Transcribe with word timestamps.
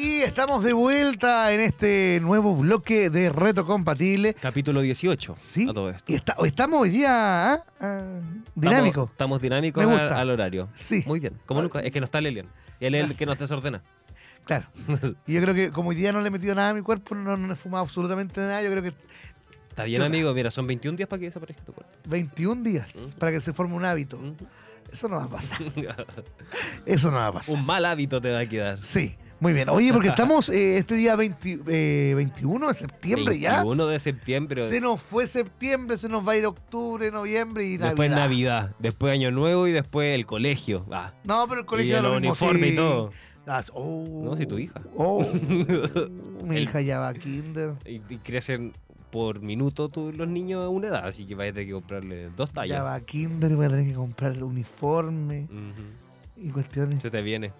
Y 0.00 0.22
estamos 0.22 0.64
de 0.64 0.72
vuelta 0.72 1.52
en 1.52 1.60
este 1.60 2.20
nuevo 2.22 2.56
bloque 2.56 3.10
de 3.10 3.28
Reto 3.28 3.66
Compatible. 3.66 4.32
Capítulo 4.32 4.80
18. 4.80 5.34
Sí. 5.36 5.68
A 5.68 5.74
todo 5.74 5.90
esto. 5.90 6.10
Y 6.10 6.14
está- 6.14 6.36
estamos 6.42 6.80
hoy 6.80 6.88
día. 6.88 7.62
Ah, 7.78 8.20
dinámico. 8.54 9.02
Estamos, 9.02 9.10
estamos 9.10 9.42
dinámicos 9.42 9.84
al, 9.86 10.30
horario. 10.30 10.70
Sí. 10.74 11.04
Muy 11.06 11.20
bien. 11.20 11.38
Como 11.44 11.60
Ah. 11.60 11.62
nunca. 11.64 11.80
Es 11.80 11.90
que 11.90 12.00
no 12.00 12.04
está 12.06 12.18
Lelian. 12.22 12.46
Él 12.80 12.94
es 12.94 13.10
el 13.10 13.14
que 13.16 13.26
nos 13.26 13.38
desordena. 13.38 13.82
Claro. 14.46 14.66
Y 15.26 15.34
yo 15.34 15.42
creo 15.42 15.54
que 15.54 15.70
como 15.70 15.90
hoy 15.90 15.96
día 15.96 16.12
no 16.14 16.20
le 16.22 16.28
he 16.28 16.30
metido 16.30 16.54
nada 16.54 16.70
a 16.70 16.74
mi 16.74 16.80
cuerpo, 16.80 17.14
no, 17.14 17.36
no 17.36 17.52
he 17.52 17.56
fumado 17.56 17.84
absolutamente 17.84 18.40
nada, 18.40 18.62
yo 18.62 18.70
creo 18.70 18.82
que 18.82 18.94
Está 19.68 19.84
bien, 19.84 19.96
Chuta. 19.96 20.06
amigo. 20.06 20.32
Mira, 20.32 20.50
son 20.50 20.66
21 20.66 20.96
días 20.96 21.08
para 21.10 21.20
que 21.20 21.26
desaparezca 21.26 21.62
tu 21.62 21.72
cuerpo. 21.74 21.92
21 22.08 22.62
días 22.62 22.92
para 23.18 23.32
que 23.32 23.40
se 23.42 23.52
forme 23.52 23.74
un 23.74 23.84
hábito. 23.84 24.18
Eso 24.90 25.08
no 25.08 25.16
va 25.16 25.24
a 25.24 25.28
pasar. 25.28 25.58
Eso 26.86 27.10
no 27.10 27.18
va 27.18 27.26
a 27.28 27.32
pasar. 27.34 27.54
Un 27.54 27.66
mal 27.66 27.84
hábito 27.84 28.18
te 28.20 28.32
va 28.32 28.40
a 28.40 28.46
quedar. 28.48 28.78
Sí, 28.82 29.16
muy 29.40 29.52
bien. 29.52 29.68
Oye, 29.70 29.92
porque 29.92 30.08
estamos 30.10 30.48
eh, 30.50 30.78
este 30.78 30.94
día 30.94 31.16
20 31.16 31.60
eh, 31.66 32.12
21 32.14 32.68
de 32.68 32.74
septiembre 32.74 33.38
ya. 33.38 33.52
21 33.64 33.86
de 33.86 34.00
septiembre. 34.00 34.66
Se 34.68 34.80
nos 34.80 35.00
fue 35.00 35.26
septiembre, 35.26 35.96
se 35.98 36.08
nos 36.08 36.26
va 36.26 36.32
a 36.32 36.36
ir 36.36 36.46
octubre, 36.46 37.10
noviembre 37.10 37.64
y 37.64 37.76
después 37.76 38.10
Navidad. 38.10 38.16
Navidad. 38.60 38.76
Después 38.78 39.12
Año 39.12 39.30
Nuevo 39.30 39.66
y 39.66 39.72
después 39.72 40.14
el 40.14 40.26
colegio. 40.26 40.86
Ah. 40.92 41.12
No, 41.24 41.46
pero 41.48 41.60
el 41.60 41.64
Y 41.64 41.68
colegio 41.68 41.92
da 41.94 42.00
el 42.00 42.06
lo 42.06 42.16
uniforme 42.16 42.60
sí. 42.60 42.66
y 42.72 42.76
todo. 42.76 43.10
Ah, 43.46 43.62
oh, 43.72 44.20
No, 44.22 44.36
si 44.36 44.46
tu 44.46 44.58
hija. 44.58 44.80
Oh, 44.94 45.24
mi 46.44 46.58
hija 46.58 46.80
ya 46.82 46.98
va 47.00 47.08
a 47.08 47.14
kinder. 47.14 47.72
Y, 47.86 48.00
y 48.08 48.18
crecen 48.18 48.72
por 49.10 49.40
minuto 49.40 49.88
tú- 49.88 50.12
los 50.12 50.28
niños 50.28 50.64
a 50.64 50.68
una 50.68 50.88
edad. 50.88 51.06
Así 51.06 51.26
que 51.26 51.34
vayas 51.34 51.52
a 51.52 51.54
tener 51.54 51.66
que 51.68 51.72
comprarle 51.74 52.28
dos 52.36 52.50
Ya 52.50 52.54
tallas. 52.54 52.84
va 52.84 52.94
a 52.94 53.00
kinder, 53.00 53.56
voy 53.56 53.66
a 53.66 53.70
tener 53.70 53.86
que 53.86 53.94
comprar 53.94 54.32
el 54.32 54.42
uniforme 54.44 55.48
y 56.36 56.50
cuestiones. 56.50 57.02
Se 57.02 57.10
te 57.10 57.22
viene. 57.22 57.52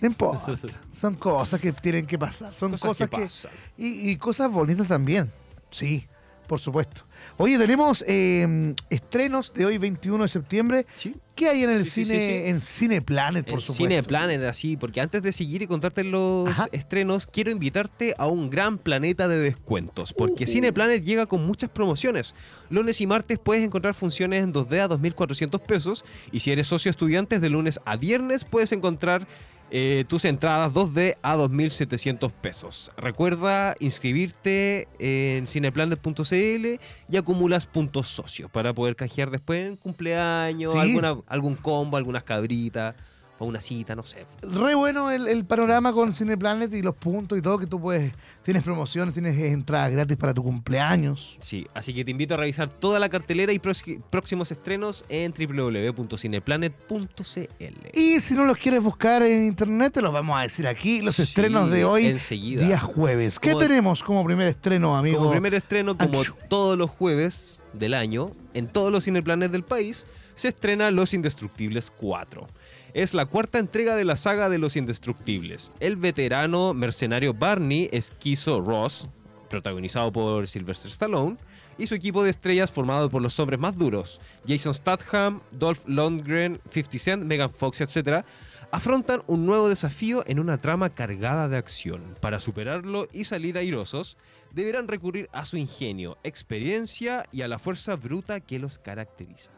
No 0.00 0.06
importa. 0.06 0.52
Son 0.92 1.14
cosas 1.14 1.60
que 1.60 1.72
tienen 1.72 2.06
que 2.06 2.18
pasar. 2.18 2.52
Son 2.52 2.70
cosas, 2.72 2.88
Cosas, 2.88 3.08
que. 3.08 3.16
que 3.16 3.22
pasan. 3.24 3.50
Y, 3.76 4.10
y 4.10 4.16
cosas 4.16 4.50
bonitas 4.50 4.86
también. 4.88 5.30
Sí, 5.70 6.06
por 6.46 6.60
supuesto. 6.60 7.02
Oye, 7.36 7.58
tenemos 7.58 8.04
eh, 8.06 8.74
estrenos 8.90 9.52
de 9.52 9.66
hoy, 9.66 9.78
21 9.78 10.22
de 10.22 10.28
septiembre. 10.28 10.86
Sí. 10.94 11.14
¿Qué 11.34 11.48
hay 11.48 11.62
en 11.62 11.70
el 11.70 11.84
Sí, 11.84 12.04
cine, 12.04 12.14
sí, 12.18 12.48
en 12.50 12.60
Cine 12.62 13.02
Planet, 13.02 13.44
por 13.44 13.58
el 13.58 13.62
supuesto? 13.62 13.84
Cine 13.84 14.02
Planet, 14.02 14.42
así, 14.44 14.76
porque 14.76 15.00
antes 15.00 15.22
de 15.22 15.30
seguir 15.32 15.62
y 15.62 15.66
contarte 15.68 16.02
los 16.02 16.48
Ajá. 16.48 16.66
estrenos, 16.72 17.26
quiero 17.26 17.50
invitarte 17.52 18.14
a 18.18 18.26
un 18.26 18.50
gran 18.50 18.76
planeta 18.78 19.28
de 19.28 19.38
descuentos, 19.38 20.12
porque 20.12 20.44
Uh. 20.44 20.48
Cine 20.48 20.72
Planet 20.72 21.02
llega 21.04 21.26
con 21.26 21.46
muchas 21.46 21.70
promociones. 21.70 22.34
Lunes 22.70 23.00
y 23.00 23.06
martes 23.06 23.38
puedes 23.38 23.62
encontrar 23.62 23.94
funciones 23.94 24.42
en 24.42 24.52
2D 24.52 24.80
a 24.80 24.88
2.400 24.88 25.60
pesos, 25.60 26.04
y 26.32 26.40
si 26.40 26.50
eres 26.50 26.66
socio 26.66 26.90
estudiante, 26.90 27.38
de 27.38 27.50
lunes 27.50 27.78
a 27.84 27.96
viernes 27.96 28.44
puedes 28.44 28.72
encontrar 28.72 29.28
eh, 29.70 30.04
tus 30.08 30.24
entradas 30.24 30.72
2D 30.72 31.16
a 31.22 31.36
2.700 31.36 32.32
pesos. 32.32 32.90
Recuerda 32.96 33.74
inscribirte 33.80 34.88
en 34.98 35.46
cineplanet.cl 35.46 36.80
y 37.10 37.16
acumulas 37.16 37.66
puntos 37.66 38.08
socios 38.08 38.50
para 38.50 38.72
poder 38.72 38.96
canjear 38.96 39.30
después 39.30 39.68
en 39.68 39.76
cumpleaños, 39.76 40.72
Sí. 40.72 40.78
alguna, 40.78 41.16
algún 41.26 41.54
combo, 41.54 41.96
algunas 41.96 42.22
cabritas 42.24 42.94
o 43.40 43.46
una 43.46 43.60
cita, 43.60 43.94
no 43.94 44.02
sé. 44.02 44.26
Re 44.42 44.74
bueno 44.74 45.10
el, 45.10 45.28
el 45.28 45.44
panorama 45.44 45.92
con 45.92 46.12
Cine 46.12 46.36
Planet 46.36 46.72
y 46.74 46.82
los 46.82 46.96
puntos 46.96 47.38
y 47.38 47.42
todo 47.42 47.58
que 47.58 47.66
tú 47.66 47.80
puedes. 47.80 48.12
Tienes 48.42 48.64
promociones, 48.64 49.14
tienes 49.14 49.36
entradas 49.38 49.92
gratis 49.92 50.16
para 50.16 50.34
tu 50.34 50.42
cumpleaños. 50.42 51.36
Sí, 51.40 51.66
así 51.74 51.94
que 51.94 52.04
te 52.04 52.10
invito 52.10 52.34
a 52.34 52.38
revisar 52.38 52.68
toda 52.68 52.98
la 52.98 53.08
cartelera 53.08 53.52
y 53.52 53.58
próximos 53.58 54.50
estrenos 54.50 55.04
en 55.08 55.32
www.cineplanet.cl. 55.32 57.88
Y 57.98 58.20
si 58.20 58.34
no 58.34 58.44
los 58.44 58.58
quieres 58.58 58.82
buscar 58.82 59.22
en 59.22 59.44
internet, 59.46 59.92
te 59.94 60.02
los 60.02 60.12
vamos 60.12 60.38
a 60.38 60.42
decir 60.42 60.66
aquí. 60.66 61.02
Los 61.02 61.16
Sí, 61.16 61.22
estrenos 61.22 61.70
de 61.70 61.84
hoy, 61.84 62.06
enseguida. 62.06 62.64
día 62.66 62.78
jueves. 62.80 63.38
¿Qué 63.38 63.50
Como- 63.52 63.60
tenemos 63.62 64.02
como 64.02 64.24
primer 64.24 64.48
estreno, 64.48 64.96
amigo? 64.96 65.18
Como 65.18 65.30
primer 65.30 65.54
estreno, 65.54 65.96
como 65.96 66.18
Ancho. 66.18 66.36
todos 66.48 66.76
los 66.78 66.90
jueves 66.90 67.60
del 67.72 67.94
año, 67.94 68.30
en 68.54 68.66
todos 68.68 68.90
los 68.90 69.04
cineplanes 69.04 69.52
del 69.52 69.62
país, 69.62 70.06
se 70.34 70.48
estrena 70.48 70.90
Los 70.90 71.14
Indestructibles 71.14 71.90
4. 71.90 72.46
Es 72.94 73.12
la 73.12 73.26
cuarta 73.26 73.58
entrega 73.58 73.96
de 73.96 74.04
la 74.04 74.16
saga 74.16 74.48
de 74.48 74.58
Los 74.58 74.76
Indestructibles. 74.76 75.72
El 75.78 75.96
veterano 75.96 76.72
mercenario 76.72 77.34
Barney 77.34 77.88
Esquizo 77.92 78.60
Ross, 78.62 79.08
protagonizado 79.50 80.10
por 80.10 80.48
Sylvester 80.48 80.90
Stallone, 80.90 81.36
y 81.76 81.86
su 81.86 81.94
equipo 81.94 82.24
de 82.24 82.30
estrellas 82.30 82.72
formado 82.72 83.08
por 83.10 83.22
los 83.22 83.38
hombres 83.38 83.60
más 83.60 83.76
duros, 83.76 84.20
Jason 84.46 84.74
Statham, 84.74 85.40
Dolph 85.52 85.80
Lundgren, 85.86 86.60
50 86.70 86.98
Cent, 86.98 87.24
Megan 87.24 87.50
Fox, 87.50 87.80
etc., 87.80 88.24
afrontan 88.70 89.22
un 89.26 89.46
nuevo 89.46 89.68
desafío 89.68 90.24
en 90.26 90.40
una 90.40 90.58
trama 90.58 90.90
cargada 90.90 91.48
de 91.48 91.56
acción. 91.56 92.02
Para 92.20 92.40
superarlo 92.40 93.06
y 93.12 93.24
salir 93.24 93.56
airosos, 93.58 94.16
deberán 94.52 94.88
recurrir 94.88 95.28
a 95.32 95.44
su 95.44 95.56
ingenio, 95.56 96.18
experiencia 96.24 97.24
y 97.32 97.42
a 97.42 97.48
la 97.48 97.58
fuerza 97.58 97.96
bruta 97.96 98.40
que 98.40 98.58
los 98.58 98.78
caracteriza. 98.78 99.50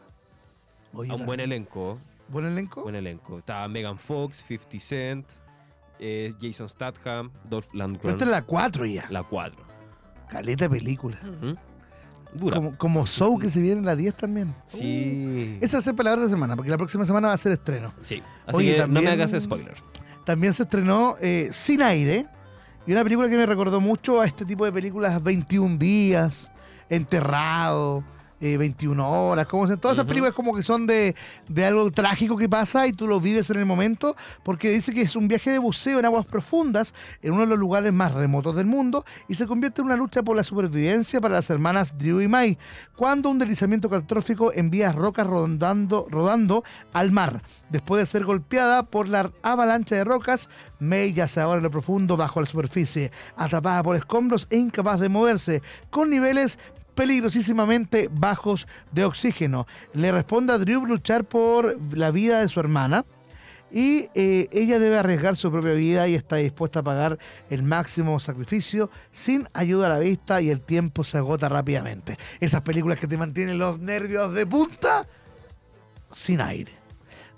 Oye, 0.93 1.11
A 1.11 1.15
un 1.15 1.25
buen 1.25 1.39
elenco, 1.39 1.99
¿Buen 2.31 2.45
elenco? 2.45 2.81
buen 2.83 2.95
elenco. 2.95 3.37
Está 3.37 3.67
Megan 3.67 3.97
Fox, 3.97 4.43
50 4.47 4.79
Cent, 4.79 5.25
eh, 5.99 6.33
Jason 6.41 6.69
Statham, 6.69 7.29
Dolph 7.49 7.67
Lundgren, 7.73 8.13
esta 8.13 8.25
es 8.25 8.31
la 8.31 8.41
4 8.43 8.85
ya. 8.85 9.05
la 9.09 9.23
4. 9.23 9.61
Caleta 10.29 10.65
de 10.65 10.69
película. 10.69 11.19
Dura. 12.33 12.55
Como, 12.55 12.77
como 12.77 13.05
Soul 13.05 13.41
que 13.41 13.49
se 13.49 13.59
viene 13.59 13.79
en 13.79 13.85
la 13.85 13.95
10 13.97 14.15
también. 14.15 14.55
Sí. 14.65 15.57
Esa 15.59 15.77
va 15.77 15.79
a 15.79 15.83
ser 15.83 15.95
para 15.95 16.11
la 16.11 16.15
otra 16.15 16.29
semana, 16.29 16.55
porque 16.55 16.71
la 16.71 16.77
próxima 16.77 17.05
semana 17.05 17.27
va 17.27 17.33
a 17.33 17.37
ser 17.37 17.51
estreno. 17.51 17.93
Sí. 18.01 18.23
Así 18.45 18.57
Oye, 18.57 18.71
que 18.71 18.77
no 18.77 18.83
también- 18.85 19.03
me 19.05 19.11
hagas 19.11 19.31
spoiler. 19.43 19.75
También 20.25 20.53
se 20.53 20.63
estrenó 20.63 21.17
eh, 21.19 21.49
Sin 21.51 21.81
Aire, 21.81 22.27
y 22.87 22.93
una 22.93 23.03
película 23.03 23.27
que 23.27 23.35
me 23.35 23.45
recordó 23.45 23.81
mucho 23.81 24.21
a 24.21 24.25
este 24.25 24.45
tipo 24.45 24.63
de 24.63 24.71
películas 24.71 25.21
21 25.21 25.77
días, 25.77 26.49
Enterrado, 26.89 28.03
eh, 28.41 28.57
21 28.57 29.09
horas, 29.09 29.47
como 29.47 29.67
todas 29.77 29.97
esas 29.97 30.07
películas 30.07 30.33
como 30.33 30.53
que 30.53 30.63
son 30.63 30.87
de, 30.87 31.15
de 31.47 31.65
algo 31.65 31.89
trágico 31.91 32.35
que 32.35 32.49
pasa 32.49 32.87
y 32.87 32.91
tú 32.91 33.07
lo 33.07 33.19
vives 33.19 33.49
en 33.49 33.57
el 33.57 33.65
momento, 33.65 34.15
porque 34.43 34.71
dice 34.71 34.93
que 34.93 35.01
es 35.01 35.15
un 35.15 35.27
viaje 35.27 35.51
de 35.51 35.59
buceo 35.59 35.99
en 35.99 36.05
aguas 36.05 36.25
profundas, 36.25 36.93
en 37.21 37.33
uno 37.33 37.41
de 37.41 37.47
los 37.47 37.59
lugares 37.59 37.93
más 37.93 38.13
remotos 38.13 38.55
del 38.55 38.65
mundo, 38.65 39.05
y 39.27 39.35
se 39.35 39.47
convierte 39.47 39.81
en 39.81 39.87
una 39.87 39.95
lucha 39.95 40.23
por 40.23 40.35
la 40.35 40.43
supervivencia 40.43 41.21
para 41.21 41.35
las 41.35 41.49
hermanas 41.49 41.97
Drew 41.97 42.21
y 42.21 42.27
Mai, 42.27 42.57
cuando 42.95 43.29
un 43.29 43.39
deslizamiento 43.39 43.89
catastrófico 43.89 44.51
envía 44.53 44.91
rocas 44.91 45.27
rodando, 45.27 46.07
rodando 46.09 46.63
al 46.93 47.11
mar. 47.11 47.41
Después 47.69 48.01
de 48.01 48.05
ser 48.05 48.25
golpeada 48.25 48.83
por 48.83 49.07
la 49.07 49.31
avalancha 49.43 49.95
de 49.95 50.03
rocas, 50.03 50.49
May 50.79 51.13
yace 51.13 51.39
ahora 51.39 51.57
en 51.57 51.63
lo 51.63 51.71
profundo 51.71 52.17
bajo 52.17 52.41
la 52.41 52.47
superficie, 52.47 53.11
atrapada 53.35 53.83
por 53.83 53.95
escombros 53.95 54.47
e 54.49 54.57
incapaz 54.57 54.99
de 54.99 55.09
moverse, 55.09 55.61
con 55.89 56.09
niveles 56.09 56.57
peligrosísimamente 57.01 58.09
bajos 58.11 58.67
de 58.91 59.05
oxígeno. 59.05 59.65
Le 59.95 60.11
responde 60.11 60.53
a 60.53 60.59
Drew 60.59 60.85
luchar 60.85 61.23
por 61.23 61.75
la 61.97 62.11
vida 62.11 62.41
de 62.41 62.47
su 62.47 62.59
hermana 62.59 63.05
y 63.71 64.07
eh, 64.13 64.47
ella 64.51 64.77
debe 64.77 64.99
arriesgar 64.99 65.35
su 65.35 65.51
propia 65.51 65.73
vida 65.73 66.07
y 66.07 66.13
está 66.13 66.35
dispuesta 66.35 66.81
a 66.81 66.83
pagar 66.83 67.17
el 67.49 67.63
máximo 67.63 68.19
sacrificio 68.19 68.91
sin 69.11 69.47
ayuda 69.53 69.87
a 69.87 69.89
la 69.89 69.97
vista 69.97 70.43
y 70.43 70.51
el 70.51 70.61
tiempo 70.61 71.03
se 71.03 71.17
agota 71.17 71.49
rápidamente. 71.49 72.19
Esas 72.39 72.61
películas 72.61 72.99
que 72.99 73.07
te 73.07 73.17
mantienen 73.17 73.57
los 73.57 73.79
nervios 73.79 74.35
de 74.35 74.45
punta 74.45 75.07
sin 76.13 76.39
aire. 76.39 76.73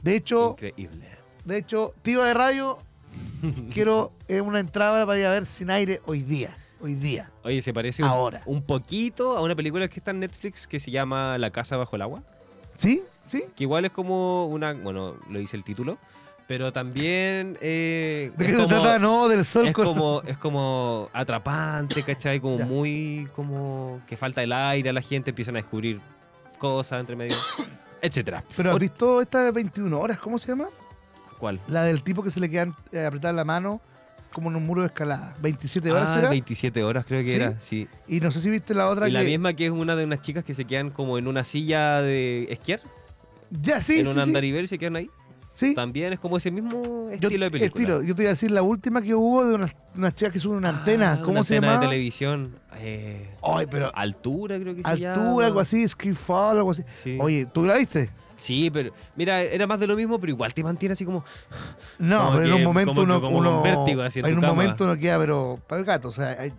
De 0.01 0.13
hecho, 0.17 0.57
Increíble. 0.59 1.07
de 1.45 1.57
hecho, 1.57 1.93
tío 2.01 2.21
de 2.21 2.33
radio, 2.33 2.79
quiero 3.73 4.11
una 4.27 4.59
entrada 4.59 5.05
para 5.05 5.17
ir 5.17 5.25
a 5.25 5.31
ver 5.31 5.45
sin 5.45 5.69
aire 5.69 6.01
hoy 6.05 6.21
día. 6.21 6.53
Hoy 6.83 6.95
día. 6.95 7.31
Oye, 7.43 7.61
se 7.61 7.73
parece 7.73 8.03
un, 8.03 8.09
Ahora. 8.09 8.41
un 8.45 8.61
poquito 8.61 9.37
a 9.37 9.41
una 9.41 9.55
película 9.55 9.87
que 9.87 9.99
está 10.01 10.11
en 10.11 10.19
Netflix 10.19 10.67
que 10.67 10.79
se 10.81 10.91
llama 10.91 11.37
La 11.37 11.49
Casa 11.49 11.77
Bajo 11.77 11.95
el 11.95 12.01
Agua. 12.01 12.21
¿Sí? 12.75 13.01
¿Sí? 13.25 13.45
Que 13.55 13.63
igual 13.63 13.85
es 13.85 13.91
como 13.91 14.45
una. 14.47 14.73
Bueno, 14.73 15.15
lo 15.29 15.39
dice 15.39 15.55
el 15.55 15.63
título. 15.63 15.97
Pero 16.45 16.73
también. 16.73 17.57
eh, 17.61 18.33
¿De 18.35 18.45
qué 18.47 18.57
se 18.57 18.67
trata? 18.67 18.99
No, 18.99 19.29
del 19.29 19.45
sol 19.45 19.67
es 19.69 19.73
con- 19.73 19.85
como, 19.85 20.21
es 20.27 20.37
como 20.37 21.09
atrapante, 21.13 22.03
¿cachai? 22.03 22.41
Como 22.41 22.57
Ya. 22.59 22.65
muy. 22.65 23.29
como 23.33 24.01
que 24.05 24.17
falta 24.17 24.43
el 24.43 24.51
aire 24.51 24.89
a 24.89 24.93
la 24.93 25.01
gente, 25.01 25.29
empiezan 25.29 25.55
a 25.55 25.59
descubrir 25.59 26.01
cosas 26.57 26.99
entre 26.99 27.15
medio, 27.15 27.37
etcétera. 28.01 28.43
Pero 28.57 28.71
has 28.73 28.79
visto 28.79 29.21
esta 29.21 29.41
de 29.45 29.51
21 29.51 29.97
horas, 29.97 30.19
¿cómo 30.19 30.37
se 30.37 30.49
llama? 30.49 30.65
¿Cuál? 31.39 31.61
La 31.69 31.83
del 31.85 32.03
tipo 32.03 32.21
que 32.23 32.29
se 32.29 32.41
le 32.41 32.49
quedan 32.49 32.75
eh, 32.91 33.05
apretada 33.05 33.31
la 33.33 33.45
mano 33.45 33.79
como 34.33 34.49
en 34.49 34.55
un 34.57 34.65
muro 34.65 34.81
de 34.81 34.87
escalada. 34.87 35.33
27 35.41 35.91
horas 35.91 36.09
ah, 36.13 36.19
era. 36.19 36.29
27 36.29 36.83
horas 36.83 37.05
creo 37.07 37.21
que 37.23 37.29
¿Sí? 37.29 37.35
era, 37.35 37.59
sí. 37.61 37.87
Y 38.07 38.19
no 38.19 38.31
sé 38.31 38.41
si 38.41 38.49
viste 38.49 38.73
la 38.73 38.89
otra 38.89 39.07
Y 39.07 39.11
la 39.11 39.21
que. 39.21 39.27
misma 39.27 39.53
que 39.53 39.65
es 39.67 39.71
una 39.71 39.95
de 39.95 40.03
unas 40.03 40.21
chicas 40.21 40.43
que 40.43 40.53
se 40.53 40.65
quedan 40.65 40.89
como 40.89 41.17
en 41.17 41.27
una 41.27 41.43
silla 41.43 42.01
de 42.01 42.47
esquiar, 42.51 42.79
Ya, 43.51 43.79
sí. 43.79 43.99
en 43.99 44.05
sí, 44.05 44.09
un 44.09 44.15
sí. 44.15 44.21
andarivel 44.21 44.65
y 44.65 44.67
se 44.67 44.77
quedan 44.77 44.95
ahí. 44.97 45.09
Sí. 45.53 45.75
También 45.75 46.11
es 46.13 46.19
como 46.19 46.37
ese 46.37 46.49
mismo 46.49 46.81
Yo- 46.83 47.11
estilo 47.11 47.45
de 47.45 47.51
película. 47.51 47.83
estilo. 47.83 48.01
Yo 48.01 48.15
te 48.15 48.23
iba 48.23 48.29
a 48.29 48.33
decir 48.33 48.49
la 48.49 48.63
última 48.63 49.03
que 49.03 49.13
hubo 49.13 49.45
de 49.45 49.53
unas, 49.53 49.71
unas 49.95 50.15
chicas 50.15 50.33
que 50.33 50.39
suben 50.39 50.57
una 50.57 50.69
Ah, 50.69 50.77
antena. 50.79 51.19
¿Cómo 51.21 51.33
una 51.33 51.43
se 51.43 51.55
antena 51.57 51.73
llama? 51.73 51.81
de 51.85 51.87
televisión. 51.89 52.55
Eh, 52.77 53.29
Ay, 53.43 53.67
pero 53.69 53.95
altura 53.95 54.57
creo 54.59 54.73
que 54.73 54.81
se 54.81 54.87
altura, 54.89 55.13
llama. 55.15 55.45
algo 55.45 55.59
así, 55.59 55.87
Skiffall, 55.87 56.57
algo 56.57 56.71
así. 56.71 56.83
Sí. 57.03 57.17
Oye, 57.21 57.45
¿tú 57.53 57.65
la 57.65 57.75
viste? 57.77 58.09
Sí, 58.35 58.69
pero 58.71 58.91
mira, 59.15 59.41
era 59.41 59.67
más 59.67 59.79
de 59.79 59.87
lo 59.87 59.95
mismo, 59.95 60.19
pero 60.19 60.31
igual 60.31 60.53
te 60.53 60.63
mantiene 60.63 60.93
así 60.93 61.05
como. 61.05 61.23
No, 61.99 62.25
Como 62.25 62.31
pero 62.37 62.45
en 62.47 62.53
un 62.53 62.63
momento 62.63 62.91
como 62.93 63.03
uno, 63.03 63.21
como 63.21 63.37
uno- 63.37 63.57
un 63.57 63.63
vértigo 63.63 64.01
así 64.01 64.19
en 64.19 64.25
un 64.35 64.41
cama. 64.41 64.53
momento 64.53 64.83
uno 64.85 64.97
queda, 64.97 65.17
pero 65.19 65.59
para 65.67 65.79
el 65.79 65.85
gato. 65.85 66.09
O 66.09 66.11
sea, 66.11 66.29
hay- 66.39 66.53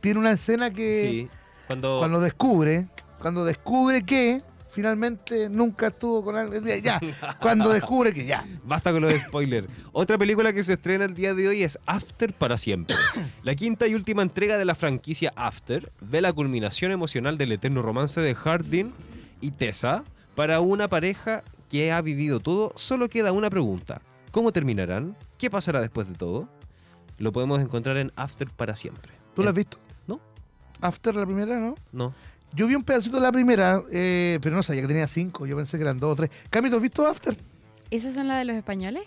tiene 0.00 0.18
una 0.20 0.30
escena 0.32 0.70
que 0.70 1.00
Sí. 1.02 1.28
Cuando. 1.66 1.98
cuando 1.98 2.20
descubre, 2.20 2.86
cuando 3.20 3.44
descubre 3.44 4.02
que 4.04 4.40
finalmente 4.70 5.48
nunca 5.48 5.88
estuvo 5.88 6.22
con 6.24 6.36
alguien. 6.36 6.62
Ya, 6.82 6.98
cuando 7.40 7.68
descubre 7.70 8.14
que 8.14 8.24
ya. 8.24 8.44
Basta 8.64 8.92
con 8.92 9.02
lo 9.02 9.08
de 9.08 9.18
spoiler. 9.20 9.66
Otra 9.92 10.16
película 10.16 10.52
que 10.52 10.62
se 10.62 10.74
estrena 10.74 11.04
el 11.04 11.14
día 11.14 11.34
de 11.34 11.48
hoy 11.48 11.62
es 11.62 11.78
After 11.84 12.32
para 12.32 12.56
siempre. 12.58 12.94
La 13.42 13.54
quinta 13.54 13.86
y 13.86 13.94
última 13.94 14.22
entrega 14.22 14.56
de 14.56 14.64
la 14.64 14.74
franquicia 14.74 15.32
After 15.36 15.90
ve 16.00 16.20
la 16.20 16.32
culminación 16.32 16.90
emocional 16.92 17.36
del 17.38 17.52
eterno 17.52 17.82
romance 17.82 18.20
de 18.20 18.34
Hardin 18.34 18.92
y 19.40 19.50
Tessa 19.50 20.04
para 20.38 20.60
una 20.60 20.86
pareja 20.86 21.42
que 21.68 21.90
ha 21.90 22.00
vivido 22.00 22.38
todo. 22.38 22.72
Solo 22.76 23.08
queda 23.08 23.32
una 23.32 23.50
pregunta. 23.50 24.00
¿Cómo 24.30 24.52
terminarán? 24.52 25.16
¿Qué 25.36 25.50
pasará 25.50 25.80
después 25.80 26.06
de 26.06 26.14
todo? 26.14 26.48
Lo 27.18 27.32
podemos 27.32 27.60
encontrar 27.60 27.96
en 27.96 28.12
After 28.14 28.48
para 28.48 28.76
siempre. 28.76 29.10
¿Tú 29.34 29.42
lo 29.42 29.48
has 29.48 29.54
visto? 29.56 29.78
No. 30.06 30.20
After 30.80 31.12
la 31.12 31.26
primera, 31.26 31.58
¿no? 31.58 31.74
No. 31.90 32.14
Yo 32.54 32.68
vi 32.68 32.76
un 32.76 32.84
pedacito 32.84 33.16
de 33.16 33.22
la 33.24 33.32
primera, 33.32 33.82
eh, 33.90 34.38
pero 34.40 34.54
no 34.54 34.62
sabía 34.62 34.82
que 34.82 34.86
tenía 34.86 35.08
cinco. 35.08 35.44
Yo 35.44 35.56
pensé 35.56 35.76
que 35.76 35.82
eran 35.82 35.98
dos 35.98 36.12
o 36.12 36.14
tres. 36.14 36.30
Cami, 36.50 36.70
¿tú 36.70 36.76
has 36.76 36.82
visto 36.82 37.04
After? 37.04 37.36
¿Esas 37.90 38.14
son 38.14 38.28
las 38.28 38.38
de 38.38 38.44
los 38.44 38.54
españoles? 38.54 39.02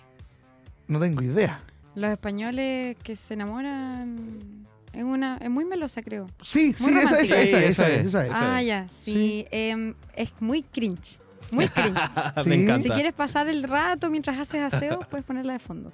No 0.89 0.99
tengo 0.99 1.21
idea. 1.21 1.61
Los 1.95 2.09
españoles 2.09 2.97
que 3.01 3.15
se 3.15 3.35
enamoran. 3.35 4.67
Es 4.93 5.03
una. 5.03 5.37
Es 5.37 5.49
muy 5.49 5.63
melosa, 5.65 6.01
creo. 6.01 6.27
Sí, 6.41 6.75
Muy 6.79 6.91
sí, 6.91 6.97
esa, 6.99 7.19
esa, 7.19 7.41
esa, 7.41 7.57
Sí, 7.59 7.63
esa, 7.65 7.67
esa 7.69 7.87
es, 7.89 7.99
es. 7.99 8.05
esa 8.07 8.25
es. 8.25 8.31
Ah, 8.33 8.61
ya. 8.61 8.87
Sí. 8.89 9.45
em, 9.51 9.93
es 10.15 10.33
muy 10.41 10.63
cringe. 10.63 11.19
Muy 11.51 11.67
cringe. 11.69 11.97
Sí. 12.43 12.49
Me 12.49 12.55
encanta. 12.55 12.83
si 12.83 12.89
quieres 12.89 13.13
pasar 13.13 13.47
el 13.47 13.63
rato 13.63 14.09
mientras 14.09 14.37
haces 14.37 14.73
aseo, 14.73 14.99
puedes 15.09 15.25
ponerla 15.25 15.53
de 15.53 15.59
fondo. 15.59 15.93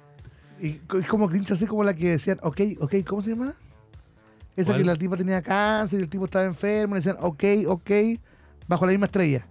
Y 0.60 0.80
es 1.00 1.06
como 1.08 1.28
cringe 1.28 1.52
así 1.52 1.66
como 1.66 1.84
la 1.84 1.94
que 1.94 2.10
decían, 2.10 2.38
ok, 2.42 2.60
ok, 2.80 2.94
¿cómo 3.06 3.22
se 3.22 3.30
llama? 3.30 3.54
Esa 4.56 4.72
¿Cuál? 4.72 4.78
que 4.78 4.84
la 4.84 4.96
tipa 4.96 5.16
tenía 5.16 5.40
cáncer 5.40 6.00
y 6.00 6.02
el 6.02 6.08
tipo 6.08 6.24
estaba 6.24 6.44
enfermo, 6.44 6.96
y 6.96 6.98
le 6.98 7.04
decían, 7.04 7.16
ok, 7.24 7.44
ok, 7.68 7.90
bajo 8.66 8.84
la 8.86 8.90
misma 8.90 9.06
estrella. 9.06 9.46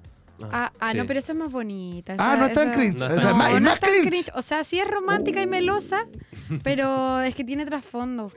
Ah, 0.52 0.72
ah 0.82 0.92
sí. 0.92 0.98
no, 0.98 1.06
pero 1.06 1.20
esa 1.20 1.32
es 1.32 1.38
más 1.38 1.50
bonita. 1.52 2.14
ah, 2.18 2.34
esa- 2.34 2.38
no 2.38 2.46
es 2.48 2.54
tan 2.54 2.68
esa- 2.70 2.78
cringe. 2.78 3.00
No 3.00 3.06
es 3.08 3.36
más, 3.36 3.62
No, 3.62 3.74
es 3.74 3.80
tan 3.80 3.90
cringe. 3.92 4.08
cringe. 4.10 4.30
O 4.36 4.42
sea, 4.42 4.64
sí 4.66 4.80
es 4.80 4.88
romántica 4.90 5.42
y 5.42 5.48
melosa, 5.48 6.06
pero 6.64 7.22
es 7.22 7.34
que 7.34 7.46
tiene 7.46 7.66
trasfondo. 7.66 8.32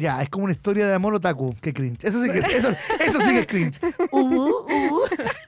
Ya, 0.00 0.22
es 0.22 0.30
como 0.30 0.44
una 0.44 0.54
historia 0.54 0.88
de 0.88 0.94
amor 0.94 1.14
otaku. 1.14 1.54
Qué 1.60 1.74
cringe. 1.74 2.04
Eso 2.04 2.24
sí 2.24 2.30
que, 2.30 2.38
eso, 2.38 2.70
eso 2.98 3.20
sí 3.20 3.32
que 3.32 3.40
es 3.40 3.46
cringe. 3.46 3.78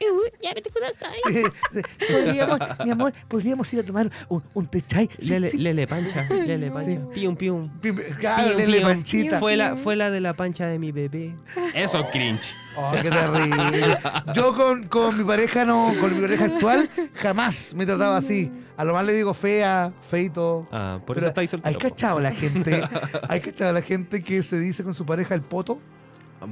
Sí, 1.26 1.42
sí. 1.72 1.80
Podríamos, 2.12 2.58
mi 2.84 2.90
amor, 2.90 3.12
podríamos 3.28 3.72
ir 3.72 3.80
a 3.80 3.82
tomar 3.82 4.10
un, 4.28 4.42
un 4.54 4.66
té 4.66 4.82
chai. 4.82 5.08
Sí, 5.18 5.28
Lele, 5.30 5.50
sí, 5.50 5.58
Lele 5.58 5.86
Pancha, 5.86 6.26
Lele 6.30 6.70
Pancha. 6.70 6.90
Sí. 6.90 7.00
Pium, 7.14 7.36
pium. 7.36 7.70
Claro, 8.18 8.48
Pium, 8.48 8.58
Lele 8.58 8.78
pium. 8.78 8.88
Panchita. 8.88 9.38
Fue 9.38 9.56
la, 9.56 9.76
fue 9.76 9.96
la 9.96 10.10
de 10.10 10.20
la 10.20 10.34
pancha 10.34 10.66
de 10.66 10.78
mi 10.78 10.92
bebé. 10.92 11.34
Eso 11.74 12.00
es 12.00 12.06
cringe. 12.06 12.54
Oh, 12.76 12.92
qué 13.00 13.10
terrible. 13.10 13.98
Yo 14.34 14.54
con, 14.54 14.84
con 14.88 15.16
mi 15.18 15.24
pareja 15.24 15.64
no, 15.64 15.92
con 16.00 16.14
mi 16.14 16.20
pareja 16.20 16.44
actual, 16.46 16.88
jamás 17.14 17.74
me 17.74 17.86
trataba 17.86 18.16
así. 18.16 18.50
A 18.76 18.84
lo 18.84 18.94
más 18.94 19.04
le 19.04 19.12
digo 19.12 19.34
fea, 19.34 19.92
feito. 20.08 20.66
Ah, 20.72 20.98
por 21.06 21.16
Pero 21.16 21.26
eso 21.26 21.28
estáis 21.28 21.48
¿Hay 21.48 21.74
soltero. 21.74 21.78
po. 21.78 21.88
cachado 21.88 22.20
la 22.20 22.32
gente? 22.32 22.82
¿Hay 23.28 23.40
cachado 23.40 23.72
la 23.72 23.82
gente 23.82 24.22
que 24.22 24.42
se 24.42 24.58
dice 24.58 24.82
con 24.82 24.94
su 24.94 25.04
pareja 25.04 25.34
el 25.34 25.42
poto? 25.42 25.78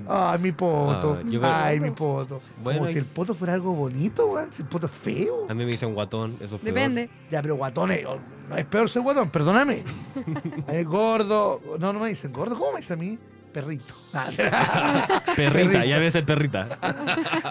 Ay, 0.09 0.39
mi 0.41 0.53
poto. 0.53 1.19
Ah, 1.21 1.23
yo 1.29 1.41
Ay, 1.43 1.81
mi 1.81 1.91
poto. 1.91 2.41
Bueno, 2.63 2.81
Como 2.81 2.91
y- 2.91 2.93
si 2.93 2.99
el 2.99 3.05
poto 3.07 3.35
fuera 3.35 3.55
algo 3.55 3.73
bonito, 3.73 4.27
weón. 4.27 4.49
Si 4.53 4.63
el 4.63 4.69
poto 4.69 4.87
es 4.87 4.93
feo. 4.93 5.47
A 5.49 5.55
mí 5.55 5.65
me 5.65 5.71
dicen 5.73 5.95
guatón, 5.95 6.33
eso 6.41 6.57
es 6.57 6.61
peor. 6.61 6.65
Depende. 6.65 7.11
Ya, 7.31 7.43
pero 7.43 7.57
guatón 7.57 7.91
es, 7.93 8.05
no 8.49 8.57
es 8.57 8.65
peor 8.67 8.89
ser 8.89 9.03
guatón, 9.03 9.31
perdóname. 9.31 9.83
Es 10.69 10.87
gordo. 10.87 11.61
No, 11.79 11.93
no 11.93 12.01
me 12.01 12.09
dicen 12.11 12.33
gordo. 12.33 12.59
¿Cómo 12.59 12.73
me 12.73 12.79
dice 12.81 12.93
a 12.93 12.97
mí? 12.97 13.19
Perrito. 13.53 13.95
Nah, 14.13 14.27
Perrita, 15.37 15.85
ya 15.85 15.99
ves 15.99 16.15
el 16.15 16.25
perrita. 16.25 16.67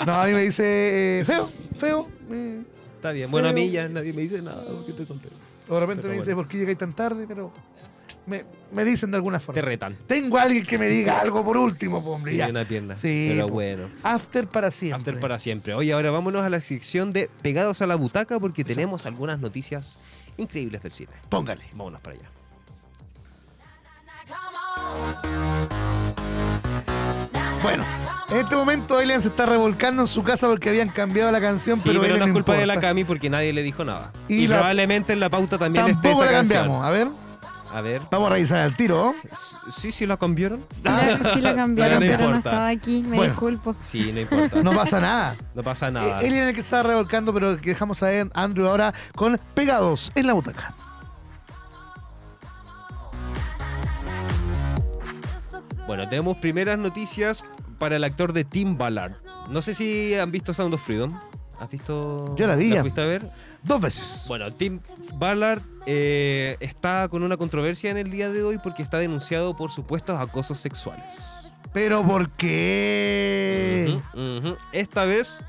no, 0.06 0.14
a 0.14 0.26
mí 0.28 0.34
me 0.34 0.42
dice 0.44 1.20
eh, 1.22 1.26
feo, 1.26 1.50
feo. 1.78 2.08
eh. 2.32 2.62
Está 2.96 3.12
bien. 3.14 3.32
Bueno, 3.32 3.48
a 3.50 3.54
mí 3.54 3.70
ya 3.72 3.88
nadie 3.88 4.12
me 4.14 4.22
dice 4.24 4.42
nada 4.42 4.64
porque 4.66 4.92
estoy 4.92 5.06
soltero. 5.06 5.36
O 5.70 5.76
de 5.76 5.80
repente 5.82 6.02
Pero 6.02 6.14
me 6.14 6.18
dice, 6.20 6.34
bueno. 6.34 6.44
¿por 6.48 6.52
qué 6.52 6.58
llegáis 6.58 6.78
tan 6.78 6.94
tarde? 6.94 7.26
Pero 7.28 7.52
me, 8.26 8.46
me 8.72 8.84
dicen 8.86 9.12
de 9.12 9.18
alguna 9.18 9.40
forma. 9.40 9.60
Te 9.60 9.66
retan. 9.66 9.98
Tengo 10.08 10.38
a 10.38 10.44
alguien 10.44 10.66
que 10.66 10.78
me 10.78 10.88
diga 10.88 11.20
algo 11.22 11.44
por 11.44 11.58
último, 11.58 12.04
po, 12.04 12.12
hombre. 12.12 12.36
Ya. 12.36 12.48
una 12.50 12.66
pierna. 12.66 12.96
Sí, 12.96 13.30
Pero 13.34 13.48
po. 13.48 13.54
bueno. 13.56 13.90
After 14.04 14.48
para 14.48 14.72
siempre. 14.72 14.98
After 14.98 15.20
para 15.20 15.40
siempre. 15.40 15.74
Oye, 15.74 15.94
ahora 15.94 16.12
vámonos 16.12 16.42
a 16.42 16.50
la 16.50 16.62
sección 16.62 17.12
de 17.12 17.30
Pegados 17.42 17.82
a 17.82 17.88
la 17.88 17.96
Butaca 17.96 18.40
porque 18.40 18.64
tenemos 18.64 19.06
algunas 19.06 19.40
noticias 19.40 20.00
increíbles 20.38 20.82
del 20.84 20.92
cine. 20.94 21.12
Póngale. 21.30 21.64
Vámonos 21.74 22.02
para 22.02 22.16
allá. 22.18 22.30
Bueno, 27.62 27.84
en 28.32 28.38
este 28.38 28.56
momento 28.56 29.00
Elian 29.02 29.22
se 29.22 29.28
está 29.28 29.46
revolcando 29.46 30.04
en 30.04 30.08
su 30.08 30.24
casa 30.24 30.48
porque 30.48 30.70
habían 30.70 30.90
cambiado 30.90 31.32
la 31.32 31.42
canción, 31.42 31.78
Sí, 31.78 31.84
pero, 31.86 32.02
pero, 32.02 32.18
no 32.18 32.26
es 32.26 32.32
culpa 32.32 32.54
de 32.56 32.66
la. 32.66 32.80
Cami 32.80 33.04
porque 33.04 33.30
nadie 33.30 33.52
le 33.52 33.64
dijo 33.64 33.84
nada. 33.84 34.12
Y 34.28 34.36
Y, 34.44 34.48
la- 34.48 34.58
probablemente 34.58 35.14
en 35.14 35.20
la 35.20 35.30
pauta 35.30 35.58
también 35.58 35.88
esté 35.88 36.12
esa 36.12 36.26
la 36.26 36.32
canción. 36.32 36.60
cambiamos. 36.64 36.86
A 36.86 36.90
ver, 36.92 37.08
A 37.72 37.82
ver. 37.82 38.02
vamos 38.10 38.32
a 38.32 38.34
revisar 38.34 38.66
el 38.66 38.76
tiro. 38.76 39.14
Sí, 39.70 39.92
sí 39.92 40.06
la 40.08 40.18
cambiaron. 40.18 40.64
Sí 40.74 40.82
la, 40.84 41.34
sí 41.34 41.42
la 41.42 41.56
cambiaron, 41.56 42.00
Pero 42.00 42.12
no 42.12 42.18
pero 42.18 42.30
no 42.30 42.36
importa. 42.38 42.50
estaba 42.50 42.68
aquí. 42.70 43.02
Me 43.02 43.16
Bueno. 43.18 43.32
disculpo. 43.34 43.76
Sí, 43.82 44.12
no 44.12 44.22
importa. 44.22 44.64
No 44.64 44.72
pasa 44.74 45.00
nada. 45.00 45.36
No 45.54 45.62
pasa 45.64 45.92
nada. 45.92 46.22
Eh, 46.22 46.28
Elian 46.28 46.44
es 46.44 46.50
el 46.50 46.56
que 46.56 46.62
está 46.62 46.82
revolcando, 46.84 47.34
pero 47.34 47.58
que 47.62 47.70
dejamos 47.70 48.02
a 48.04 48.08
Andrew 48.34 48.68
ahora 48.68 48.94
con 49.16 49.40
Pegados 49.54 50.12
en 50.16 50.28
la 50.28 50.34
butaca. 50.34 50.74
Bueno, 55.88 56.08
tenemos 56.08 56.38
primeras 56.38 56.78
noticias 56.78 57.44
para 57.80 57.96
el 57.96 58.04
actor 58.04 58.34
de 58.34 58.44
Tim 58.46 58.78
Ballard. 58.78 59.14
No 59.50 59.62
sé 59.62 59.74
si 59.74 60.14
han 60.16 60.32
visto 60.32 60.54
Sound 60.54 60.74
of 60.76 60.84
Freedom. 60.84 61.20
¿Has 61.60 61.70
visto? 61.70 62.36
Yo 62.38 62.48
la 62.48 62.56
vi 62.56 62.70
ya. 62.70 62.82
fuiste 62.82 63.02
a 63.02 63.06
ver? 63.06 63.30
Dos 63.64 63.82
veces. 63.82 64.26
Bueno, 64.28 64.52
Tim 64.52 64.80
Ballard 65.16 65.62
eh, 65.86 66.58
está 66.60 67.08
con 67.10 67.24
una 67.24 67.38
controversia 67.38 67.92
en 67.92 67.98
el 67.98 68.12
día 68.12 68.30
de 68.30 68.44
hoy 68.44 68.58
porque 68.58 68.82
está 68.82 69.00
denunciado 69.00 69.56
por 69.56 69.72
supuestos 69.72 70.20
acosos 70.20 70.60
sexuales. 70.60 71.40
Pero 71.74 72.04
¿por 72.04 72.32
qué? 72.32 73.98
Esta 74.72 75.06
vez, 75.06 75.44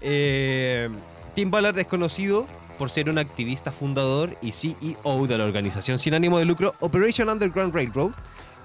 eh, 0.00 0.88
Tim 1.34 1.50
Ballard 1.50 1.78
es 1.78 1.86
conocido 1.86 2.46
por 2.78 2.90
ser 2.90 3.10
un 3.10 3.18
activista 3.18 3.72
fundador 3.72 4.38
y 4.40 4.52
CEO 4.52 5.26
de 5.26 5.36
la 5.36 5.44
organización 5.44 5.98
sin 5.98 6.14
ánimo 6.14 6.38
de 6.38 6.46
lucro 6.46 6.74
Operation 6.80 7.28
Underground 7.28 7.74
Railroad, 7.74 8.12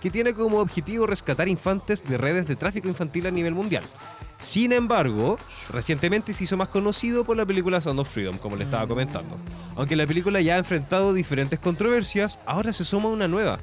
que 0.01 0.09
tiene 0.09 0.33
como 0.33 0.59
objetivo 0.59 1.05
rescatar 1.05 1.49
infantes 1.49 2.07
de 2.07 2.17
redes 2.17 2.47
de 2.47 2.55
tráfico 2.55 2.87
infantil 2.87 3.27
a 3.27 3.31
nivel 3.31 3.53
mundial. 3.53 3.83
Sin 4.37 4.73
embargo, 4.73 5.39
recientemente 5.69 6.33
se 6.33 6.43
hizo 6.43 6.57
más 6.57 6.69
conocido 6.69 7.23
por 7.23 7.37
la 7.37 7.45
película 7.45 7.81
Sound 7.81 7.99
of 7.99 8.09
Freedom, 8.09 8.37
como 8.37 8.55
le 8.55 8.65
estaba 8.65 8.85
comentando. 8.87 9.35
Aunque 9.75 9.95
la 9.95 10.05
película 10.05 10.41
ya 10.41 10.55
ha 10.55 10.59
enfrentado 10.59 11.13
diferentes 11.13 11.59
controversias, 11.59 12.37
ahora 12.45 12.73
se 12.73 12.83
suma 12.85 13.09
una 13.09 13.27
nueva, 13.27 13.59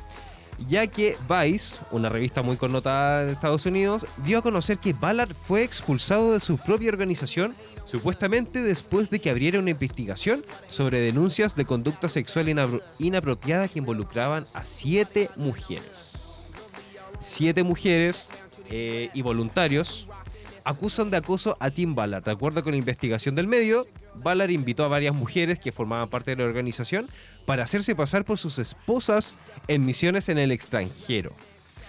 ya 0.69 0.87
que 0.87 1.17
Vice, 1.29 1.79
una 1.91 2.09
revista 2.09 2.43
muy 2.43 2.57
connotada 2.57 3.25
de 3.25 3.33
Estados 3.33 3.67
Unidos, 3.67 4.07
dio 4.25 4.39
a 4.39 4.43
conocer 4.43 4.79
que 4.79 4.93
Ballard 4.93 5.35
fue 5.35 5.63
expulsado 5.63 6.33
de 6.33 6.41
su 6.41 6.57
propia 6.57 6.91
organización 6.91 7.55
supuestamente 7.85 8.63
después 8.63 9.11
de 9.11 9.21
que 9.21 9.29
abriera 9.29 9.59
una 9.59 9.71
investigación 9.71 10.45
sobre 10.71 11.01
denuncias 11.01 11.55
de 11.55 11.65
conducta 11.65 12.09
sexual 12.09 12.47
inapro- 12.47 12.83
inapropiada 12.99 13.69
que 13.69 13.81
involucraban 13.81 14.47
a 14.55 14.65
siete 14.65 15.29
mujeres. 15.37 16.39
Siete 17.21 17.63
mujeres 17.63 18.29
eh, 18.71 19.11
y 19.15 19.23
voluntarios 19.23 20.09
acusan 20.65 21.11
de 21.11 21.17
acoso 21.17 21.57
a 21.61 21.71
Tim 21.71 21.95
Ballard. 21.95 22.25
De 22.25 22.31
acuerdo 22.31 22.63
con 22.63 22.73
la 22.73 22.79
investigación 22.79 23.35
del 23.35 23.47
medio, 23.47 23.87
Ballard 24.15 24.51
invitó 24.51 24.85
a 24.85 24.89
varias 24.89 25.15
mujeres 25.15 25.59
que 25.59 25.73
formaban 25.73 26.09
parte 26.09 26.33
de 26.33 26.43
la 26.43 26.49
organización 26.49 27.07
para 27.47 27.65
hacerse 27.65 27.95
pasar 27.95 28.25
por 28.25 28.39
sus 28.39 28.59
esposas 28.59 29.37
en 29.69 29.85
misiones 29.85 30.29
en 30.29 30.39
el 30.39 30.53
extranjero. 30.53 31.33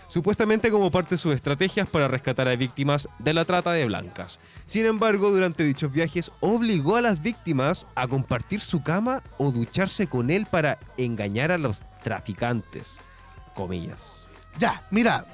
Supuestamente 0.08 0.70
como 0.70 0.92
parte 0.92 1.16
de 1.16 1.20
sus 1.20 1.34
estrategias 1.34 1.88
para 1.88 2.08
rescatar 2.08 2.48
a 2.48 2.56
víctimas 2.56 3.10
de 3.20 3.34
la 3.34 3.46
trata 3.46 3.72
de 3.72 3.86
blancas. 3.86 4.40
Sin 4.68 4.86
embargo, 4.86 5.32
durante 5.32 5.64
dichos 5.64 5.92
viajes 5.92 6.32
obligó 6.40 6.96
a 6.96 7.02
las 7.02 7.22
víctimas 7.22 7.88
a 7.96 8.08
compartir 8.08 8.62
su 8.62 8.84
cama 8.84 9.24
o 9.38 9.52
ducharse 9.52 10.08
con 10.08 10.30
él 10.30 10.46
para 10.46 10.78
engañar 10.98 11.52
a 11.52 11.58
los 11.58 11.82
traficantes. 12.04 13.00
Comillas. 13.56 14.22
Ya, 14.60 14.84
mira, 14.92 15.26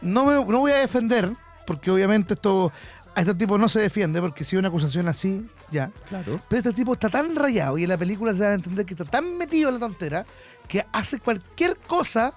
no, 0.00 0.26
me, 0.26 0.34
no 0.34 0.60
voy 0.60 0.72
a 0.72 0.76
defender, 0.76 1.30
porque 1.66 1.90
obviamente 1.90 2.34
esto 2.34 2.72
a 3.14 3.20
este 3.20 3.34
tipo 3.34 3.56
no 3.58 3.68
se 3.68 3.80
defiende, 3.80 4.20
porque 4.20 4.44
si 4.44 4.56
hay 4.56 4.58
una 4.60 4.68
acusación 4.68 5.06
así, 5.08 5.46
ya. 5.70 5.90
Claro. 6.08 6.40
Pero 6.48 6.58
este 6.60 6.72
tipo 6.72 6.94
está 6.94 7.08
tan 7.08 7.36
rayado 7.36 7.78
y 7.78 7.84
en 7.84 7.88
la 7.90 7.96
película 7.96 8.32
se 8.32 8.38
da 8.40 8.50
a 8.50 8.54
entender 8.54 8.84
que 8.84 8.94
está 8.94 9.04
tan 9.04 9.36
metido 9.38 9.68
en 9.68 9.74
la 9.74 9.80
tontera 9.80 10.26
que 10.68 10.84
hace 10.92 11.20
cualquier 11.20 11.76
cosa 11.76 12.34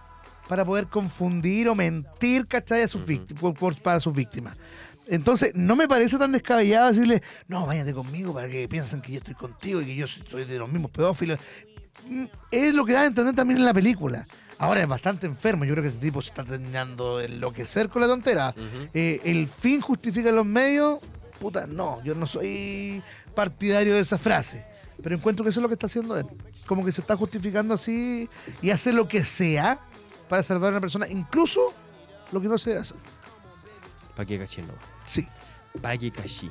para 0.48 0.64
poder 0.64 0.88
confundir 0.88 1.68
o 1.68 1.76
mentir, 1.76 2.48
¿cachai? 2.48 2.84
A 2.84 2.88
sus 2.88 3.06
víctimas, 3.06 3.54
para 3.82 4.00
sus 4.00 4.14
víctimas. 4.14 4.56
Entonces, 5.08 5.54
no 5.56 5.76
me 5.76 5.88
parece 5.88 6.18
tan 6.18 6.32
descabellado 6.32 6.90
decirle, 6.90 7.24
no, 7.48 7.66
váyate 7.66 7.94
conmigo 7.94 8.34
para 8.34 8.50
que 8.50 8.68
piensen 8.68 9.02
que 9.02 9.14
yo 9.14 9.18
estoy 9.20 9.36
contigo 9.36 9.82
y 9.82 9.86
que 9.86 9.96
yo 9.96 10.08
soy 10.08 10.44
de 10.46 10.60
los 10.60 10.70
mismos 10.70 10.92
pedófilos. 10.92 11.40
Mm, 12.08 12.26
Es 12.52 12.74
lo 12.74 12.86
que 12.86 12.94
da 12.94 13.02
a 13.02 13.06
entender 13.06 13.34
también 13.34 13.60
en 13.60 13.66
la 13.66 13.74
película. 13.74 14.26
Ahora 14.60 14.82
es 14.82 14.88
bastante 14.88 15.28
enfermo, 15.28 15.66
yo 15.66 15.74
creo 15.74 15.84
que 15.84 15.90
este 15.90 16.02
tipo 16.02 16.22
se 16.22 16.30
está 16.30 16.44
terminando 16.44 17.18
de 17.18 17.26
enloquecer 17.26 17.90
con 17.90 18.02
la 18.02 18.08
tontera. 18.08 18.56
Eh, 18.94 19.22
el 19.24 19.48
fin 19.48 19.82
justifica 19.82 20.32
los 20.32 20.46
medios, 20.46 21.02
puta, 21.40 21.68
no, 21.68 22.04
yo 22.04 22.16
no 22.16 22.26
soy 22.26 23.04
partidario 23.36 23.94
de 23.94 24.00
esa 24.00 24.18
frase. 24.18 24.66
Pero 25.04 25.16
encuentro 25.16 25.44
que 25.44 25.52
eso 25.52 25.60
es 25.60 25.62
lo 25.62 25.68
que 25.70 25.76
está 25.76 25.86
haciendo 25.86 26.18
él. 26.18 26.26
Como 26.66 26.84
que 26.84 26.92
se 26.92 27.02
está 27.02 27.16
justificando 27.16 27.76
así 27.76 28.28
y 28.62 28.72
hace 28.72 28.92
lo 28.94 29.08
que 29.08 29.24
sea 29.24 29.80
para 30.28 30.42
salvar 30.42 30.70
a 30.70 30.72
una 30.72 30.82
persona, 30.82 31.08
incluso 31.08 31.74
lo 32.32 32.42
que 32.42 32.48
no 32.48 32.58
se 32.58 32.72
debe 32.72 32.82
hacer. 32.82 32.98
Pa' 34.16 34.26
que 34.26 34.40
caché, 34.40 34.64
no. 34.64 34.74
Sí. 35.06 35.28
Pague 35.82 36.12
Kashi. 36.12 36.50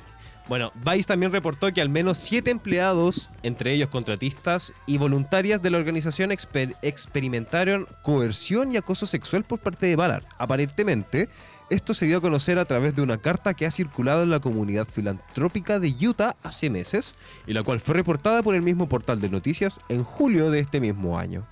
Bueno, 0.48 0.72
Vice 0.76 1.08
también 1.08 1.32
reportó 1.32 1.72
que 1.72 1.80
al 1.80 1.88
menos 1.88 2.18
siete 2.18 2.52
empleados, 2.52 3.30
entre 3.42 3.72
ellos 3.72 3.88
contratistas 3.88 4.72
y 4.86 4.96
voluntarias 4.96 5.60
de 5.60 5.70
la 5.70 5.78
organización, 5.78 6.30
exper- 6.30 6.76
experimentaron 6.82 7.88
coerción 8.02 8.70
y 8.70 8.76
acoso 8.76 9.06
sexual 9.06 9.42
por 9.42 9.58
parte 9.58 9.86
de 9.86 9.96
Ballard. 9.96 10.22
Aparentemente, 10.38 11.28
esto 11.68 11.94
se 11.94 12.06
dio 12.06 12.18
a 12.18 12.20
conocer 12.20 12.60
a 12.60 12.64
través 12.64 12.94
de 12.94 13.02
una 13.02 13.18
carta 13.18 13.54
que 13.54 13.66
ha 13.66 13.72
circulado 13.72 14.22
en 14.22 14.30
la 14.30 14.38
comunidad 14.38 14.86
filantrópica 14.86 15.80
de 15.80 15.92
Utah 16.00 16.36
hace 16.44 16.70
meses 16.70 17.16
y 17.48 17.52
la 17.52 17.64
cual 17.64 17.80
fue 17.80 17.94
reportada 17.94 18.44
por 18.44 18.54
el 18.54 18.62
mismo 18.62 18.88
portal 18.88 19.20
de 19.20 19.28
noticias 19.28 19.80
en 19.88 20.04
julio 20.04 20.52
de 20.52 20.60
este 20.60 20.78
mismo 20.78 21.18
año. 21.18 21.44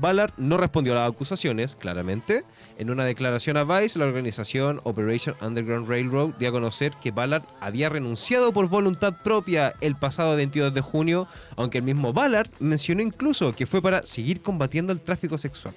Ballard 0.00 0.32
no 0.36 0.56
respondió 0.56 0.92
a 0.92 0.96
las 0.96 1.10
acusaciones, 1.10 1.76
claramente. 1.76 2.44
En 2.78 2.90
una 2.90 3.04
declaración 3.04 3.56
a 3.56 3.64
Vice, 3.64 3.98
la 3.98 4.06
organización 4.06 4.80
Operation 4.84 5.34
Underground 5.40 5.88
Railroad 5.88 6.30
dio 6.38 6.48
a 6.48 6.52
conocer 6.52 6.92
que 7.02 7.10
Ballard 7.10 7.42
había 7.60 7.88
renunciado 7.88 8.52
por 8.52 8.68
voluntad 8.68 9.14
propia 9.22 9.74
el 9.80 9.96
pasado 9.96 10.36
22 10.36 10.72
de 10.72 10.80
junio, 10.80 11.26
aunque 11.56 11.78
el 11.78 11.84
mismo 11.84 12.12
Ballard 12.12 12.48
mencionó 12.60 13.02
incluso 13.02 13.54
que 13.54 13.66
fue 13.66 13.82
para 13.82 14.06
seguir 14.06 14.40
combatiendo 14.42 14.92
el 14.92 15.00
tráfico 15.00 15.36
sexual. 15.38 15.74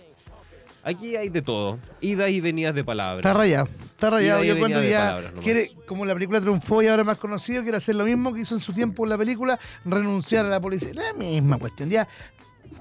Aquí 0.83 1.15
hay 1.15 1.29
de 1.29 1.43
todo, 1.43 1.77
idas 1.99 2.31
y 2.31 2.41
venidas 2.41 2.73
de 2.73 2.83
palabras. 2.83 3.19
Está 3.19 3.33
rayado, 3.33 3.69
está 3.83 4.09
rayado. 4.09 4.43
Yo 4.43 4.55
que 4.55 4.89
ya 4.89 5.31
quiere, 5.43 5.71
como 5.85 6.05
la 6.05 6.15
película 6.15 6.41
triunfó 6.41 6.81
y 6.81 6.87
ahora 6.87 7.03
es 7.03 7.05
más 7.05 7.19
conocido, 7.19 7.61
quiere 7.61 7.77
hacer 7.77 7.95
lo 7.95 8.03
mismo 8.03 8.33
que 8.33 8.41
hizo 8.41 8.55
en 8.55 8.61
su 8.61 8.73
tiempo 8.73 9.03
en 9.03 9.09
la 9.09 9.17
película, 9.17 9.59
renunciar 9.85 10.45
a 10.47 10.49
la 10.49 10.59
policía. 10.59 10.91
La 10.95 11.13
misma 11.13 11.59
cuestión. 11.59 11.91
Ya, 11.91 12.07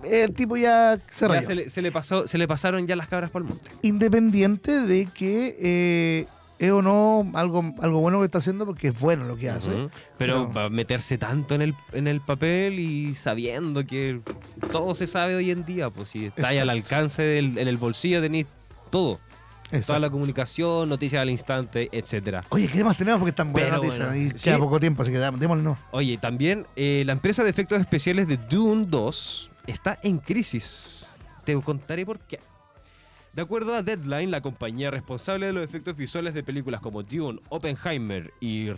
el 0.04 0.33
tipo 0.35 0.57
ya 0.57 0.99
se 1.12 1.26
Ya 1.26 1.28
rayó. 1.28 1.47
se, 1.47 1.54
le, 1.54 1.71
se 1.71 1.83
le 1.83 1.92
pasó, 1.92 2.26
se 2.28 2.38
le 2.38 2.47
pasaron 2.49 2.87
ya 2.87 2.97
las 2.97 3.09
cabras 3.09 3.30
por 3.30 3.42
el 3.42 3.49
monte. 3.49 3.71
Independiente 3.83 4.73
de 4.80 5.07
que 5.07 5.57
eh, 5.61 6.26
es 6.59 6.71
o 6.73 6.83
no 6.83 7.30
algo, 7.35 7.75
algo 7.80 8.00
bueno 8.00 8.19
que 8.19 8.26
está 8.26 8.38
haciendo, 8.38 8.66
porque 8.66 8.88
es 8.88 8.99
bueno 9.00 9.25
lo 9.25 9.37
que 9.37 9.49
hace. 9.50 9.88
Pero 10.19 10.50
No. 10.54 10.69
meterse 10.71 11.16
tanto 11.19 11.54
en 11.54 11.62
el, 11.62 11.75
en 11.92 12.07
el 12.07 12.21
papel 12.21 12.78
y 12.78 13.14
sabiendo 13.14 13.87
que 13.87 14.21
todo 14.73 14.95
se 14.95 15.07
sabe 15.07 15.37
hoy 15.37 15.50
en 15.50 15.64
día, 15.64 15.90
pues 15.90 16.11
si 16.11 16.26
está 16.26 16.49
ahí 16.49 16.59
al 16.59 16.71
alcance 16.71 17.23
del, 17.23 17.57
en 17.59 17.69
el 17.69 17.76
bolsillo 17.78 18.21
tenéis 18.21 18.47
todo. 18.90 19.19
Exacto. 19.73 19.87
Toda 19.87 19.99
la 20.00 20.11
comunicación, 20.11 20.88
noticias 20.88 21.23
al 21.23 21.30
instante, 21.30 21.88
etcétera. 21.92 22.42
Oye, 22.49 22.66
¿qué 22.66 22.83
más 22.83 22.97
tenemos? 22.97 23.21
Porque 23.21 23.30
están 23.30 23.52
buenas 23.52 23.71
Pero 23.71 23.83
noticias 23.85 24.09
bueno, 24.09 24.21
y 24.21 24.30
sí. 24.37 24.45
queda 24.45 24.59
poco 24.59 24.80
tiempo, 24.80 25.02
así 25.02 25.12
que 25.12 25.19
no. 25.19 25.78
Oye, 25.92 26.19
también 26.19 26.66
eh, 26.75 27.04
la 27.07 27.12
empresa 27.12 27.45
de 27.45 27.50
efectos 27.50 27.80
especiales 27.80 28.26
de 28.26 28.37
Dune 28.37 28.87
2 28.88 29.50
está 29.67 29.99
en 30.02 30.19
crisis. 30.19 31.11
Te 31.45 31.55
contaré 31.61 32.05
por 32.07 32.19
qué. 32.21 32.40
De 33.33 33.43
acuerdo 33.43 33.75
a 33.75 33.83
Deadline, 33.83 34.31
la 34.31 34.40
compañía 34.40 34.90
responsable 34.90 35.47
de 35.47 35.52
los 35.52 35.62
efectos 35.62 35.97
visuales 35.97 36.35
de 36.35 36.43
películas 36.43 36.81
como 36.81 37.05
Dune, 37.05 37.40
Oppenheimer 37.49 38.33
y 38.40 38.69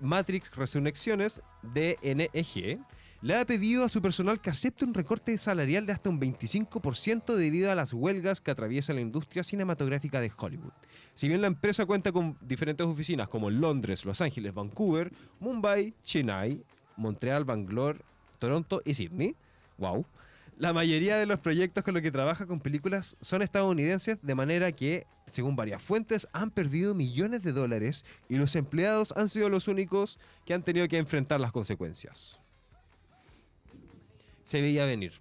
Matrix 0.00 0.50
Resurrecciones, 0.56 1.42
DNEG, 1.62 2.78
le 3.20 3.36
ha 3.36 3.44
pedido 3.44 3.84
a 3.84 3.88
su 3.88 4.00
personal 4.00 4.40
que 4.40 4.48
acepte 4.48 4.84
un 4.84 4.94
recorte 4.94 5.36
salarial 5.36 5.84
de 5.84 5.92
hasta 5.92 6.08
un 6.08 6.20
25% 6.20 7.34
debido 7.34 7.70
a 7.70 7.74
las 7.74 7.92
huelgas 7.92 8.40
que 8.40 8.50
atraviesa 8.50 8.94
la 8.94 9.00
industria 9.00 9.42
cinematográfica 9.42 10.20
de 10.20 10.32
Hollywood. 10.34 10.72
Si 11.14 11.28
bien 11.28 11.42
la 11.42 11.48
empresa 11.48 11.84
cuenta 11.84 12.10
con 12.10 12.38
diferentes 12.40 12.86
oficinas 12.86 13.28
como 13.28 13.50
Londres, 13.50 14.04
Los 14.04 14.20
Ángeles, 14.20 14.54
Vancouver, 14.54 15.12
Mumbai, 15.40 15.92
Chennai, 16.02 16.62
Montreal, 16.96 17.44
Bangalore, 17.44 17.98
Toronto 18.38 18.80
y 18.84 18.94
Sydney, 18.94 19.34
wow, 19.76 20.06
la 20.58 20.72
mayoría 20.72 21.16
de 21.16 21.26
los 21.26 21.38
proyectos 21.38 21.84
con 21.84 21.94
los 21.94 22.02
que 22.02 22.10
trabaja 22.10 22.46
con 22.46 22.60
películas 22.60 23.16
son 23.20 23.42
estadounidenses, 23.42 24.18
de 24.22 24.34
manera 24.34 24.72
que, 24.72 25.06
según 25.32 25.54
varias 25.56 25.80
fuentes, 25.82 26.26
han 26.32 26.50
perdido 26.50 26.94
millones 26.94 27.42
de 27.42 27.52
dólares 27.52 28.04
y 28.28 28.36
los 28.36 28.56
empleados 28.56 29.12
han 29.16 29.28
sido 29.28 29.48
los 29.48 29.68
únicos 29.68 30.18
que 30.44 30.54
han 30.54 30.62
tenido 30.64 30.88
que 30.88 30.98
enfrentar 30.98 31.40
las 31.40 31.52
consecuencias. 31.52 32.38
Se 34.44 34.60
veía 34.60 34.84
venir, 34.84 35.12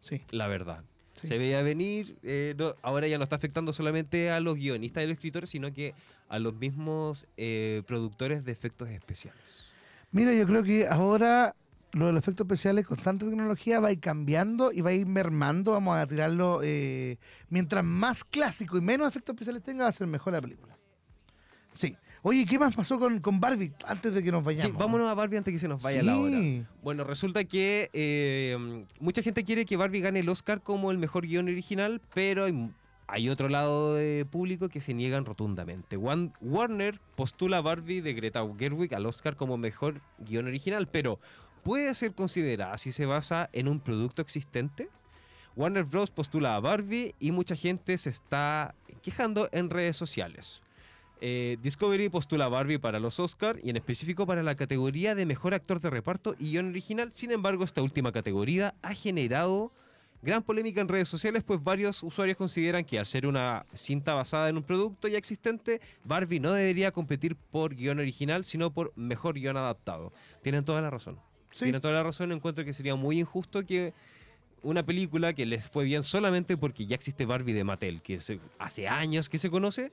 Sí. 0.00 0.22
la 0.30 0.46
verdad. 0.46 0.82
Sí. 1.20 1.28
Se 1.28 1.38
veía 1.38 1.62
venir, 1.62 2.16
eh, 2.22 2.54
no- 2.58 2.74
ahora 2.82 3.08
ya 3.08 3.16
no 3.18 3.24
está 3.24 3.36
afectando 3.36 3.72
solamente 3.72 4.30
a 4.30 4.38
los 4.40 4.56
guionistas 4.56 5.02
y 5.02 5.06
los 5.06 5.14
escritores, 5.14 5.50
sino 5.50 5.72
que 5.72 5.94
a 6.28 6.38
los 6.38 6.54
mismos 6.54 7.26
eh, 7.36 7.82
productores 7.86 8.44
de 8.44 8.52
efectos 8.52 8.88
especiales. 8.90 9.64
Mira, 10.12 10.32
yo 10.34 10.46
creo 10.46 10.62
que 10.62 10.86
ahora 10.86 11.54
los 11.96 12.16
efectos 12.16 12.44
especiales 12.44 12.86
con 12.86 12.98
tanta 12.98 13.24
tecnología 13.26 13.80
va 13.80 13.88
a 13.88 13.92
ir 13.92 14.00
cambiando 14.00 14.72
y 14.72 14.80
va 14.80 14.90
a 14.90 14.94
ir 14.94 15.06
mermando. 15.06 15.72
Vamos 15.72 15.96
a 15.96 16.06
tirarlo. 16.06 16.60
eh, 16.62 17.18
mientras 17.48 17.84
más 17.84 18.24
clásico 18.24 18.76
y 18.76 18.80
menos 18.80 19.08
efectos 19.08 19.34
especiales 19.34 19.62
tenga, 19.62 19.84
va 19.84 19.88
a 19.88 19.92
ser 19.92 20.06
mejor 20.06 20.32
la 20.32 20.40
película. 20.40 20.76
Sí. 21.72 21.96
Oye, 22.22 22.44
¿qué 22.44 22.58
más 22.58 22.74
pasó 22.74 22.98
con, 22.98 23.20
con 23.20 23.38
Barbie 23.38 23.72
antes 23.86 24.12
de 24.12 24.22
que 24.22 24.32
nos 24.32 24.42
vayamos? 24.42 24.72
Sí, 24.72 24.76
vámonos 24.76 25.06
a 25.06 25.14
Barbie 25.14 25.36
antes 25.36 25.52
que 25.52 25.60
se 25.60 25.68
nos 25.68 25.80
vaya 25.80 26.02
la 26.02 26.18
hora. 26.18 26.36
Sí. 26.36 26.64
Bueno, 26.82 27.04
resulta 27.04 27.44
que 27.44 27.88
eh, 27.92 28.84
mucha 28.98 29.22
gente 29.22 29.44
quiere 29.44 29.64
que 29.64 29.76
Barbie 29.76 30.00
gane 30.00 30.20
el 30.20 30.28
Oscar 30.28 30.60
como 30.60 30.90
el 30.90 30.98
mejor 30.98 31.26
guion 31.26 31.46
original, 31.46 32.00
pero 32.14 32.46
hay, 32.46 32.70
hay 33.06 33.28
otro 33.28 33.48
lado 33.48 33.94
de 33.94 34.26
público 34.28 34.68
que 34.68 34.80
se 34.80 34.92
niegan 34.92 35.24
rotundamente. 35.24 35.96
Warner 35.96 36.98
postula 37.14 37.58
a 37.58 37.60
Barbie 37.60 38.00
de 38.00 38.14
Greta 38.14 38.44
Gerwig 38.58 38.92
al 38.94 39.06
Oscar 39.06 39.36
como 39.36 39.56
mejor 39.56 40.00
guion 40.18 40.46
original, 40.46 40.88
pero 40.88 41.20
¿puede 41.66 41.92
ser 41.96 42.14
considerada 42.14 42.78
si 42.78 42.92
se 42.92 43.06
basa 43.06 43.50
en 43.52 43.66
un 43.66 43.80
producto 43.80 44.22
existente? 44.22 44.88
Warner 45.56 45.82
Bros. 45.82 46.10
postula 46.10 46.54
a 46.54 46.60
Barbie 46.60 47.16
y 47.18 47.32
mucha 47.32 47.56
gente 47.56 47.98
se 47.98 48.08
está 48.08 48.72
quejando 49.02 49.48
en 49.50 49.68
redes 49.68 49.96
sociales. 49.96 50.62
Eh, 51.20 51.56
Discovery 51.62 52.08
postula 52.08 52.44
a 52.44 52.48
Barbie 52.48 52.78
para 52.78 53.00
los 53.00 53.18
Oscar 53.18 53.58
y 53.64 53.70
en 53.70 53.76
específico 53.76 54.26
para 54.26 54.44
la 54.44 54.54
categoría 54.54 55.16
de 55.16 55.26
mejor 55.26 55.54
actor 55.54 55.80
de 55.80 55.90
reparto 55.90 56.36
y 56.38 56.52
guion 56.52 56.68
original. 56.68 57.10
Sin 57.12 57.32
embargo, 57.32 57.64
esta 57.64 57.82
última 57.82 58.12
categoría 58.12 58.76
ha 58.82 58.94
generado 58.94 59.72
gran 60.22 60.44
polémica 60.44 60.80
en 60.80 60.86
redes 60.86 61.08
sociales, 61.08 61.42
pues 61.42 61.64
varios 61.64 62.00
usuarios 62.04 62.36
consideran 62.36 62.84
que 62.84 63.00
al 63.00 63.06
ser 63.06 63.26
una 63.26 63.66
cinta 63.74 64.14
basada 64.14 64.48
en 64.50 64.56
un 64.56 64.62
producto 64.62 65.08
ya 65.08 65.18
existente, 65.18 65.80
Barbie 66.04 66.38
no 66.38 66.52
debería 66.52 66.92
competir 66.92 67.34
por 67.34 67.74
guion 67.74 67.98
original, 67.98 68.44
sino 68.44 68.70
por 68.70 68.92
mejor 68.94 69.34
guion 69.34 69.56
adaptado. 69.56 70.12
Tienen 70.42 70.64
toda 70.64 70.80
la 70.80 70.90
razón. 70.90 71.18
Sí. 71.56 71.64
Tienen 71.64 71.80
toda 71.80 71.94
la 71.94 72.02
razón. 72.02 72.32
Encuentro 72.32 72.64
que 72.64 72.72
sería 72.72 72.94
muy 72.96 73.18
injusto 73.18 73.64
que 73.64 73.94
una 74.62 74.82
película 74.84 75.32
que 75.32 75.46
les 75.46 75.68
fue 75.68 75.84
bien 75.84 76.02
solamente 76.02 76.56
porque 76.56 76.86
ya 76.86 76.94
existe 76.96 77.24
Barbie 77.24 77.52
de 77.54 77.64
Mattel, 77.64 78.02
que 78.02 78.20
se- 78.20 78.40
hace 78.58 78.88
años 78.88 79.28
que 79.28 79.38
se 79.38 79.48
conoce, 79.48 79.92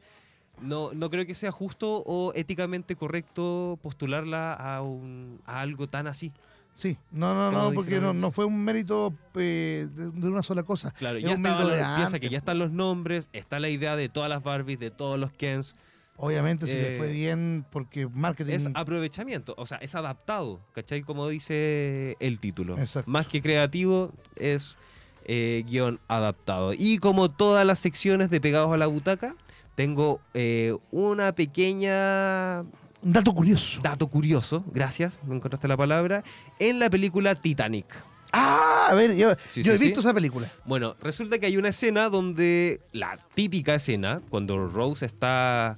no, 0.61 0.91
no 0.93 1.09
creo 1.09 1.25
que 1.25 1.35
sea 1.35 1.51
justo 1.51 2.03
o 2.05 2.33
éticamente 2.35 2.95
correcto 2.95 3.79
postularla 3.81 4.53
a, 4.53 4.81
un- 4.81 5.39
a 5.45 5.61
algo 5.61 5.87
tan 5.87 6.07
así. 6.07 6.31
Sí, 6.75 6.97
no, 7.11 7.35
no, 7.35 7.51
no, 7.51 7.71
porque 7.73 7.99
no, 8.01 8.13
no 8.13 8.31
fue 8.31 8.45
un 8.45 8.63
mérito 8.63 9.13
eh, 9.35 9.87
de, 9.95 10.09
de 10.09 10.27
una 10.27 10.41
sola 10.41 10.63
cosa. 10.63 10.91
Claro, 10.91 11.19
Es 11.19 11.23
ya 11.25 11.35
un 11.35 11.41
mérito 11.41 11.67
de 11.67 11.83
piensa 11.95 12.19
que 12.19 12.29
ya 12.29 12.39
están 12.39 12.57
los 12.57 12.71
nombres, 12.71 13.29
está 13.31 13.59
la 13.59 13.69
idea 13.69 13.95
de 13.95 14.09
todas 14.09 14.27
las 14.27 14.41
Barbies, 14.41 14.79
de 14.79 14.89
todos 14.89 15.19
los 15.19 15.31
Kens. 15.31 15.75
Obviamente 16.23 16.67
si 16.67 16.73
le 16.73 16.95
eh, 16.95 16.97
fue 16.97 17.09
bien 17.09 17.65
porque 17.69 18.07
marketing... 18.07 18.53
Es 18.53 18.69
aprovechamiento, 18.73 19.53
o 19.57 19.67
sea, 19.67 19.77
es 19.79 19.93
adaptado, 19.93 20.61
¿cachai? 20.71 21.01
Como 21.01 21.27
dice 21.27 22.15
el 22.21 22.39
título. 22.39 22.77
Exacto. 22.77 23.11
Más 23.11 23.27
que 23.27 23.41
creativo, 23.41 24.13
es 24.37 24.77
eh, 25.25 25.65
guion 25.67 25.99
adaptado. 26.07 26.71
Y 26.77 26.99
como 26.99 27.29
todas 27.29 27.65
las 27.65 27.79
secciones 27.79 28.29
de 28.29 28.39
Pegados 28.39 28.73
a 28.73 28.77
la 28.77 28.87
Butaca, 28.87 29.35
tengo 29.75 30.21
eh, 30.33 30.73
una 30.91 31.33
pequeña 31.33 32.61
Un 32.61 33.11
dato 33.11 33.33
curioso. 33.33 33.81
dato 33.81 34.07
curioso, 34.07 34.63
gracias, 34.71 35.13
me 35.27 35.35
encontraste 35.35 35.67
la 35.67 35.75
palabra, 35.75 36.23
en 36.57 36.79
la 36.79 36.89
película 36.89 37.35
Titanic. 37.35 37.85
Ah, 38.31 38.87
a 38.91 38.95
ver, 38.95 39.15
yo, 39.17 39.35
Sí, 39.49 39.61
yo 39.61 39.73
sí, 39.73 39.83
he 39.83 39.87
visto 39.87 40.01
sí. 40.01 40.07
esa 40.07 40.13
película. 40.13 40.49
Bueno, 40.65 40.95
resulta 41.01 41.37
que 41.37 41.47
hay 41.47 41.57
una 41.57 41.67
escena 41.67 42.07
donde 42.07 42.79
la 42.93 43.17
típica 43.33 43.75
escena, 43.75 44.21
cuando 44.29 44.69
Rose 44.69 45.05
está 45.05 45.77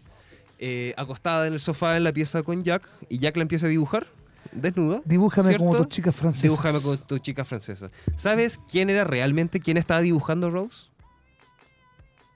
eh, 0.60 0.94
acostada 0.98 1.48
en 1.48 1.54
el 1.54 1.60
sofá 1.60 1.98
en 1.98 2.04
la 2.04 2.14
pieza 2.14 2.44
con 2.44 2.64
Jack 2.64 2.88
y 3.10 3.20
Jack 3.20 3.36
la 3.38 3.44
empieza 3.44 3.66
a 3.66 3.70
dibujar, 3.70 4.08
desnuda. 4.52 5.02
Dibújame 5.06 5.58
como 5.58 5.72
¿cierto? 5.72 5.88
tus 5.88 5.96
chicas 5.96 6.16
francesas. 6.16 6.44
Dibújame 6.44 6.82
con 6.82 6.98
tu 6.98 7.18
chica 7.20 7.44
francesa. 7.46 7.90
¿Sabes 8.18 8.60
quién 8.72 8.90
era 8.90 9.04
realmente 9.04 9.60
quién 9.60 9.78
estaba 9.78 10.02
dibujando 10.02 10.50
Rose? 10.50 10.90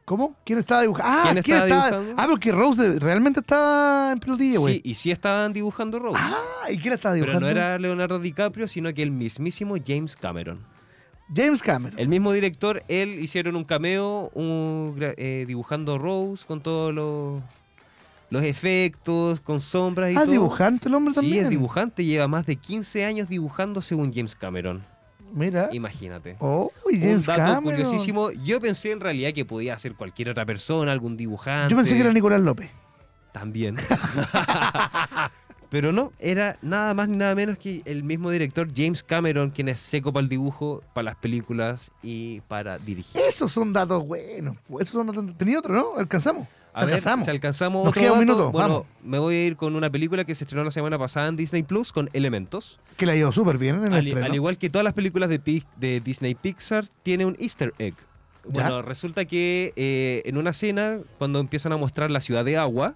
¿Cómo? 0.05 0.35
¿Quién 0.43 0.57
estaba 0.57 0.81
dibujando? 0.81 1.11
Ah, 1.11 1.29
¿Quién 1.31 1.43
¿quién 1.43 1.57
estaba 1.57 1.67
estaba? 1.67 2.01
dibujando? 2.01 2.21
Ah, 2.21 2.27
porque 2.27 2.51
Rose 2.51 2.99
realmente 2.99 3.41
estaba 3.41 4.11
en 4.13 4.19
pelotilla, 4.19 4.57
güey. 4.57 4.73
Sí, 4.75 4.81
y 4.83 4.95
sí 4.95 5.11
estaban 5.11 5.53
dibujando 5.53 5.99
Rose. 5.99 6.19
Ah, 6.19 6.71
¿y 6.71 6.79
quién 6.79 6.95
estaba 6.95 7.13
pero 7.13 7.25
dibujando? 7.25 7.45
no 7.45 7.51
era 7.51 7.77
Leonardo 7.77 8.19
DiCaprio, 8.19 8.67
sino 8.67 8.91
que 8.93 9.03
el 9.03 9.11
mismísimo 9.11 9.75
James 9.85 10.15
Cameron. 10.15 10.65
James 11.31 11.61
Cameron. 11.61 11.99
El 11.99 12.07
mismo 12.07 12.31
director, 12.31 12.81
él 12.87 13.19
hicieron 13.19 13.55
un 13.55 13.63
cameo 13.63 14.31
un 14.33 14.95
eh, 14.99 15.45
dibujando 15.47 15.99
Rose 15.99 16.43
con 16.43 16.61
todos 16.61 16.91
los, 16.91 17.43
los 18.29 18.43
efectos, 18.43 19.39
con 19.41 19.59
sombras 19.61 20.11
y 20.11 20.15
ah, 20.15 20.21
todo. 20.21 20.31
dibujante 20.31 20.87
el 20.87 20.95
hombre 20.95 21.13
Sí, 21.13 21.19
también. 21.21 21.43
es 21.45 21.49
dibujante, 21.49 22.05
lleva 22.05 22.27
más 22.27 22.45
de 22.45 22.55
15 22.55 23.05
años 23.05 23.27
dibujando 23.29 23.81
según 23.81 24.13
James 24.13 24.35
Cameron. 24.35 24.83
Mira. 25.33 25.69
Imagínate. 25.71 26.35
Oh, 26.39 26.71
James 26.89 27.27
un 27.27 27.35
dato 27.35 27.53
Cameron. 27.53 27.63
curiosísimo. 27.63 28.31
Yo 28.31 28.59
pensé 28.59 28.91
en 28.91 28.99
realidad 28.99 29.31
que 29.33 29.45
podía 29.45 29.77
ser 29.77 29.93
cualquier 29.93 30.29
otra 30.29 30.45
persona, 30.45 30.91
algún 30.91 31.17
dibujante. 31.17 31.71
Yo 31.71 31.77
pensé 31.77 31.93
que 31.95 32.01
era 32.01 32.11
Nicolás 32.11 32.41
López. 32.41 32.71
También. 33.31 33.77
Pero 35.69 35.91
no, 35.91 36.11
era 36.17 36.57
nada 36.63 36.95
más 36.95 37.07
ni 37.09 37.17
nada 37.17 37.35
menos 37.35 37.59
que 37.59 37.83
el 37.85 38.03
mismo 38.03 38.31
director 38.31 38.67
James 38.75 39.03
Cameron, 39.03 39.51
quien 39.51 39.69
es 39.69 39.79
seco 39.79 40.11
para 40.11 40.23
el 40.23 40.29
dibujo, 40.29 40.81
para 40.93 41.05
las 41.05 41.15
películas 41.15 41.91
y 42.01 42.41
para 42.47 42.79
dirigir. 42.79 43.21
Esos 43.21 43.51
son 43.51 43.71
datos 43.71 44.03
buenos. 44.03 44.57
pues, 44.67 44.87
Esos 44.89 44.93
son 44.95 45.05
datos... 45.05 45.37
Tenía 45.37 45.59
otro, 45.59 45.75
¿no? 45.75 45.95
Alcanzamos. 45.95 46.47
A 46.73 46.85
ver, 46.85 46.95
alcanzamos. 46.95 47.25
si 47.25 47.31
alcanzamos 47.31 47.83
Nos 47.83 47.89
otro 47.91 48.01
queda 48.01 48.13
un 48.13 48.19
dato, 48.19 48.31
minuto, 48.37 48.51
bueno, 48.51 48.69
vamos. 48.69 48.87
me 49.03 49.19
voy 49.19 49.35
a 49.35 49.45
ir 49.45 49.55
con 49.57 49.75
una 49.75 49.89
película 49.89 50.23
que 50.25 50.35
se 50.35 50.43
estrenó 50.43 50.63
la 50.63 50.71
semana 50.71 50.97
pasada 50.99 51.27
en 51.27 51.35
Disney 51.35 51.63
Plus 51.63 51.91
con 51.91 52.09
Elementos. 52.13 52.79
Que 52.97 53.05
le 53.05 53.13
ha 53.13 53.15
ido 53.15 53.31
súper 53.31 53.57
bien 53.57 53.75
en 53.77 53.85
el 53.87 53.93
Al, 53.93 54.07
estreno. 54.07 54.25
al 54.25 54.35
igual 54.35 54.57
que 54.57 54.69
todas 54.69 54.83
las 54.83 54.93
películas 54.93 55.29
de, 55.29 55.39
Pi- 55.39 55.63
de 55.77 55.99
Disney 55.99 56.35
Pixar, 56.35 56.85
tiene 57.03 57.25
un 57.25 57.35
Easter 57.39 57.73
egg. 57.79 57.95
Bueno, 58.47 58.81
resulta 58.81 59.25
que 59.25 59.73
eh, 59.75 60.21
en 60.25 60.37
una 60.37 60.51
escena, 60.51 60.99
cuando 61.17 61.39
empiezan 61.39 61.71
a 61.73 61.77
mostrar 61.77 62.09
la 62.11 62.21
ciudad 62.21 62.45
de 62.45 62.57
agua, 62.57 62.95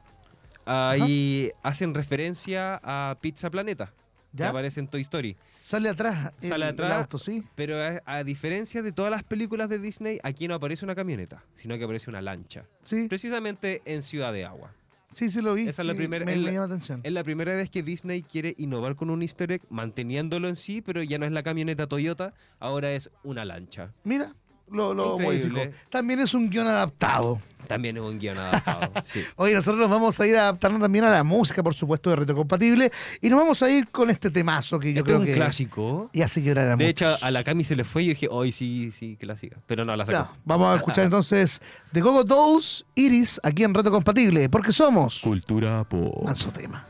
ahí 0.65 1.51
hacen 1.63 1.93
referencia 1.93 2.79
a 2.83 3.17
Pizza 3.21 3.49
Planeta, 3.49 3.87
que 4.31 4.39
¿Ya? 4.43 4.49
aparece 4.49 4.79
en 4.79 4.87
Toy 4.87 5.01
Story. 5.01 5.35
Sale 5.65 5.87
atrás. 5.87 6.33
Sale 6.41 6.65
el- 6.65 6.71
atrás. 6.73 6.91
El 6.91 6.97
auto, 6.97 7.17
sí. 7.19 7.41
Pero 7.55 7.81
a, 7.81 8.01
a 8.05 8.23
diferencia 8.25 8.81
de 8.81 8.91
todas 8.91 9.09
las 9.11 9.23
películas 9.23 9.69
de 9.69 9.79
Disney, 9.79 10.19
aquí 10.21 10.47
no 10.49 10.55
aparece 10.55 10.83
una 10.83 10.93
camioneta, 10.93 11.45
sino 11.55 11.77
que 11.77 11.85
aparece 11.85 12.09
una 12.09 12.21
lancha. 12.21 12.65
Sí, 12.83 13.07
Precisamente 13.07 13.81
en 13.85 14.01
Ciudad 14.03 14.33
de 14.33 14.43
Agua. 14.43 14.73
sí, 15.11 15.31
sí 15.31 15.41
lo 15.41 15.53
vi. 15.53 15.69
Esa 15.69 15.83
es 15.83 15.85
la 15.87 15.93
primera- 15.93 16.25
Me, 16.25 16.33
es 16.33 16.37
me 16.39 16.43
la- 16.45 16.51
llama 16.51 16.67
la 16.67 16.73
atención. 16.73 16.99
Es 17.03 17.11
la 17.13 17.23
primera 17.23 17.53
vez 17.53 17.69
que 17.69 17.81
Disney 17.81 18.23
quiere 18.23 18.55
innovar 18.57 18.97
con 18.97 19.09
un 19.09 19.21
easter 19.21 19.53
egg, 19.53 19.61
manteniéndolo 19.69 20.49
en 20.49 20.57
sí, 20.57 20.81
pero 20.81 21.01
ya 21.01 21.17
no 21.17 21.25
es 21.25 21.31
la 21.31 21.43
camioneta 21.43 21.87
Toyota, 21.87 22.33
ahora 22.59 22.91
es 22.91 23.09
una 23.23 23.45
lancha. 23.45 23.93
Mira, 24.03 24.35
lo, 24.73 25.19
modificó. 25.19 25.59
También 25.89 26.19
es 26.19 26.33
un 26.33 26.49
guion 26.49 26.67
adaptado. 26.67 27.39
También 27.67 27.95
es 27.95 28.03
un 28.03 28.19
guion 28.19 28.37
adaptado. 28.37 28.91
sí. 29.05 29.21
Oye, 29.37 29.53
nosotros 29.53 29.79
nos 29.79 29.89
vamos 29.89 30.19
a 30.19 30.27
ir 30.27 30.35
adaptando 30.35 30.79
también 30.79 31.05
a 31.05 31.09
la 31.09 31.23
música, 31.23 31.63
por 31.63 31.73
supuesto, 31.73 32.09
de 32.09 32.17
Reto 32.17 32.35
Compatible. 32.35 32.91
Y 33.21 33.29
nos 33.29 33.39
vamos 33.39 33.63
a 33.63 33.69
ir 33.69 33.87
con 33.87 34.09
este 34.09 34.29
temazo 34.29 34.77
que 34.79 34.91
yo 34.91 34.99
Este 34.99 35.03
creo 35.05 35.17
es 35.17 35.21
un 35.21 35.25
que. 35.27 35.33
clásico. 35.33 36.09
Y 36.11 36.21
hace 36.23 36.41
llorar 36.43 36.67
a 36.67 36.75
De 36.75 36.85
muchos. 36.87 37.15
hecho, 37.15 37.25
a 37.25 37.31
la 37.31 37.43
Cami 37.45 37.63
se 37.63 37.75
le 37.77 37.85
fue 37.85 38.03
y 38.03 38.05
yo 38.07 38.09
dije, 38.09 38.27
hoy 38.29 38.51
sí, 38.51 38.91
sí, 38.91 39.15
clásica. 39.17 39.57
Pero 39.65 39.85
no, 39.85 39.95
la 39.95 40.05
sacó. 40.05 40.29
Ya, 40.29 40.39
vamos 40.43 40.73
a 40.73 40.75
escuchar 40.75 41.03
entonces 41.05 41.61
The 41.93 42.01
Gogo 42.01 42.25
Dolls, 42.25 42.85
Iris, 42.95 43.39
aquí 43.43 43.63
en 43.63 43.73
Reto 43.73 43.91
Compatible, 43.91 44.49
porque 44.49 44.73
somos 44.73 45.21
Cultura 45.21 45.85
por... 45.85 46.25
Manso 46.25 46.51
Tema. 46.51 46.85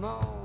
more. 0.00 0.37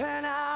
And 0.00 0.24
I 0.26 0.47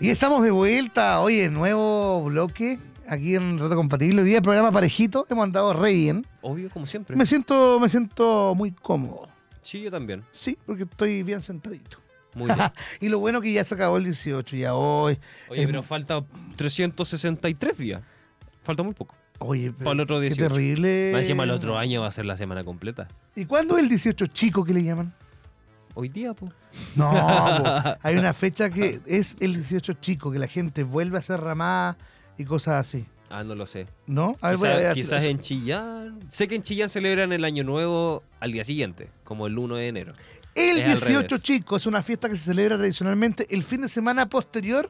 Y 0.00 0.10
estamos 0.10 0.42
de 0.42 0.50
vuelta, 0.50 1.20
oye, 1.20 1.48
nuevo 1.50 2.24
bloque 2.24 2.78
aquí 3.08 3.36
en 3.36 3.58
Reto 3.58 3.76
Compatible. 3.76 4.22
Hoy 4.22 4.28
día 4.28 4.42
programa 4.42 4.70
parejito, 4.72 5.26
hemos 5.30 5.44
andado 5.44 5.72
re 5.72 5.92
bien. 5.92 6.26
Obvio, 6.42 6.68
como 6.70 6.84
siempre. 6.86 7.16
Me 7.16 7.26
siento, 7.26 7.78
me 7.80 7.88
siento 7.88 8.54
muy 8.54 8.72
cómodo. 8.72 9.28
Sí, 9.62 9.80
yo 9.82 9.90
también. 9.90 10.22
Sí, 10.32 10.58
porque 10.66 10.82
estoy 10.82 11.22
bien 11.22 11.42
sentadito. 11.42 11.98
Muy 12.34 12.46
bien. 12.46 12.58
y 13.00 13.08
lo 13.08 13.18
bueno 13.18 13.40
que 13.40 13.52
ya 13.52 13.64
se 13.64 13.74
acabó 13.74 13.96
el 13.96 14.04
18, 14.04 14.56
ya 14.56 14.74
hoy. 14.74 15.18
Oye, 15.48 15.60
Es- 15.62 15.66
pero 15.66 15.82
falta 15.82 16.22
363 16.56 17.78
días. 17.78 18.02
Falta 18.62 18.82
muy 18.82 18.92
poco. 18.94 19.14
Oye, 19.38 19.72
pero 19.72 19.84
Para 19.84 19.92
el 19.94 20.00
otro 20.00 20.16
qué 20.20 20.26
18. 20.26 20.48
terrible. 20.48 21.10
Más 21.12 21.22
encima 21.22 21.44
el 21.44 21.50
otro 21.50 21.78
año 21.78 22.02
va 22.02 22.08
a 22.08 22.12
ser 22.12 22.24
la 22.26 22.36
semana 22.36 22.62
completa. 22.64 23.08
¿Y 23.34 23.46
cuándo 23.46 23.76
es 23.78 23.82
el 23.84 23.88
18 23.88 24.26
chico 24.28 24.64
que 24.64 24.74
le 24.74 24.82
llaman? 24.82 25.12
Hoy 25.94 26.08
día, 26.08 26.34
pues. 26.34 26.52
No, 26.96 27.10
po. 27.12 27.96
hay 28.02 28.16
una 28.16 28.34
fecha 28.34 28.68
que 28.70 29.00
es 29.06 29.36
el 29.40 29.54
18 29.54 29.94
chico, 29.94 30.30
que 30.32 30.38
la 30.38 30.48
gente 30.48 30.82
vuelve 30.82 31.16
a 31.16 31.20
hacer 31.20 31.40
ramada 31.40 31.96
y 32.36 32.44
cosas 32.44 32.74
así. 32.86 33.06
Ah, 33.30 33.42
no 33.44 33.54
lo 33.54 33.66
sé. 33.66 33.86
¿No? 34.06 34.36
A 34.40 34.50
ver, 34.50 34.58
voy 34.58 34.68
a 34.68 34.72
Quizás, 34.72 34.82
ver. 34.82 34.94
quizás 34.94 35.24
en 35.24 35.40
Chillán. 35.40 36.20
Sé 36.28 36.46
que 36.48 36.54
en 36.56 36.62
Chillán 36.62 36.88
celebran 36.88 37.32
el 37.32 37.44
año 37.44 37.64
nuevo 37.64 38.22
al 38.40 38.52
día 38.52 38.64
siguiente, 38.64 39.08
como 39.24 39.46
el 39.46 39.56
1 39.58 39.76
de 39.76 39.88
enero. 39.88 40.12
El 40.54 40.78
es 40.78 40.88
al 40.88 40.98
18 41.00 41.20
revés. 41.28 41.42
chico 41.42 41.76
es 41.76 41.86
una 41.86 42.02
fiesta 42.02 42.28
que 42.28 42.36
se 42.36 42.44
celebra 42.44 42.76
tradicionalmente 42.76 43.46
el 43.50 43.64
fin 43.64 43.80
de 43.80 43.88
semana 43.88 44.28
posterior 44.28 44.88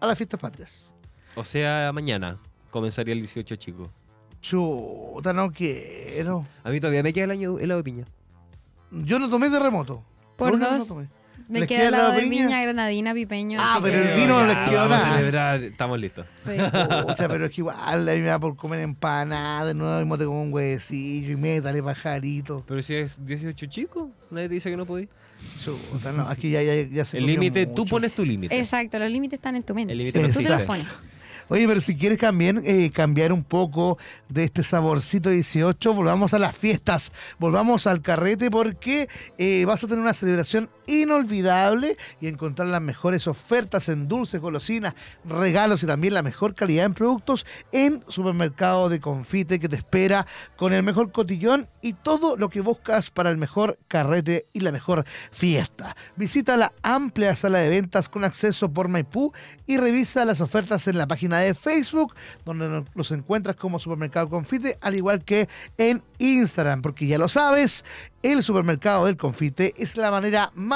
a 0.00 0.06
las 0.06 0.16
fiestas 0.18 0.40
patrias. 0.40 0.92
O 1.36 1.44
sea, 1.44 1.90
mañana 1.92 2.38
comenzaría 2.70 3.12
el 3.14 3.20
18 3.20 3.54
chico. 3.56 3.92
Chuta, 4.40 5.32
no 5.32 5.52
quiero. 5.52 6.46
A 6.64 6.70
mí 6.70 6.80
todavía 6.80 7.02
me 7.02 7.12
queda 7.12 7.24
el 7.24 7.30
año 7.32 7.58
helado 7.58 7.78
de 7.78 7.84
piña. 7.84 8.04
Yo 8.90 9.18
no 9.18 9.28
tomé 9.28 9.50
terremoto. 9.50 10.02
Por 10.36 10.50
¿Por 10.50 10.60
qué 10.60 10.66
no 10.66 10.78
dos. 10.78 10.98
Me 11.48 11.60
¿Les 11.60 11.68
queda 11.68 11.92
lado 11.92 12.12
de 12.12 12.22
piña? 12.22 12.46
piña, 12.46 12.62
granadina, 12.62 13.14
pipeño. 13.14 13.58
Ah, 13.62 13.78
pero 13.80 14.02
que- 14.02 14.10
el 14.14 14.16
vino 14.20 14.40
no 14.40 14.46
les 14.48 14.56
quedó 14.68 14.78
vamos 14.80 14.98
a 15.00 15.04
nada. 15.04 15.16
celebrar, 15.16 15.62
estamos 15.62 16.00
listos. 16.00 16.26
Sí. 16.44 16.56
Pucha, 17.06 17.28
pero 17.28 17.44
es 17.44 17.50
que 17.52 17.60
igual 17.60 17.76
a 18.08 18.12
mí 18.12 18.18
me 18.18 18.26
da 18.26 18.38
por 18.40 18.56
comer 18.56 18.80
empanada, 18.80 19.64
de 19.66 19.74
nuevo 19.74 20.00
y 20.00 20.04
mote 20.06 20.24
con 20.24 20.34
un 20.34 20.52
huevecillo 20.52 21.30
y 21.30 21.36
métale 21.36 21.80
pajarito. 21.84 22.64
Pero 22.66 22.82
si 22.82 22.94
es 22.96 23.24
18 23.24 23.66
chico, 23.66 24.10
nadie 24.32 24.48
te 24.48 24.54
dice 24.54 24.70
que 24.70 24.76
no 24.76 24.86
podís. 24.86 25.08
Chuta, 25.62 26.10
no, 26.12 26.26
aquí 26.28 26.50
ya, 26.50 26.62
ya, 26.62 26.74
ya 26.82 27.04
se 27.04 27.18
El 27.18 27.26
límite, 27.26 27.66
tú 27.66 27.84
pones 27.86 28.12
tu 28.12 28.24
límite. 28.24 28.58
Exacto, 28.58 28.98
los 28.98 29.10
límites 29.12 29.38
están 29.38 29.54
en 29.54 29.62
tu 29.62 29.72
mente. 29.72 29.92
El 29.92 29.98
límite 29.98 30.22
no 30.22 30.28
Tú 30.30 30.40
te 30.42 30.48
los 30.48 30.62
pones. 30.62 30.86
Oye, 31.48 31.66
pero 31.68 31.80
si 31.80 31.96
quieres 31.96 32.18
también 32.18 32.62
eh, 32.64 32.90
cambiar 32.92 33.32
un 33.32 33.44
poco 33.44 33.98
de 34.28 34.44
este 34.44 34.62
saborcito 34.64 35.30
18, 35.30 35.94
volvamos 35.94 36.34
a 36.34 36.40
las 36.40 36.56
fiestas, 36.56 37.12
volvamos 37.38 37.86
al 37.86 38.02
carrete 38.02 38.50
porque 38.50 39.08
eh, 39.38 39.64
vas 39.64 39.84
a 39.84 39.86
tener 39.86 40.02
una 40.02 40.14
celebración 40.14 40.68
inolvidable 40.86 41.96
y 42.20 42.28
encontrar 42.28 42.68
las 42.68 42.82
mejores 42.82 43.26
ofertas 43.26 43.88
en 43.88 44.08
dulces, 44.08 44.40
golosinas, 44.40 44.94
regalos 45.24 45.82
y 45.82 45.86
también 45.86 46.14
la 46.14 46.22
mejor 46.22 46.54
calidad 46.54 46.86
en 46.86 46.94
productos 46.94 47.46
en 47.72 48.04
Supermercado 48.08 48.88
de 48.88 49.00
Confite 49.00 49.58
que 49.58 49.68
te 49.68 49.76
espera 49.76 50.26
con 50.56 50.72
el 50.72 50.82
mejor 50.82 51.12
cotillón 51.12 51.68
y 51.82 51.92
todo 51.92 52.36
lo 52.36 52.48
que 52.48 52.60
buscas 52.60 53.10
para 53.10 53.30
el 53.30 53.36
mejor 53.36 53.78
carrete 53.88 54.44
y 54.52 54.60
la 54.60 54.72
mejor 54.72 55.04
fiesta. 55.30 55.96
Visita 56.16 56.56
la 56.56 56.72
amplia 56.82 57.36
sala 57.36 57.58
de 57.58 57.68
ventas 57.68 58.08
con 58.08 58.24
acceso 58.24 58.72
por 58.72 58.88
Maipú 58.88 59.32
y 59.66 59.76
revisa 59.76 60.24
las 60.24 60.40
ofertas 60.40 60.86
en 60.88 60.98
la 60.98 61.06
página 61.06 61.38
de 61.38 61.54
Facebook, 61.54 62.14
donde 62.44 62.84
los 62.94 63.10
encuentras 63.10 63.56
como 63.56 63.78
Supermercado 63.78 64.28
Confite, 64.28 64.78
al 64.80 64.94
igual 64.94 65.24
que 65.24 65.48
en 65.76 66.02
Instagram, 66.18 66.82
porque 66.82 67.06
ya 67.06 67.18
lo 67.18 67.28
sabes, 67.28 67.84
el 68.22 68.42
Supermercado 68.42 69.06
del 69.06 69.16
Confite 69.16 69.74
es 69.76 69.96
la 69.96 70.10
manera 70.10 70.50
más 70.54 70.75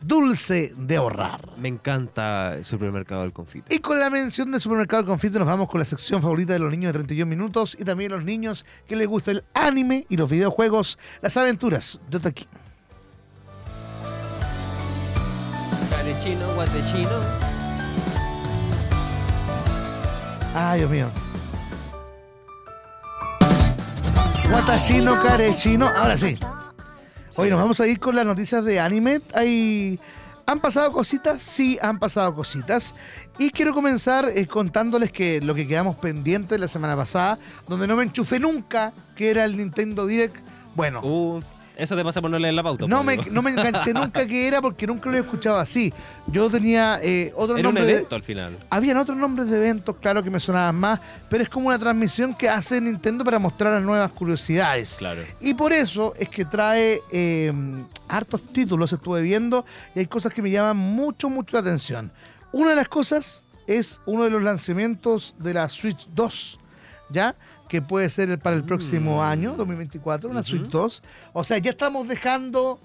dulce 0.00 0.72
de 0.76 0.96
ahorrar. 0.96 1.40
Me 1.56 1.68
encanta 1.68 2.54
el 2.54 2.64
supermercado 2.64 3.22
del 3.22 3.32
confite. 3.32 3.74
Y 3.74 3.78
con 3.78 3.98
la 3.98 4.10
mención 4.10 4.50
de 4.52 4.60
Supermercado 4.60 5.02
del 5.02 5.08
Confite 5.08 5.38
nos 5.38 5.46
vamos 5.46 5.68
con 5.68 5.80
la 5.80 5.84
sección 5.84 6.22
favorita 6.22 6.52
de 6.52 6.58
los 6.58 6.70
niños 6.70 6.92
de 6.92 6.98
31 7.00 7.28
minutos 7.28 7.76
y 7.78 7.84
también 7.84 8.12
los 8.12 8.24
niños 8.24 8.64
que 8.86 8.96
les 8.96 9.06
gusta 9.06 9.30
el 9.30 9.44
anime 9.54 10.06
y 10.08 10.16
los 10.16 10.30
videojuegos, 10.30 10.98
las 11.20 11.36
aventuras 11.36 12.00
de 12.10 12.16
Otaki. 12.16 12.46
Ay, 20.54 20.78
Dios 20.78 20.90
mío. 20.90 21.06
Watashino, 24.52 25.22
Karechino. 25.22 25.86
Ahora 25.88 26.16
sí. 26.16 26.38
Hoy 27.40 27.50
nos 27.50 27.60
vamos 27.60 27.78
a 27.78 27.86
ir 27.86 28.00
con 28.00 28.16
las 28.16 28.26
noticias 28.26 28.64
de 28.64 28.80
anime. 28.80 29.20
Hay... 29.32 30.00
¿Han 30.46 30.58
pasado 30.58 30.90
cositas? 30.90 31.40
Sí, 31.40 31.78
han 31.80 32.00
pasado 32.00 32.34
cositas. 32.34 32.96
Y 33.38 33.50
quiero 33.50 33.72
comenzar 33.72 34.28
eh, 34.34 34.44
contándoles 34.48 35.12
que 35.12 35.40
lo 35.40 35.54
que 35.54 35.68
quedamos 35.68 35.94
pendientes 35.94 36.58
la 36.58 36.66
semana 36.66 36.96
pasada, 36.96 37.38
donde 37.68 37.86
no 37.86 37.94
me 37.94 38.02
enchufé 38.02 38.40
nunca, 38.40 38.92
que 39.14 39.30
era 39.30 39.44
el 39.44 39.56
Nintendo 39.56 40.04
Direct. 40.04 40.34
Bueno, 40.74 41.00
Uh, 41.00 41.40
eso 41.78 41.96
te 41.96 42.04
pasa 42.04 42.20
por 42.20 42.30
no 42.30 42.38
leer 42.38 42.54
la 42.54 42.62
pauta. 42.62 42.86
no 42.86 42.98
po, 42.98 43.04
me, 43.04 43.16
no 43.30 43.40
me 43.40 43.50
enganché 43.52 43.94
nunca 43.94 44.26
que 44.26 44.46
era 44.46 44.60
porque 44.60 44.86
nunca 44.86 45.08
lo 45.08 45.16
he 45.16 45.20
escuchado 45.20 45.56
así. 45.58 45.92
Yo 46.26 46.50
tenía 46.50 46.98
eh, 47.02 47.32
otro 47.36 47.56
Era 47.56 47.68
un 47.68 47.74
de- 47.76 48.06
al 48.10 48.22
final. 48.22 48.56
habían 48.68 48.96
otros 48.98 49.16
nombres 49.16 49.48
de 49.48 49.56
eventos, 49.56 49.96
claro 50.00 50.22
que 50.22 50.30
me 50.30 50.40
sonaban 50.40 50.74
más, 50.74 51.00
pero 51.30 51.42
es 51.42 51.48
como 51.48 51.68
una 51.68 51.78
transmisión 51.78 52.34
que 52.34 52.48
hace 52.48 52.80
Nintendo 52.80 53.24
para 53.24 53.38
mostrar 53.38 53.72
las 53.74 53.82
nuevas 53.82 54.10
curiosidades. 54.10 54.96
Claro. 54.98 55.22
Y 55.40 55.54
por 55.54 55.72
eso 55.72 56.14
es 56.18 56.28
que 56.28 56.44
trae 56.44 57.00
eh, 57.12 57.52
hartos 58.08 58.42
títulos, 58.52 58.92
estuve 58.92 59.22
viendo, 59.22 59.64
y 59.94 60.00
hay 60.00 60.06
cosas 60.06 60.34
que 60.34 60.42
me 60.42 60.50
llaman 60.50 60.76
mucho, 60.76 61.28
mucho 61.30 61.56
la 61.56 61.60
atención. 61.60 62.10
Una 62.52 62.70
de 62.70 62.76
las 62.76 62.88
cosas 62.88 63.42
es 63.66 64.00
uno 64.06 64.24
de 64.24 64.30
los 64.30 64.42
lanzamientos 64.42 65.34
de 65.38 65.54
la 65.54 65.68
Switch 65.68 66.08
2, 66.14 66.58
¿ya? 67.10 67.34
Que 67.68 67.82
puede 67.82 68.08
ser 68.10 68.38
para 68.38 68.56
el 68.56 68.64
próximo 68.64 69.18
Mm. 69.18 69.20
año, 69.20 69.54
2024, 69.56 70.30
una 70.30 70.40
Ujú. 70.40 70.48
Switch 70.48 70.68
2. 70.70 71.02
O 71.34 71.44
sea, 71.44 71.58
ya 71.58 71.70
estamos 71.70 72.08
dejando 72.08 72.80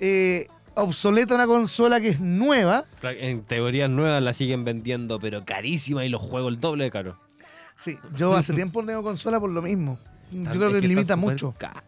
eh, 0.00 0.48
obsoleta 0.74 1.34
una 1.34 1.46
consola 1.46 2.00
que 2.00 2.08
es 2.08 2.20
nueva. 2.20 2.84
En 3.02 3.42
teorías 3.42 3.88
nuevas 3.90 4.22
la 4.22 4.32
siguen 4.32 4.64
vendiendo, 4.64 5.20
pero 5.20 5.44
carísima 5.44 6.04
y 6.04 6.08
los 6.08 6.20
juegos 6.22 6.52
el 6.54 6.60
doble 6.60 6.84
de 6.84 6.90
caro. 6.90 7.18
Sí, 7.76 7.96
yo 8.16 8.34
hace 8.34 8.52
tiempo 8.54 8.80
no 8.80 8.88
tengo 8.88 9.02
consola 9.02 9.38
por 9.38 9.50
lo 9.50 9.60
mismo. 9.62 9.98
Yo 10.30 10.50
creo 10.50 10.72
que, 10.72 10.80
limita 10.80 11.14
mucho. 11.14 11.54
caras. 11.58 11.84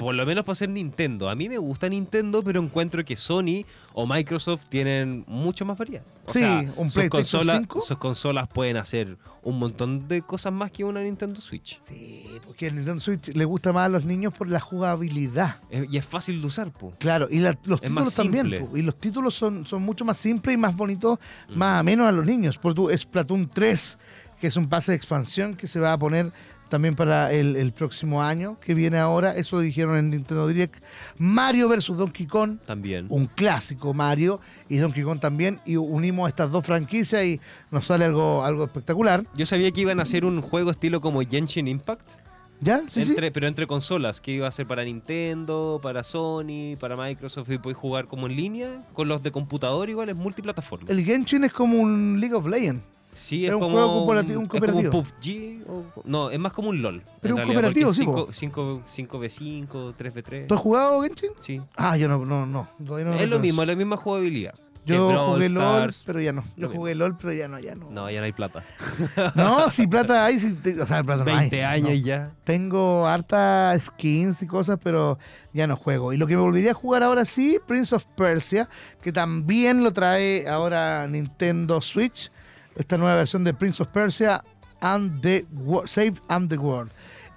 Por 0.00 0.14
lo 0.14 0.26
menos 0.26 0.44
para 0.44 0.54
ser 0.54 0.68
Nintendo. 0.68 1.28
A 1.30 1.34
mí 1.34 1.48
me 1.48 1.58
gusta 1.58 1.88
Nintendo, 1.88 2.42
pero 2.42 2.60
encuentro 2.62 3.04
que 3.04 3.16
Sony 3.16 3.64
o 3.92 4.06
Microsoft 4.06 4.64
tienen 4.68 5.24
mucho 5.26 5.64
más 5.64 5.76
variedad. 5.78 6.04
O 6.26 6.32
Sí, 6.32 6.38
sea, 6.40 6.72
un 6.76 6.90
sus 6.90 7.08
consolas, 7.08 7.58
5. 7.58 7.80
sus 7.80 7.98
consolas 7.98 8.48
pueden 8.48 8.76
hacer 8.76 9.16
un 9.42 9.58
montón 9.58 10.06
de 10.06 10.22
cosas 10.22 10.52
más 10.52 10.70
que 10.70 10.84
una 10.84 11.00
Nintendo 11.02 11.40
Switch. 11.40 11.80
Sí, 11.82 12.24
porque 12.46 12.68
el 12.68 12.76
Nintendo 12.76 13.00
Switch 13.00 13.28
le 13.34 13.44
gusta 13.44 13.72
más 13.72 13.86
a 13.86 13.88
los 13.88 14.04
niños 14.04 14.32
por 14.32 14.48
la 14.48 14.60
jugabilidad. 14.60 15.56
Es- 15.70 15.92
y 15.92 15.96
es 15.98 16.04
fácil 16.06 16.40
de 16.40 16.46
usar, 16.46 16.70
po. 16.70 16.92
Claro, 16.98 17.26
y 17.30 17.38
la- 17.40 17.58
los 17.64 17.82
Es 17.82 17.90
más 17.90 18.04
títulos 18.14 18.14
también. 18.14 18.66
po, 18.68 18.76
y 18.76 18.82
los 18.82 18.94
títulos 18.96 19.34
son, 19.34 19.66
son 19.66 19.82
mucho 19.82 20.04
más 20.04 20.16
simples 20.18 20.54
y 20.54 20.56
más 20.56 20.76
bonitos, 20.76 21.18
más 21.48 21.80
a 21.80 21.82
menos 21.82 22.06
a 22.06 22.12
los 22.12 22.24
niños. 22.24 22.58
Por 22.58 22.74
tu 22.74 22.88
Splatoon 22.96 23.48
3, 23.48 23.98
que 24.40 24.46
es 24.48 24.56
un 24.56 24.68
pase 24.68 24.92
de 24.92 24.96
expansión 24.96 25.54
que 25.54 25.66
se 25.66 25.80
va 25.80 25.92
a 25.92 25.98
poner 25.98 26.32
también 26.72 26.96
para 26.96 27.30
el, 27.30 27.54
el 27.56 27.70
próximo 27.72 28.22
año, 28.22 28.58
que 28.58 28.72
viene 28.72 28.96
ahora. 28.96 29.36
Eso 29.36 29.60
dijeron 29.60 29.98
en 29.98 30.08
Nintendo 30.08 30.48
Direct. 30.48 30.82
Mario 31.18 31.68
vs. 31.68 31.88
Donkey 31.98 32.26
Kong. 32.26 32.60
También. 32.64 33.04
Un 33.10 33.26
clásico 33.26 33.92
Mario 33.92 34.40
y 34.70 34.78
Donkey 34.78 35.02
Kong 35.02 35.20
también. 35.20 35.60
Y 35.66 35.76
unimos 35.76 36.30
estas 36.30 36.50
dos 36.50 36.64
franquicias 36.64 37.22
y 37.26 37.40
nos 37.70 37.84
sale 37.84 38.06
algo, 38.06 38.42
algo 38.42 38.64
espectacular. 38.64 39.22
Yo 39.34 39.44
sabía 39.44 39.70
que 39.70 39.82
iban 39.82 40.00
a 40.00 40.04
hacer 40.04 40.24
un 40.24 40.40
juego 40.40 40.70
estilo 40.70 41.02
como 41.02 41.20
Genshin 41.20 41.68
Impact, 41.68 42.10
¿Ya? 42.62 42.80
Sí, 42.86 43.04
sí. 43.04 43.14
pero 43.16 43.48
entre 43.48 43.66
consolas, 43.66 44.20
que 44.20 44.30
iba 44.30 44.48
a 44.48 44.52
ser 44.52 44.66
para 44.66 44.82
Nintendo, 44.84 45.78
para 45.82 46.04
Sony, 46.04 46.76
para 46.80 46.96
Microsoft, 46.96 47.50
y 47.50 47.58
podéis 47.58 47.76
jugar 47.76 48.06
como 48.06 48.28
en 48.28 48.36
línea, 48.36 48.86
con 48.94 49.08
los 49.08 49.22
de 49.22 49.30
computador 49.30 49.90
igual, 49.90 50.08
es 50.08 50.16
multiplataforma. 50.16 50.86
El 50.88 51.04
Genshin 51.04 51.44
es 51.44 51.52
como 51.52 51.78
un 51.78 52.18
League 52.18 52.34
of 52.34 52.46
Legends. 52.46 52.82
Sí, 53.14 53.44
Es 53.44 53.50
es, 53.50 53.54
un 53.54 53.60
como 53.60 53.74
juego 53.74 54.06
cooperativo- 54.06 54.38
un 54.38 54.44
es 54.44 54.48
como 54.48 54.60
cooperativo. 54.60 54.90
PUBG. 54.90 55.70
o- 55.70 56.02
no, 56.04 56.30
es 56.30 56.38
más 56.38 56.52
como 56.52 56.70
un 56.70 56.80
LOL. 56.80 57.02
Pero 57.20 57.34
un 57.34 57.38
realidad, 57.40 57.54
cooperativo, 57.60 57.92
sí, 57.92 58.04
po. 58.04 58.28
5, 58.32 58.82
5, 58.86 59.18
5v5, 59.18 59.94
3v3. 59.96 60.46
¿Tú 60.46 60.54
has 60.54 60.60
jugado 60.60 61.02
Genshin? 61.02 61.30
Sí. 61.40 61.60
Ah, 61.76 61.96
yo 61.96 62.08
no, 62.08 62.24
no, 62.24 62.46
no. 62.46 62.68
es 63.18 63.28
lo 63.28 63.38
mismo, 63.38 63.62
es 63.62 63.68
la 63.68 63.74
misma 63.76 63.96
jugabilidad. 63.96 64.54
Yo 64.84 65.14
jugué 65.26 65.48
LOL, 65.48 65.94
pero 66.04 66.20
ya 66.20 66.32
no. 66.32 66.42
Yo 66.56 66.68
jugué 66.68 66.96
LOL, 66.96 67.16
pero 67.16 67.32
ya 67.32 67.46
no, 67.46 67.56
ya 67.60 67.76
no. 67.76 67.88
No, 67.90 68.10
ya 68.10 68.18
no 68.18 68.24
hay 68.24 68.32
plata. 68.32 68.64
No, 69.36 69.68
si 69.68 69.86
plata 69.86 70.24
hay, 70.24 70.40
si 70.40 70.54
te- 70.54 70.80
o 70.80 70.86
sea, 70.86 71.04
plata 71.04 71.22
no 71.22 71.30
hay. 71.30 71.36
20 71.50 71.64
años 71.64 71.90
No. 71.90 71.94
ya. 72.06 72.32
Tengo 72.42 73.06
harta 73.06 73.78
skins 73.78 74.42
y 74.42 74.46
cosas, 74.48 74.78
pero 74.82 75.18
ya 75.52 75.68
no 75.68 75.76
juego. 75.76 76.12
Y 76.12 76.16
lo 76.16 76.26
que 76.26 76.34
me 76.34 76.42
volvería 76.42 76.72
a 76.72 76.74
jugar 76.74 77.04
ahora 77.04 77.24
sí, 77.26 77.58
Prince 77.64 77.94
of 77.94 78.04
Persia, 78.16 78.68
que 79.02 79.12
también 79.12 79.84
lo 79.84 79.92
trae 79.92 80.48
ahora 80.48 81.06
Nintendo 81.06 81.80
Switch, 81.80 82.32
esta 82.76 82.98
nueva 82.98 83.16
versión 83.16 83.44
de 83.44 83.54
Prince 83.54 83.82
of 83.82 83.88
Persia 83.88 84.42
and 84.80 85.20
the 85.22 85.46
Save 85.86 86.14
and 86.28 86.48
the 86.48 86.58
World. 86.58 86.90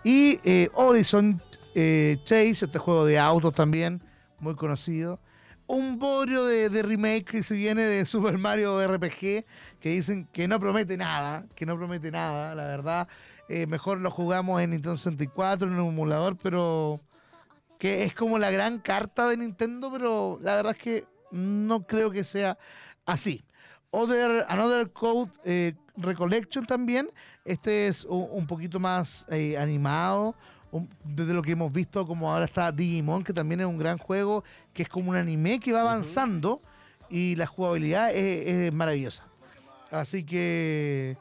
Y 0.04 0.40
eh, 0.44 0.70
Horizon 0.74 1.42
eh, 1.74 2.18
Chase, 2.24 2.66
este 2.66 2.80
juego 2.80 3.06
de 3.06 3.20
autos 3.20 3.54
también, 3.54 4.02
muy 4.40 4.56
conocido. 4.56 5.20
Un 5.68 5.98
bodrio 5.98 6.46
de, 6.46 6.70
de 6.70 6.84
remake 6.84 7.26
que 7.26 7.44
se 7.44 7.56
viene 7.56 7.84
de 7.84 8.06
Super 8.06 8.38
Mario 8.38 8.86
RPG, 8.86 9.46
que 9.80 9.90
dicen 9.90 10.28
que 10.32 10.48
no 10.48 10.60
promete 10.60 10.98
nada, 10.98 11.46
que 11.56 11.66
no 11.66 11.76
promete 11.76 12.12
nada, 12.12 12.56
la 12.56 12.66
verdad. 12.66 13.08
Eh, 13.48 13.68
mejor 13.68 14.02
lo 14.02 14.10
jugamos 14.10 14.62
en 14.62 14.72
Nintendo 14.72 14.98
64, 14.98 15.68
en 15.68 15.80
un 15.80 15.90
emulador, 15.90 16.38
pero 16.38 17.02
que 17.78 18.04
es 18.04 18.14
como 18.14 18.40
la 18.40 18.50
gran 18.52 18.80
carta 18.80 19.28
de 19.28 19.38
Nintendo, 19.38 19.92
pero 19.92 20.40
la 20.42 20.56
verdad 20.56 20.76
es 20.76 20.82
que 20.82 21.06
no 21.32 21.86
creo 21.86 22.10
que 22.10 22.24
sea 22.24 22.58
así. 23.06 23.44
Other, 23.92 24.46
Another 24.50 24.92
Code 24.92 25.32
eh, 25.44 25.74
Recollection 25.98 26.66
también. 26.66 27.10
Este 27.46 27.88
es 27.88 28.04
un, 28.06 28.28
un 28.32 28.48
poquito 28.48 28.80
más 28.80 29.26
eh, 29.30 29.58
animado. 29.58 30.36
un- 30.72 30.90
desde 31.04 31.34
lo 31.34 31.42
que 31.42 31.52
hemos 31.54 31.72
visto, 31.72 32.06
como 32.06 32.32
ahora 32.32 32.46
está 32.46 32.72
Digimon, 32.72 33.24
que 33.24 33.32
también 33.34 33.62
es 33.62 33.66
un 33.68 33.78
gran 33.78 33.98
juego, 33.98 34.44
que 34.74 34.84
es 34.84 34.90
como 34.90 35.12
un 35.12 35.16
anime 35.16 35.60
que 35.60 35.72
va 35.72 35.82
avanzando 35.82 36.62
y 37.10 37.36
la 37.36 37.46
jugabilidad 37.46 38.12
es, 38.12 38.48
es 38.68 38.74
maravillosa. 38.74 39.24
Así 39.92 40.24
que 40.26 41.18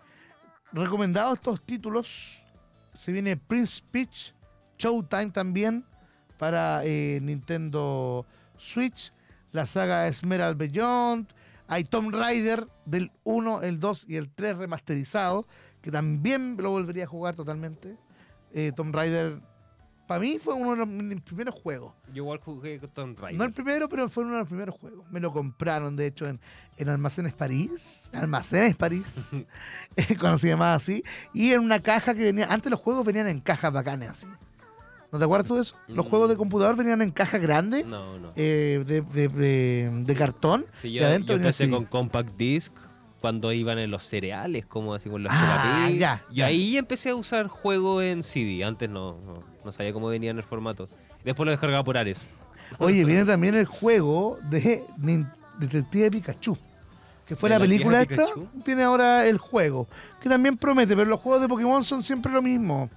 recomendados 0.73 1.35
estos 1.39 1.61
títulos. 1.63 2.41
Se 2.99 3.13
viene 3.13 3.37
Prince 3.37 3.83
Peach, 3.91 4.33
Showtime 4.79 5.31
también 5.31 5.85
para 6.39 6.81
eh, 6.85 7.21
Nintendo 7.23 8.25
Switch, 8.57 9.13
la 9.53 9.67
saga 9.67 10.07
Esmeralda 10.09 10.57
Beyond, 10.59 11.29
hay 11.67 11.85
Tomb 11.85 12.15
Raider 12.15 12.69
del 12.85 13.11
1, 13.25 13.63
el 13.63 13.81
2 13.81 14.07
y 14.09 14.17
el 14.17 14.31
3 14.31 14.59
remasterizado, 14.59 15.47
que 15.81 15.91
también 15.91 16.57
lo 16.59 16.71
volvería 16.71 17.05
a 17.05 17.07
jugar 17.07 17.35
totalmente. 17.35 17.97
Eh, 18.53 18.73
Tomb 18.77 18.95
Raider, 18.95 19.41
para 20.07 20.21
mí 20.21 20.39
fue 20.39 20.55
uno 20.55 20.73
de 20.73 20.77
los 20.77 20.89
mis 20.89 21.21
primeros 21.23 21.55
juegos. 21.55 21.95
Yo 22.09 22.23
igual 22.23 22.39
jugué 22.39 22.79
con 22.79 22.91
Tomb 22.91 23.19
Raider. 23.19 23.39
No 23.39 23.45
el 23.45 23.53
primero, 23.53 23.89
pero 23.89 24.09
fue 24.09 24.25
uno 24.25 24.35
de 24.35 24.41
los 24.41 24.49
primeros 24.49 24.75
juegos. 24.79 25.11
Me 25.11 25.21
lo 25.21 25.33
compraron, 25.33 25.97
de 25.97 26.07
hecho, 26.07 26.27
en, 26.27 26.39
en 26.77 26.89
Almacenes 26.89 27.33
París. 27.35 28.11
Almacenes 28.13 28.77
París, 28.77 29.31
eh, 29.97 30.17
cuando 30.19 30.39
se 30.39 30.49
llamaba 30.49 30.75
así. 30.75 31.03
Y 31.33 31.53
en 31.53 31.61
una 31.61 31.81
caja 31.81 32.15
que 32.15 32.25
venía. 32.25 32.53
Antes 32.53 32.71
los 32.71 32.81
juegos 32.81 33.07
venían 33.07 33.29
en 33.29 33.41
cajas 33.41 33.73
bacanes 33.73 34.11
así. 34.11 34.27
¿No 35.15 35.19
te 35.21 35.27
acuerdas 35.27 35.47
tú 35.47 35.55
de 35.55 35.61
eso? 35.63 35.77
Los 35.87 36.07
Mm. 36.07 36.09
juegos 36.11 36.29
de 36.29 36.37
computador 36.37 36.75
venían 36.75 37.01
en 37.01 37.11
cajas 37.13 37.41
grandes, 37.41 37.87
No, 37.87 38.19
no. 38.19 38.33
eh, 38.35 38.83
de, 38.85 39.01
de- 39.01 39.29
de- 39.29 39.91
de 40.05 40.17
cartón. 40.17 40.67
Sí, 40.83 40.89
y 40.89 40.93
yo, 40.95 41.07
adentro 41.07 41.35
yo 41.35 41.39
venía 41.39 41.51
empecé 41.51 41.71
con 41.71 41.85
Compact 41.85 42.37
Disc 42.37 42.73
cuando 43.21 43.53
iban 43.53 43.79
en 43.79 43.93
los 43.93 44.03
cereales, 44.05 44.67
como 44.67 44.93
así 44.93 45.09
con 45.09 45.23
los 45.23 45.31
Ah, 45.33 45.89
ya, 45.97 46.25
Y 46.31 46.35
ya. 46.35 46.47
ahí 46.47 46.77
empecé 46.77 47.11
a 47.11 47.15
usar 47.15 47.47
juego 47.47 48.03
en 48.03 48.25
CD. 48.25 48.65
Antes 48.65 48.91
no, 48.91 49.13
no, 49.25 49.45
no 49.65 49.71
sabía 49.73 49.93
cómo 49.93 50.09
venía 50.09 50.33
en 50.33 50.39
el 50.39 50.43
formato. 50.43 50.89
Después 51.25 51.45
lo 51.47 51.53
descargaba 51.53 51.85
por 51.85 51.97
Ares. 51.97 52.27
Oye, 52.81 53.05
viene 53.05 53.25
también 53.25 53.55
el 53.55 53.67
juego 53.67 54.39
de 54.51 54.83
Detective 55.61 56.11
Pikachu. 56.11 56.59
Que 57.29 57.37
fue 57.37 57.49
¿De 57.49 57.55
la 57.55 57.59
la 57.61 57.65
película 57.65 58.03
esta, 58.03 58.27
Pikachu? 58.27 58.49
viene 58.67 58.83
ahora 58.83 59.27
el 59.29 59.39
juego. 59.39 59.87
Que 60.21 60.29
también 60.29 60.57
promete, 60.57 60.97
pero 60.97 61.09
los 61.09 61.21
juegos 61.21 61.41
de 61.41 61.49
Pokémon 61.49 61.85
son 61.85 62.03
siempre 62.03 62.33
lo 62.33 62.43
mismo. 62.43 62.91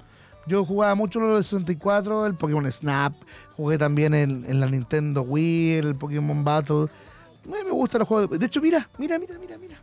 Yo 0.47 0.63
jugaba 0.65 0.95
mucho 0.95 1.19
los 1.19 1.37
de 1.37 1.43
64, 1.43 2.25
el 2.25 2.35
Pokémon 2.35 2.71
Snap, 2.71 3.13
jugué 3.55 3.77
también 3.77 4.13
en, 4.13 4.45
en 4.47 4.59
la 4.59 4.67
Nintendo 4.67 5.21
Wii, 5.23 5.73
el 5.73 5.95
Pokémon 5.95 6.43
Battle. 6.43 6.87
Me 7.45 7.69
gustan 7.71 7.99
los 7.99 8.07
juegos 8.07 8.29
de... 8.29 8.37
De 8.37 8.45
hecho, 8.45 8.61
mira, 8.61 8.87
mira, 8.97 9.19
mira, 9.19 9.35
mira, 9.39 9.57
mira. 9.57 9.77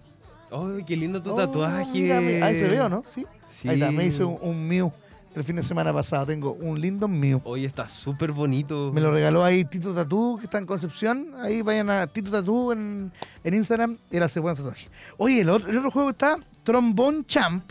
¡Ay, 0.51 0.85
qué 0.87 0.97
lindo 0.97 1.21
tu 1.21 1.33
Oh, 1.33 1.37
tatuaje! 1.37 1.91
mira, 1.93 2.21
mira. 2.21 2.47
Ahí 2.47 2.59
se 2.59 2.69
ve, 2.69 2.81
¿o 2.81 2.89
no? 2.89 3.03
Sí. 3.07 3.27
Sí. 3.49 3.69
Ahí 3.69 3.81
está, 3.81 3.91
me 3.93 4.07
hice 4.07 4.25
un, 4.25 4.39
un 4.41 4.67
Mew 4.69 4.93
el 5.35 5.43
fin 5.45 5.57
de 5.57 5.63
semana 5.63 5.93
pasado. 5.93 6.27
Tengo 6.27 6.53
un 6.53 6.81
lindo 6.81 7.09
Mew. 7.09 7.41
Hoy 7.45 7.65
está 7.65 7.89
súper 7.89 8.31
bonito. 8.33 8.91
Me 8.95 9.01
lo 9.01 9.11
regaló 9.11 9.43
ahí 9.45 9.65
Tito 9.65 9.93
Tatú, 9.93 10.37
que 10.39 10.45
está 10.47 10.59
en 10.59 10.67
Concepción. 10.67 11.29
Ahí 11.41 11.61
vayan 11.63 11.91
a 11.91 12.07
Tito 12.07 12.31
Tatú 12.31 12.71
en, 12.73 13.11
en 13.43 13.55
Instagram. 13.55 13.99
Él 14.11 14.23
hace 14.23 14.39
buen 14.41 14.55
tatuaje. 14.55 14.89
Oye, 15.17 15.41
el 15.41 15.49
otro, 15.51 15.71
el 15.71 15.77
otro 15.79 15.91
juego 15.91 16.11
está 16.11 16.37
Trombone 16.63 17.25
Champ. 17.27 17.65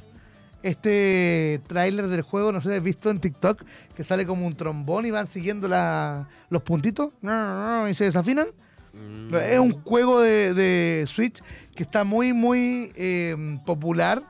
Este 0.63 1.61
tráiler 1.67 2.07
del 2.07 2.21
juego, 2.21 2.51
no 2.51 2.61
sé 2.61 2.69
si 2.69 2.75
has 2.75 2.83
visto 2.83 3.09
en 3.11 3.19
TikTok, 3.19 3.61
que 3.95 4.03
sale 4.03 4.25
como 4.25 4.47
un 4.47 4.53
trombón 4.55 5.05
y 5.05 5.11
van 5.11 5.27
siguiendo 5.27 5.67
la- 5.67 6.27
los 6.49 6.61
puntitos 6.63 7.09
y 7.21 7.93
se 7.93 8.05
desafinan. 8.05 8.47
Mm. 8.93 9.35
Es 9.35 9.59
un 9.59 9.73
juego 9.83 10.21
de, 10.21 10.53
de 10.53 11.05
Switch 11.07 11.41
que 11.75 11.83
está 11.83 12.03
muy, 12.03 12.31
muy 12.33 12.91
eh, 12.95 13.35
popular. 13.65 14.23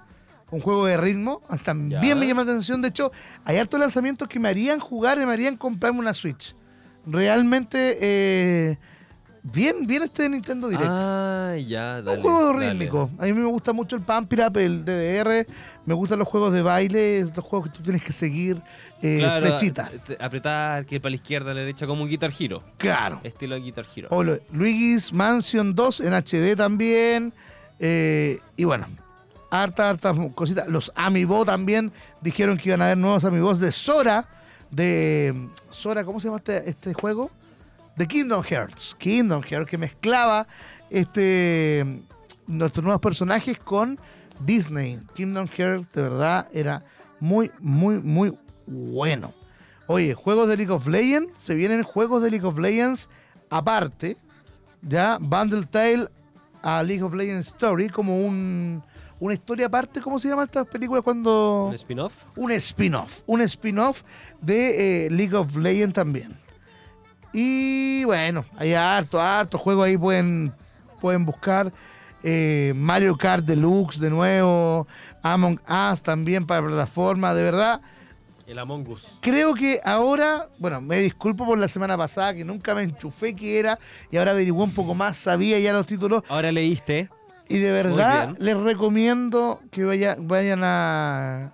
Un 0.49 0.59
juego 0.61 0.85
de 0.85 0.97
ritmo. 0.97 1.41
También 1.63 2.01
Ya. 2.01 2.15
me 2.15 2.27
llama 2.27 2.43
la 2.43 2.51
atención. 2.51 2.81
De 2.81 2.87
hecho, 2.89 3.11
hay 3.45 3.57
hartos 3.57 3.79
lanzamientos 3.79 4.27
que 4.27 4.39
me 4.39 4.49
harían 4.49 4.79
jugar 4.79 5.17
y 5.19 5.25
me 5.25 5.33
harían 5.33 5.57
comprarme 5.57 5.99
una 5.99 6.13
Switch. 6.13 6.55
Realmente, 7.05 7.97
eh, 8.01 8.77
bien, 9.43 9.85
bien 9.85 10.03
este 10.03 10.27
Nintendo 10.29 10.67
Direct. 10.69 10.87
Ah, 10.89 11.55
ya, 11.67 12.01
dale. 12.01 12.17
un 12.17 12.23
juego 12.23 12.53
dale. 12.53 12.69
rítmico. 12.71 13.09
A 13.19 13.23
mí 13.25 13.33
me 13.33 13.45
gusta 13.45 13.73
mucho 13.73 13.95
el 13.95 14.01
Up, 14.01 14.57
el 14.57 14.85
DDR. 14.85 15.45
Me 15.85 15.93
gustan 15.93 16.19
los 16.19 16.27
juegos 16.27 16.53
de 16.53 16.61
baile, 16.61 17.25
los 17.35 17.43
juegos 17.45 17.69
que 17.69 17.77
tú 17.77 17.83
tienes 17.83 18.01
que 18.01 18.13
seguir 18.13 18.61
eh, 19.01 19.17
Claro, 19.19 19.45
flechita. 19.47 19.89
te- 20.05 20.17
apretar, 20.23 20.85
que 20.85 20.99
para 21.01 21.09
la 21.11 21.15
izquierda, 21.17 21.51
a 21.51 21.53
la 21.53 21.59
derecha, 21.59 21.85
como 21.85 22.03
un 22.03 22.09
Guitar 22.09 22.31
Hero. 22.39 22.63
Claro. 22.77 23.19
Estilo 23.23 23.57
Guitar 23.61 23.85
Hero. 23.93 24.07
O 24.11 24.23
lo- 24.23 24.39
Luigi's 24.53 25.11
Mansion 25.11 25.75
2 25.75 25.99
en 26.01 26.13
HD 26.13 26.55
también. 26.55 27.33
eh, 27.79 28.39
y 28.55 28.63
bueno, 28.63 28.85
harta, 29.51 29.89
harta 29.89 30.13
cositas. 30.33 30.67
Los 30.69 30.91
Amiibo 30.95 31.43
también 31.43 31.91
dijeron 32.21 32.55
que 32.57 32.69
iban 32.69 32.81
a 32.81 32.85
haber 32.85 32.97
nuevos 32.97 33.25
Amiibos 33.25 33.59
de 33.59 33.71
Sora. 33.73 34.25
De 34.71 35.49
Sora, 35.69 36.03
¿cómo 36.05 36.19
se 36.21 36.27
llama 36.29 36.37
este, 36.37 36.69
este 36.69 36.93
juego? 36.93 37.29
De 37.95 38.07
Kingdom 38.07 38.43
Hearts. 38.43 38.95
Kingdom 38.97 39.41
Hearts, 39.43 39.69
que 39.69 39.77
mezclaba 39.77 40.47
este 40.89 41.85
nuestros 42.47 42.83
nuevos 42.83 43.01
personajes 43.01 43.57
con 43.57 43.99
Disney. 44.39 44.99
Kingdom 45.15 45.47
Hearts, 45.47 45.91
de 45.93 46.01
verdad, 46.01 46.47
era 46.53 46.83
muy, 47.19 47.51
muy, 47.59 47.99
muy 47.99 48.33
bueno. 48.65 49.33
Oye, 49.87 50.13
juegos 50.13 50.47
de 50.47 50.57
League 50.57 50.71
of 50.71 50.87
Legends, 50.87 51.31
se 51.39 51.53
vienen 51.55 51.83
juegos 51.83 52.23
de 52.23 52.31
League 52.31 52.45
of 52.45 52.57
Legends 52.57 53.09
aparte, 53.49 54.17
ya 54.81 55.17
Bundle 55.19 55.65
Tale 55.65 56.09
a 56.61 56.81
League 56.81 57.03
of 57.03 57.13
Legends 57.13 57.47
Story 57.47 57.89
como 57.89 58.25
un, 58.25 58.81
una 59.19 59.33
historia 59.33 59.67
aparte, 59.67 60.01
¿cómo 60.01 60.17
se 60.19 60.29
llaman 60.29 60.45
estas 60.45 60.67
películas 60.67 61.03
cuando...? 61.03 61.65
¿Un 61.67 61.73
spin-off? 61.73 62.13
un 62.35 62.51
spin-off, 62.51 63.21
un 63.25 63.41
spin-off 63.41 64.03
de 64.41 65.05
eh, 65.05 65.09
League 65.09 65.35
of 65.35 65.55
Legends 65.55 65.93
también. 65.93 66.42
Y 67.33 68.03
bueno, 68.05 68.45
hay 68.57 68.73
harto, 68.73 69.19
harto 69.19 69.57
juegos 69.57 69.87
ahí 69.87 69.97
pueden, 69.97 70.53
pueden 71.01 71.25
buscar. 71.25 71.71
eh, 72.23 72.71
Mario 72.75 73.17
Kart 73.17 73.43
Deluxe 73.43 73.99
de 73.99 74.09
nuevo, 74.09 74.87
Among 75.23 75.59
Us 75.91 76.01
también 76.01 76.45
para 76.45 76.65
plataforma, 76.65 77.33
de 77.33 77.43
verdad. 77.43 77.81
El 78.47 78.59
Among 78.59 78.87
Us. 78.89 79.01
Creo 79.21 79.53
que 79.55 79.79
ahora, 79.83 80.47
bueno, 80.59 80.79
me 80.79 80.99
disculpo 80.99 81.45
por 81.45 81.57
la 81.57 81.67
semana 81.67 81.97
pasada 81.97 82.33
que 82.33 82.43
nunca 82.45 82.75
me 82.75 82.83
enchufé 82.83 83.35
que 83.35 83.57
era 83.59 83.79
y 84.11 84.17
ahora 84.17 84.31
averigué 84.31 84.51
un 84.51 84.73
poco 84.73 84.93
más, 84.93 85.17
sabía 85.17 85.59
ya 85.59 85.73
los 85.73 85.85
títulos 85.87 86.23
Ahora 86.29 86.51
leíste. 86.51 87.09
y 87.49 87.57
de 87.57 87.71
verdad 87.71 88.35
les 88.39 88.55
recomiendo 88.57 89.59
que 89.71 89.83
vaya- 89.85 90.17
vayan 90.19 90.61
a, 90.63 91.53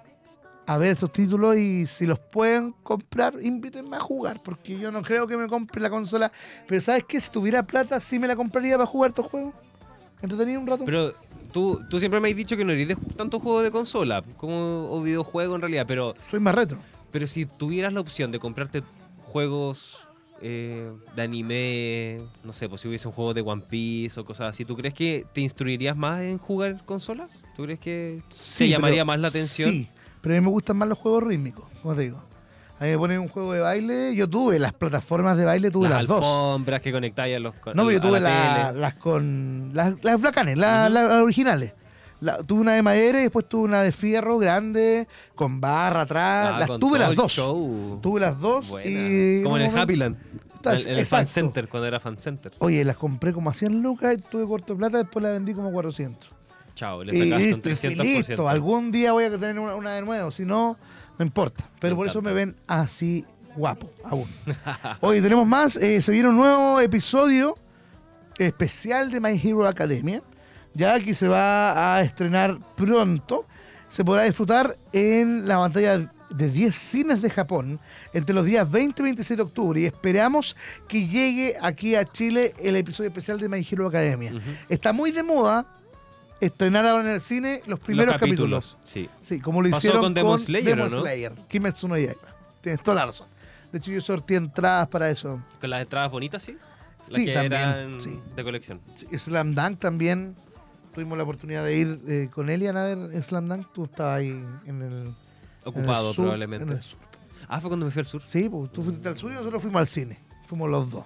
a 0.70 0.78
ver 0.78 0.92
estos 0.92 1.12
títulos 1.12 1.58
y 1.58 1.88
si 1.88 2.06
los 2.06 2.20
pueden 2.20 2.74
comprar, 2.84 3.34
invítenme 3.42 3.98
a 3.98 4.00
jugar, 4.00 4.40
porque 4.44 4.78
yo 4.78 4.92
no 4.92 5.02
creo 5.02 5.26
que 5.28 5.36
me 5.36 5.48
compre 5.48 5.82
la 5.82 5.90
consola. 5.90 6.32
Pero 6.68 6.80
¿sabes 6.80 7.06
qué? 7.08 7.20
Si 7.20 7.32
tuviera 7.32 7.64
plata, 7.66 8.00
sí 8.00 8.20
me 8.20 8.28
la 8.28 8.36
compraría 8.36 8.76
para 8.78 8.86
jugar 8.86 9.10
estos 9.10 9.26
juegos. 9.26 9.56
Entretenido 10.22 10.60
un 10.62 10.68
rato. 10.68 10.86
Pero 10.86 11.16
tú, 11.52 11.82
tú 11.90 12.00
siempre 12.00 12.20
me 12.20 12.30
has 12.30 12.36
dicho 12.36 12.56
que 12.56 12.64
no 12.64 12.72
eres 12.72 12.88
de 12.90 12.96
tanto 13.18 13.40
juego 13.40 13.64
de 13.64 13.72
consola 13.72 14.24
como 14.38 14.92
o 14.92 15.02
videojuego 15.02 15.56
en 15.56 15.62
realidad, 15.62 15.86
pero, 15.88 16.14
Soy 16.30 16.40
más 16.40 16.54
retro. 16.54 16.78
pero 17.10 17.26
si 17.26 17.46
tuvieras 17.48 17.92
la 17.92 18.02
opción 18.02 18.32
de 18.32 18.38
comprarte 18.38 18.84
juegos 19.26 20.08
eh, 20.42 20.92
de 21.16 21.22
anime, 21.22 22.18
no 22.44 22.54
sé, 22.54 22.70
pues 22.70 22.82
si 22.82 22.88
hubiese 22.88 23.08
un 23.08 23.14
juego 23.16 23.34
de 23.34 23.42
One 23.42 23.64
Piece 23.68 24.20
o 24.20 24.24
cosas 24.26 24.52
así, 24.52 24.66
¿tú 24.66 24.76
crees 24.76 24.94
que 24.94 25.26
te 25.34 25.42
instruirías 25.42 25.98
más 25.98 26.22
en 26.22 26.38
jugar 26.38 26.86
consolas? 26.86 27.32
¿Tú 27.56 27.64
crees 27.64 27.80
que 27.80 28.22
Sí, 28.30 28.66
te 28.66 28.70
llamaría 28.70 29.04
más 29.04 29.20
la 29.20 29.30
atención? 29.30 29.72
Sí, 29.72 29.88
pero 30.22 30.36
a 30.36 30.38
mí 30.40 30.44
me 30.46 30.52
gustan 30.52 30.78
más 30.78 30.88
los 30.90 30.98
juegos 30.98 31.24
rítmicos, 31.24 31.66
como 31.82 31.96
te 31.96 32.02
digo. 32.02 32.18
A 32.80 32.86
mí 32.86 32.92
me 32.92 32.98
ponen 32.98 33.20
un 33.20 33.28
juego 33.28 33.52
de 33.54 33.60
baile, 33.60 34.16
yo 34.16 34.30
tuve 34.30 34.58
las 34.58 34.72
plataformas 34.74 35.38
de 35.38 35.44
baile, 35.46 35.70
tuve 35.70 35.90
las 35.90 36.00
las, 36.00 36.08
dos. 36.08 36.18
alfombras 36.20 36.80
que 36.82 36.92
conectáis 36.94 37.36
a 37.36 37.40
los 37.40 37.54
con- 37.56 37.76
No, 37.76 37.86
pero 37.86 37.98
yo 38.00 38.02
tuve 38.08 38.20
la 38.22 38.72
las 38.72 38.94
con. 38.96 39.72
Las, 39.74 39.94
las 40.02 40.22
la- 40.56 40.90
las 40.90 41.12
originales. 41.22 41.74
La- 42.22 42.38
tuve 42.44 42.62
una 42.62 42.74
de 42.74 42.82
madera 42.82 43.20
y 43.20 43.24
después 43.24 43.48
tuve 43.50 43.64
una 43.64 43.82
de 43.82 43.92
fierro 43.92 44.38
grande, 44.38 45.08
con 45.36 45.60
barra 45.60 46.02
atrás. 46.02 46.52
Ah, 46.54 46.60
las 46.68 46.80
tuve 46.80 47.00
las 47.00 47.16
dos. 47.16 47.32
show. 47.34 48.00
Tuve 48.02 48.20
las 48.22 48.40
dos 48.40 48.70
Buena. 48.70 48.90
y. 48.90 49.44
Como 49.44 49.58
en 49.58 49.64
el 49.64 49.78
Happyland. 49.78 50.18
En, 50.66 50.98
el 50.98 51.06
Fan. 51.06 51.26
Center, 51.26 51.70
cuando 51.70 51.88
era 51.88 52.00
Fan 52.02 52.18
Center. 52.18 52.52
Oye, 52.60 52.84
las 52.84 52.98
compré 52.98 53.32
como 53.34 53.50
a 53.50 53.54
100 53.54 53.82
lucas 53.82 54.16
y 54.16 54.18
tuve 54.18 54.46
corto 54.46 54.74
de 54.74 54.80
plata, 54.80 54.98
después 54.98 55.24
las 55.24 55.32
vendí 55.32 55.54
como 55.54 55.72
400. 55.72 56.30
Chao, 56.80 57.04
le 57.04 57.14
Y 57.14 57.30
sacaste 57.30 57.36
un 57.36 57.62
listo, 57.62 57.70
y 57.70 57.74
300%. 57.74 58.04
listo. 58.04 58.48
Algún 58.50 58.90
día 58.90 59.12
voy 59.12 59.26
a 59.26 59.32
tener 59.32 59.60
una, 59.60 59.76
una 59.76 59.96
de 59.96 60.02
nuevo, 60.02 60.32
si 60.32 60.46
no, 60.46 60.78
no 61.18 61.26
importa. 61.26 61.70
Pero 61.80 61.94
Me 61.96 61.98
por 62.00 62.08
eso 62.08 62.22
me 62.22 62.32
ven 62.32 62.56
así 62.68 63.26
guapo 63.54 63.92
aún. 64.06 64.26
Hoy 65.02 65.20
tenemos 65.20 65.46
más. 65.46 65.76
eh, 65.76 66.02
se 66.02 66.14
viene 66.14 66.30
un 66.30 66.38
nuevo 66.38 66.80
episodio 66.80 67.58
especial 68.38 69.12
de 69.12 69.20
My 69.20 69.40
Hero 69.44 69.68
Academia. 69.68 70.22
Ya 70.74 70.94
aquí 70.94 71.14
se 71.14 71.28
va 71.28 71.96
a 71.98 72.02
estrenar 72.02 72.58
pronto. 72.76 73.46
Se 73.90 74.06
podrá 74.06 74.24
disfrutar 74.24 74.78
en 74.94 75.48
la 75.48 75.58
pantalla 75.58 76.10
de 76.30 76.50
10 76.50 76.74
cines 76.76 77.22
de 77.22 77.30
Japón 77.30 77.80
entre 78.14 78.36
los 78.36 78.46
días 78.46 78.70
20 78.72 79.02
y 79.02 79.04
26 79.04 79.36
de 79.38 79.44
octubre. 79.44 79.82
Y 79.82 79.86
esperamos 79.86 80.56
que 80.88 81.08
llegue 81.08 81.58
aquí 81.62 81.96
a 81.96 82.06
Chile 82.06 82.54
el 82.64 82.76
episodio 82.78 83.10
especial 83.10 83.40
de 83.40 83.50
My 83.50 83.68
Hero 83.70 83.88
Academia. 83.88 84.32
Está 84.70 84.94
muy 84.94 85.12
de 85.12 85.24
moda 85.24 85.66
estrenar 86.42 86.86
ahora 86.86 87.04
en 87.10 87.16
el 87.16 87.22
cine 87.22 87.62
los 87.66 87.80
primeros 87.80 88.14
Los 88.14 88.20
capítulos. 88.20 88.78
Sí. 88.84 89.10
Sí, 89.22 89.40
como 89.40 89.62
lo 89.62 89.70
Pasó 89.70 89.80
hicieron 89.80 90.02
con 90.04 90.14
Demon 90.14 90.40
Slayer, 90.40 90.66
Demon 90.76 90.94
¿o 90.94 90.96
no? 90.98 91.02
Slayer, 91.02 91.32
Kimetsu 91.48 91.88
no 91.88 91.98
Yaiba. 91.98 92.16
Tienes 92.62 92.82
toda 92.84 92.96
la 92.96 93.06
razón. 93.08 93.28
De 93.72 93.78
hecho, 93.80 93.92
yo 93.92 94.02
sorteé 94.02 94.38
entradas 94.38 94.88
para 94.88 95.10
eso. 95.10 95.40
Con 95.62 95.70
las 95.70 95.82
entradas 95.82 96.10
bonitas, 96.12 96.42
sí. 96.44 96.58
Las 97.08 97.20
Sí, 97.20 97.26
que 97.26 97.34
también, 97.34 97.54
eran 97.54 98.02
sí. 98.02 98.20
de 98.36 98.44
colección. 98.44 98.80
Sí, 98.96 99.08
Slam 99.18 99.54
Dunk 99.56 99.80
también. 99.80 100.36
Tuvimos 100.94 101.18
la 101.18 101.24
oportunidad 101.24 101.64
de 101.64 101.78
ir 101.78 102.02
eh, 102.08 102.30
con 102.34 102.50
Elian 102.50 102.76
a 102.78 102.84
ver 102.84 103.24
Slam 103.24 103.48
Dunk. 103.48 103.68
Tú 103.74 103.84
estabas 103.86 104.20
ahí 104.20 104.30
en 104.66 104.82
el. 104.82 104.92
en 105.08 105.16
Ocupado 105.64 106.10
el 106.10 106.16
sur, 106.16 106.24
probablemente. 106.26 106.66
en 106.72 106.78
el 106.78 106.84
sur. 106.84 107.00
Ah, 107.48 107.60
fue 107.62 107.70
cuando 107.70 107.86
me 107.86 107.92
fui 107.92 108.00
al 108.02 108.06
sur. 108.06 108.22
Sí, 108.26 108.50
pues 108.50 108.72
tú 108.72 108.84
fuiste 108.84 109.08
al 109.08 109.18
sur 109.18 109.32
y 109.32 109.36
nosotros 109.36 109.62
fuimos 109.62 109.80
al 109.80 109.88
cine. 109.88 110.20
Fuimos 110.48 110.70
los 110.70 110.90
dos. 110.92 111.06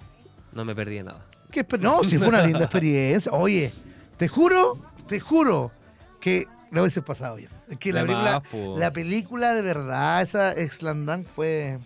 No 0.52 0.64
me 0.64 0.74
perdí 0.74 0.96
de 0.96 1.04
nada. 1.04 1.24
¿Qué 1.50 1.66
esper- 1.66 1.80
no, 1.80 2.02
sí 2.04 2.18
fue 2.18 2.28
una 2.28 2.42
linda 2.44 2.60
experiencia. 2.64 3.30
Oye, 3.32 3.72
te 4.16 4.26
juro, 4.28 4.78
te 5.06 5.20
juro 5.20 5.72
que 6.20 6.46
lo 6.70 6.82
hubiese 6.82 7.02
pasado 7.02 7.36
bien. 7.36 7.50
Es 7.68 7.78
que 7.78 7.92
la 7.92 8.00
De 8.00 8.06
película, 8.06 8.42
más, 8.52 8.78
la 8.78 8.92
película 8.92 9.54
de 9.54 9.62
verdad, 9.62 10.22
esa 10.22 10.54
Dunk 10.54 11.26
fue. 11.26 11.78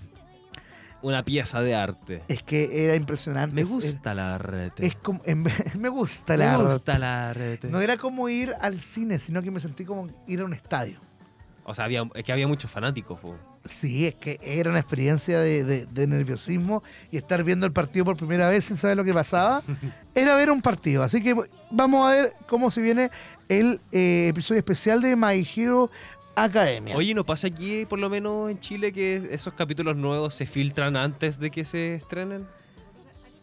Una 1.01 1.25
pieza 1.25 1.61
de 1.63 1.77
arte. 1.77 2.23
Es 2.27 2.43
que 2.43 2.85
era 2.85 2.97
impresionante. 2.97 3.55
Me 3.55 3.63
gusta 3.63 4.15
la 4.15 4.35
arte. 4.35 4.87
Es 4.87 4.97
como, 4.97 5.21
en 5.25 5.45
me 5.79 5.89
gusta 5.89 6.33
me 6.37 6.39
la 6.39 6.57
gusta 6.57 6.99
la 6.99 7.31
arte. 7.31 7.69
No 7.69 7.81
era 7.81 7.97
como 7.97 8.29
ir 8.29 8.55
al 8.61 8.81
cine, 8.81 9.19
sino 9.19 9.43
que 9.43 9.51
me 9.51 9.61
sentí 9.61 9.85
como 9.85 10.09
ir 10.27 10.41
a 10.41 10.45
un 10.45 10.55
estadio. 10.55 10.99
O 11.65 11.75
sea, 11.75 11.85
había, 11.85 12.09
es 12.15 12.25
que 12.25 12.33
había 12.33 12.49
muchos 12.49 12.71
fanáticos. 12.71 13.21
po. 13.21 13.37
Sí, 13.69 14.07
es 14.07 14.15
que 14.15 14.39
era 14.43 14.71
una 14.71 14.79
experiencia 14.81 15.39
de, 15.41 15.63
de- 15.65 15.87
de 15.87 16.07
nerviosismo 16.07 16.83
y 17.11 17.17
estar 17.19 17.45
viendo 17.45 17.67
el 17.67 17.73
partido 17.73 18.05
por 18.05 18.17
primera 18.17 18.49
vez 18.49 18.65
sin 18.65 18.77
saber 18.77 18.97
lo 18.97 19.05
que 19.05 19.13
pasaba. 19.13 19.63
Era 20.15 20.35
ver 20.35 20.51
un 20.51 20.61
partido. 20.63 21.03
Así 21.03 21.23
que 21.23 21.35
vamos 21.71 22.09
a 22.09 22.15
ver 22.15 22.33
cómo 22.49 22.71
se 22.71 22.81
viene 22.81 23.11
el 23.49 23.81
eh, 23.93 24.29
episodio 24.31 24.59
especial 24.59 25.01
de 25.03 25.15
My 25.15 25.47
Hero 25.57 25.91
Academia. 26.35 26.97
Oye, 26.97 27.15
¿no 27.15 27.25
pasa 27.27 27.47
aquí, 27.49 27.85
por 27.87 27.99
lo 27.99 28.09
menos 28.11 28.51
en 28.51 28.59
Chile, 28.59 28.93
que 28.93 29.29
esos 29.31 29.53
capítulos 29.55 29.97
nuevos 29.97 30.35
se 30.35 30.47
filtran 30.47 30.97
antes 30.97 31.39
de 31.39 31.51
que 31.51 31.65
se 31.65 31.95
estrenen? 31.97 32.47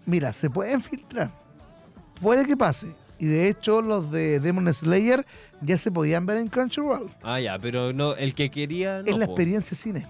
Mira, 0.05 0.33
se 0.33 0.49
pueden 0.49 0.81
filtrar. 0.81 1.29
Puede 2.21 2.45
que 2.45 2.55
pase. 2.57 2.87
Y 3.19 3.25
de 3.25 3.47
hecho, 3.47 3.81
los 3.81 4.11
de 4.11 4.39
Demon 4.39 4.71
Slayer 4.73 5.25
ya 5.61 5.77
se 5.77 5.91
podían 5.91 6.25
ver 6.25 6.37
en 6.37 6.47
Crunchyroll. 6.47 7.09
Ah, 7.23 7.39
ya, 7.39 7.57
pero 7.59 7.93
no, 7.93 8.15
el 8.15 8.33
que 8.35 8.49
quería. 8.51 9.01
No, 9.01 9.05
es 9.11 9.17
la 9.17 9.25
po. 9.25 9.31
experiencia 9.31 9.75
cine. 9.77 10.05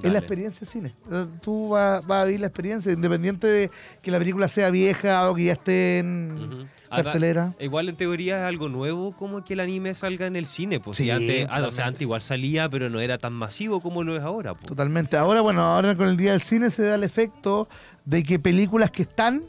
Es 0.00 0.12
la 0.12 0.20
experiencia 0.20 0.64
cine. 0.64 0.94
Eh, 1.10 1.26
Tú 1.42 1.70
vas, 1.70 2.06
vas 2.06 2.22
a 2.22 2.24
vivir 2.26 2.38
la 2.40 2.46
experiencia, 2.46 2.92
independiente 2.92 3.48
de 3.48 3.70
que 4.00 4.12
la 4.12 4.18
película 4.20 4.46
sea 4.46 4.70
vieja 4.70 5.28
o 5.28 5.34
que 5.34 5.44
ya 5.46 5.52
esté 5.54 5.98
en 5.98 6.68
cartelera. 6.88 7.54
Igual 7.58 7.88
en 7.88 7.96
teoría 7.96 8.36
es 8.38 8.42
algo 8.44 8.68
nuevo 8.68 9.10
como 9.16 9.42
que 9.44 9.54
el 9.54 9.60
anime 9.60 9.94
salga 9.94 10.26
en 10.28 10.36
el 10.36 10.46
cine. 10.46 10.78
Pues 10.78 10.98
Sí, 10.98 11.10
antes, 11.10 11.48
ah, 11.50 11.64
o 11.66 11.72
sea, 11.72 11.86
antes 11.86 12.00
igual 12.02 12.22
salía, 12.22 12.68
pero 12.68 12.88
no 12.90 13.00
era 13.00 13.18
tan 13.18 13.32
masivo 13.32 13.80
como 13.80 14.04
lo 14.04 14.16
es 14.16 14.22
ahora. 14.22 14.54
po. 14.54 14.68
Totalmente. 14.68 15.16
Ahora, 15.16 15.40
bueno, 15.40 15.62
ahora 15.62 15.96
con 15.96 16.08
el 16.08 16.16
Día 16.16 16.30
del 16.30 16.42
Cine 16.42 16.70
se 16.70 16.84
da 16.84 16.94
el 16.94 17.02
efecto 17.02 17.68
de 18.04 18.22
que 18.22 18.38
películas 18.38 18.92
que 18.92 19.02
están 19.02 19.42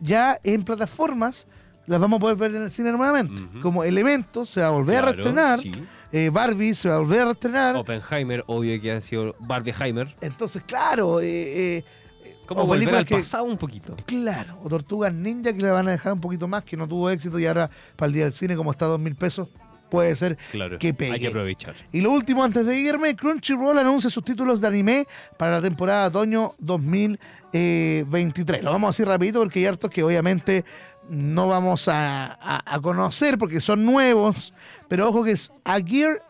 ya 0.00 0.40
en 0.42 0.64
plataformas 0.64 1.46
las 1.86 2.00
vamos 2.00 2.18
a 2.18 2.20
poder 2.20 2.36
ver 2.36 2.54
en 2.54 2.62
el 2.62 2.70
cine 2.70 2.92
nuevamente. 2.92 3.40
Como 3.62 3.84
Elementos 3.84 4.48
se 4.50 4.60
va 4.60 4.68
a 4.68 4.70
volver 4.70 4.96
a 4.98 5.02
reestrenar. 5.02 5.58
sí. 5.60 5.72
eh, 6.12 6.30
Barbie 6.32 6.74
se 6.74 6.88
va 6.88 6.96
a 6.96 6.98
volver 6.98 7.20
a 7.20 7.24
reestrenar. 7.26 7.76
Oppenheimer, 7.76 8.42
obvio 8.46 8.80
que 8.80 8.92
ha 8.92 9.00
sido 9.00 9.34
Barbieheimer. 9.40 10.14
Entonces, 10.20 10.62
claro, 10.66 11.20
eh, 11.20 11.78
eh, 11.78 11.84
Como 12.46 12.62
o 12.62 12.66
volver 12.66 12.94
al 12.94 13.04
que- 13.04 13.16
pasado 13.16 13.44
un 13.44 13.56
poquito. 13.58 13.94
Claro, 14.06 14.58
o 14.62 14.68
Tortugas 14.68 15.12
Ninja 15.12 15.52
que 15.52 15.60
le 15.62 15.70
van 15.70 15.88
a 15.88 15.92
dejar 15.92 16.12
un 16.12 16.20
poquito 16.20 16.46
más, 16.48 16.64
que 16.64 16.76
no 16.76 16.86
tuvo 16.88 17.10
éxito 17.10 17.38
y 17.38 17.46
ahora 17.46 17.70
para 17.96 18.06
el 18.08 18.12
día 18.14 18.24
del 18.24 18.32
cine, 18.32 18.56
como 18.56 18.70
está 18.70 18.84
a 18.84 18.88
dos 18.88 19.00
mil 19.00 19.14
pesos, 19.16 19.48
puede 19.90 20.16
ser 20.16 20.36
Claro, 20.50 20.78
que 20.80 20.92
pegue. 20.94 21.12
hay 21.12 21.20
que 21.20 21.28
aprovechar. 21.28 21.74
Y 21.92 22.00
lo 22.00 22.10
último, 22.10 22.42
antes 22.42 22.66
de 22.66 22.76
irme, 22.76 23.14
Crunchyroll 23.14 23.78
anuncia 23.78 24.10
sus 24.10 24.24
títulos 24.24 24.60
de 24.60 24.66
anime 24.66 25.06
para 25.38 25.52
la 25.52 25.62
temporada 25.62 26.08
otoño 26.08 26.54
2023. 27.52 28.62
Lo 28.62 28.72
vamos 28.72 28.88
a 28.88 28.90
decir 28.90 29.06
rapidito 29.06 29.38
porque 29.40 29.60
hay 29.60 29.66
hartos 29.66 29.90
que 29.90 30.02
obviamente 30.02 30.64
no 31.08 31.48
vamos 31.48 31.88
a, 31.88 32.38
a- 32.64 32.80
conocer 32.80 33.38
porque 33.38 33.60
son 33.60 33.84
nuevos, 33.84 34.52
pero 34.88 35.08
ojo 35.08 35.24
que 35.24 35.32
es 35.32 35.50
A 35.64 35.80
Gear 35.80 36.22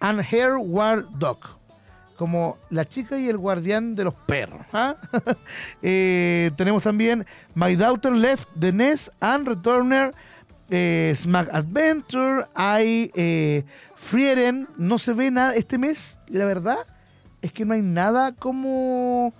and 0.00 0.20
Hair 0.20 0.56
War 0.58 1.06
Dog. 1.18 1.38
Como 2.16 2.56
la 2.70 2.86
chica 2.86 3.18
y 3.18 3.28
el 3.28 3.36
guardián 3.36 3.94
de 3.94 4.04
los 4.04 4.14
perros. 4.14 4.62
¿ah? 4.72 4.96
Eh, 5.82 6.50
tenemos 6.56 6.82
también 6.82 7.26
My 7.54 7.76
Daughter 7.76 8.12
Left 8.12 8.48
the 8.58 8.72
Nest 8.72 9.08
and 9.20 9.46
Returner 9.46 10.14
eh, 10.70 11.12
Smack 11.14 11.52
Adventure, 11.54 12.46
hay 12.54 13.10
eh, 13.14 13.64
Frieren, 13.96 14.66
no 14.76 14.98
se 14.98 15.12
ve 15.12 15.30
nada 15.30 15.54
este 15.54 15.78
mes, 15.78 16.18
la 16.28 16.44
verdad 16.44 16.78
es 17.42 17.52
que 17.52 17.64
no 17.64 17.74
hay 17.74 17.82
nada 17.82 18.32
como 18.32 19.32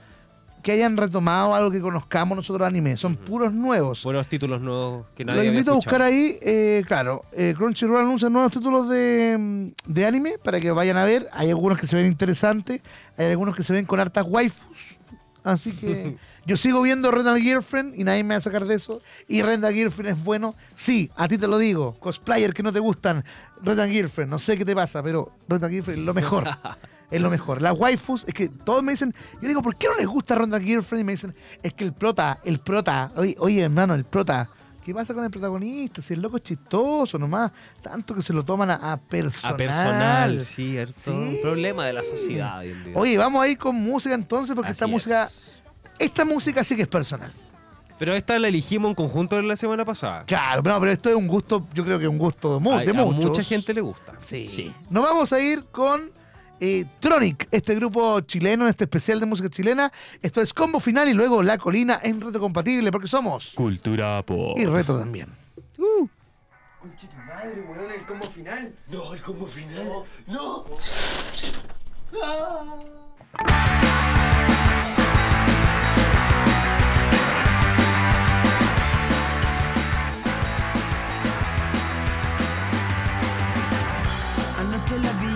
que 0.67 0.73
hayan 0.73 0.97
retomado 0.97 1.55
algo 1.55 1.71
que 1.71 1.81
conozcamos 1.81 2.35
nosotros 2.35 2.67
anime, 2.67 2.97
son 2.97 3.15
puros 3.15 3.53
nuevos. 3.53 4.03
Buenos 4.03 4.27
títulos 4.27 4.61
nuevos 4.61 5.07
que 5.15 5.25
nadie 5.25 5.37
Lo 5.37 5.41
había 5.43 5.53
invito 5.53 5.71
a 5.71 5.75
buscar 5.75 6.03
ahí, 6.03 6.41
eh, 6.43 6.83
claro, 6.89 7.23
eh, 7.31 7.55
Crunchyroll 7.57 8.01
anuncia 8.01 8.29
nuevos 8.29 8.51
títulos 8.51 8.89
de, 8.89 9.37
mm, 9.39 9.93
de 9.93 10.07
anime 10.07 10.39
para 10.43 10.59
que 10.59 10.73
vayan 10.73 10.97
a 10.97 11.05
ver, 11.05 11.29
hay 11.33 11.51
algunos 11.51 11.79
que 11.79 11.87
se 11.87 11.95
ven 11.95 12.07
interesantes, 12.07 12.83
hay 13.17 13.27
algunos 13.27 13.55
que 13.55 13.63
se 13.63 13.73
ven 13.75 13.85
con 13.85 14.01
hartas 14.01 14.27
waifus, 14.27 14.99
así 15.45 15.71
que 15.71 16.17
Yo 16.47 16.57
sigo 16.57 16.81
viendo 16.81 17.11
Rental 17.11 17.41
Girlfriend 17.41 17.99
y 17.99 18.05
nadie 18.05 18.23
me 18.23 18.35
va 18.35 18.39
a 18.39 18.41
sacar 18.41 18.67
de 18.67 18.77
eso. 18.77 19.03
Y 19.27 19.43
Rental 19.43 19.75
Girlfriend 19.75 20.17
es 20.17 20.25
bueno. 20.25 20.55
Sí, 20.77 21.11
a 21.17 21.27
ti 21.27 21.39
te 21.39 21.49
lo 21.49 21.59
digo. 21.59 21.97
Cosplayer 21.99 22.55
que 22.55 22.63
no 22.63 22.73
te 22.73 22.79
gustan. 22.79 23.25
Rental 23.63 23.91
Girlfriend, 23.91 24.31
no 24.31 24.39
sé 24.39 24.57
qué 24.57 24.65
te 24.65 24.73
pasa, 24.73 25.03
pero 25.03 25.33
Rental 25.49 25.71
Girlfriend 25.71 26.01
es 26.03 26.07
lo 26.07 26.15
mejor. 26.15 26.45
es 27.11 27.21
lo 27.21 27.31
mejor. 27.31 27.63
Las 27.63 27.75
waifus, 27.79 28.25
es 28.27 28.35
que 28.35 28.49
todos 28.49 28.83
me 28.83 28.93
dicen, 28.93 29.15
yo 29.41 29.49
digo, 29.49 29.63
¿por 29.63 29.77
qué 29.77 29.87
no 29.89 29.97
les 29.97 30.07
gusta 30.07 30.35
Rental 30.35 30.63
Girlfriend? 30.63 31.01
Y 31.03 31.05
me 31.05 31.13
dicen, 31.13 31.35
es 31.63 31.73
que 31.75 31.85
el 31.85 31.93
prota, 31.93 32.41
el 32.45 32.59
prota, 32.61 33.11
oye, 33.17 33.37
oye 33.39 33.63
hermano, 33.63 33.95
el 33.95 34.05
prota. 34.05 34.49
¿Qué 34.85 34.95
pasa 34.95 35.13
con 35.15 35.25
el 35.25 35.31
protagonista? 35.33 36.01
Si 36.01 36.15
el 36.15 36.21
loco 36.23 36.37
es 36.37 36.45
chistoso 36.45 37.19
nomás, 37.19 37.51
tanto 37.83 38.15
que 38.15 38.23
se 38.23 38.33
lo 38.33 38.45
toman 38.45 38.71
a, 38.71 38.93
a 38.93 38.97
personal. 38.97 39.55
A 39.55 39.57
personal, 39.57 40.41
cierto. 40.41 40.93
Sí. 40.95 41.11
Un 41.11 41.39
problema 41.43 41.85
de 41.87 41.93
la 41.93 42.03
sociedad 42.05 42.59
hoy 42.61 42.71
en 42.71 42.85
día. 42.85 42.93
Oye, 42.97 43.19
vamos 43.19 43.43
a 43.43 43.49
ir 43.49 43.59
con 43.59 43.75
música 43.75 44.15
entonces, 44.15 44.55
porque 44.55 44.71
esta 44.71 44.87
música, 44.87 45.25
es. 45.25 45.57
esta 45.99 46.25
música 46.25 46.63
sí 46.63 46.77
que 46.77 46.83
es 46.83 46.89
personal. 46.89 47.33
Pero 47.99 48.15
esta 48.15 48.39
la 48.39 48.47
elegimos 48.47 48.91
en 48.91 48.95
conjunto 48.95 49.43
la 49.43 49.57
semana 49.57 49.85
pasada. 49.85 50.23
Claro, 50.25 50.63
no, 50.63 50.79
pero 50.79 50.93
esto 50.93 51.09
es 51.09 51.17
un 51.17 51.27
gusto, 51.27 51.67
yo 51.75 51.83
creo 51.83 51.99
que 51.99 52.05
es 52.05 52.11
un 52.11 52.19
gusto 52.19 52.55
de, 52.55 52.61
mu- 52.61 52.73
A- 52.75 52.85
de 52.85 52.91
a 52.91 52.95
muchos. 52.95 53.25
mucha 53.25 53.43
gente 53.43 53.75
le 53.75 53.81
gusta. 53.81 54.13
Sí. 54.21 54.73
Nos 54.89 55.03
vamos 55.03 55.33
a 55.33 55.41
ir 55.41 55.65
con 55.73 56.13
eh, 56.61 56.85
Tronic, 57.01 57.49
este 57.51 57.75
grupo 57.75 58.21
chileno, 58.21 58.65
en 58.65 58.71
este 58.71 58.85
especial 58.85 59.21
de 59.21 59.27
música 59.27 59.49
chilena. 59.49 59.93
Esto 60.23 60.41
es 60.41 60.53
combo 60.53 60.81
final 60.81 61.09
y 61.09 61.15
luego 61.15 61.43
La 61.43 61.59
Colina 61.59 62.01
en 62.03 62.21
reto 62.21 62.41
compatible, 62.41 62.91
porque 62.91 63.09
somos. 63.09 63.53
Cultura 63.55 64.23
pop. 64.23 64.57
Y 64.59 64.67
reto 64.67 64.99
también. 64.99 65.29
Conche 66.81 67.09
tu 67.09 67.17
madre, 67.17 67.61
weón, 67.69 67.93
el 67.93 68.07
combo 68.07 68.25
final. 68.31 68.75
No, 68.89 69.13
el 69.13 69.23
combo 69.23 69.47
final. 69.47 70.05
No. 70.27 70.65
Anoche 84.59 84.99
la 84.99 85.13
vi 85.13 85.36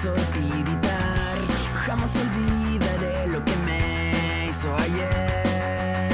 hizo 0.00 0.14
tiritar. 0.32 1.36
Jamás 1.84 2.16
olvidaré 2.16 3.26
lo 3.26 3.44
que 3.44 3.54
me 3.66 4.46
hizo 4.48 4.74
ayer. 4.76 6.12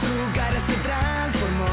Su 0.00 0.38
cara 0.38 0.60
se 0.60 0.74
transformó, 0.86 1.66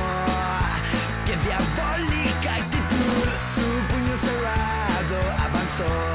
qué 1.26 1.36
diabólica 1.46 2.56
actitud. 2.56 3.28
Su 3.56 3.68
puño 3.90 4.18
cerrado 4.18 5.18
avanzó 5.46 6.13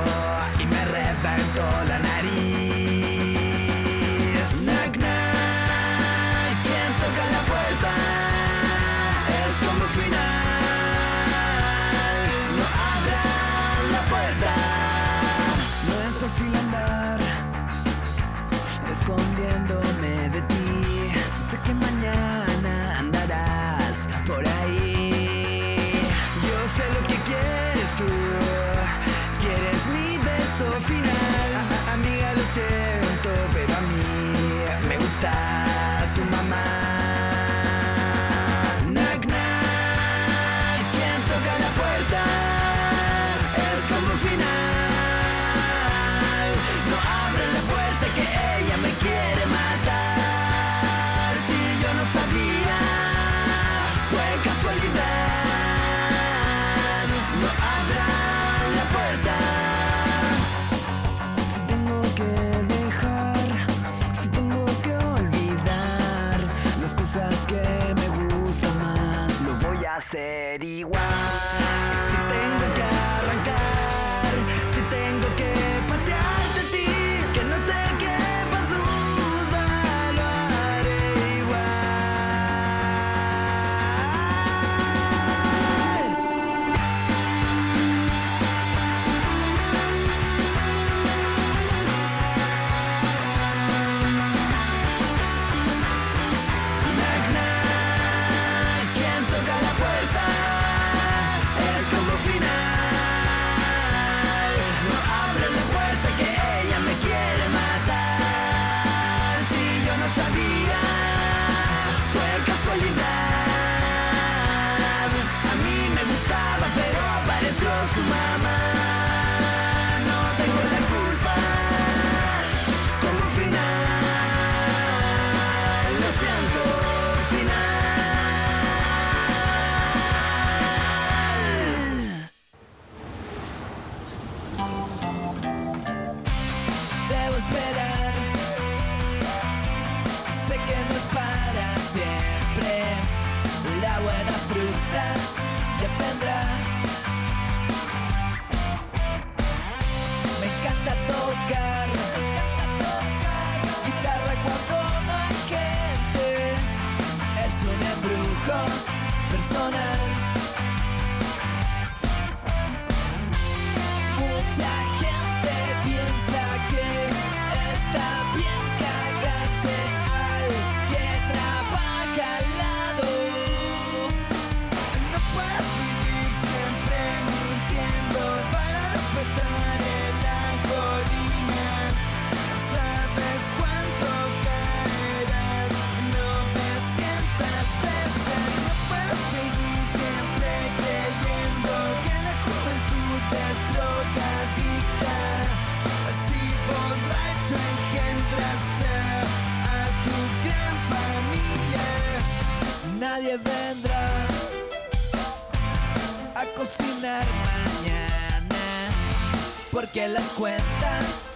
las 210.08 210.28
cuentas 210.30 211.27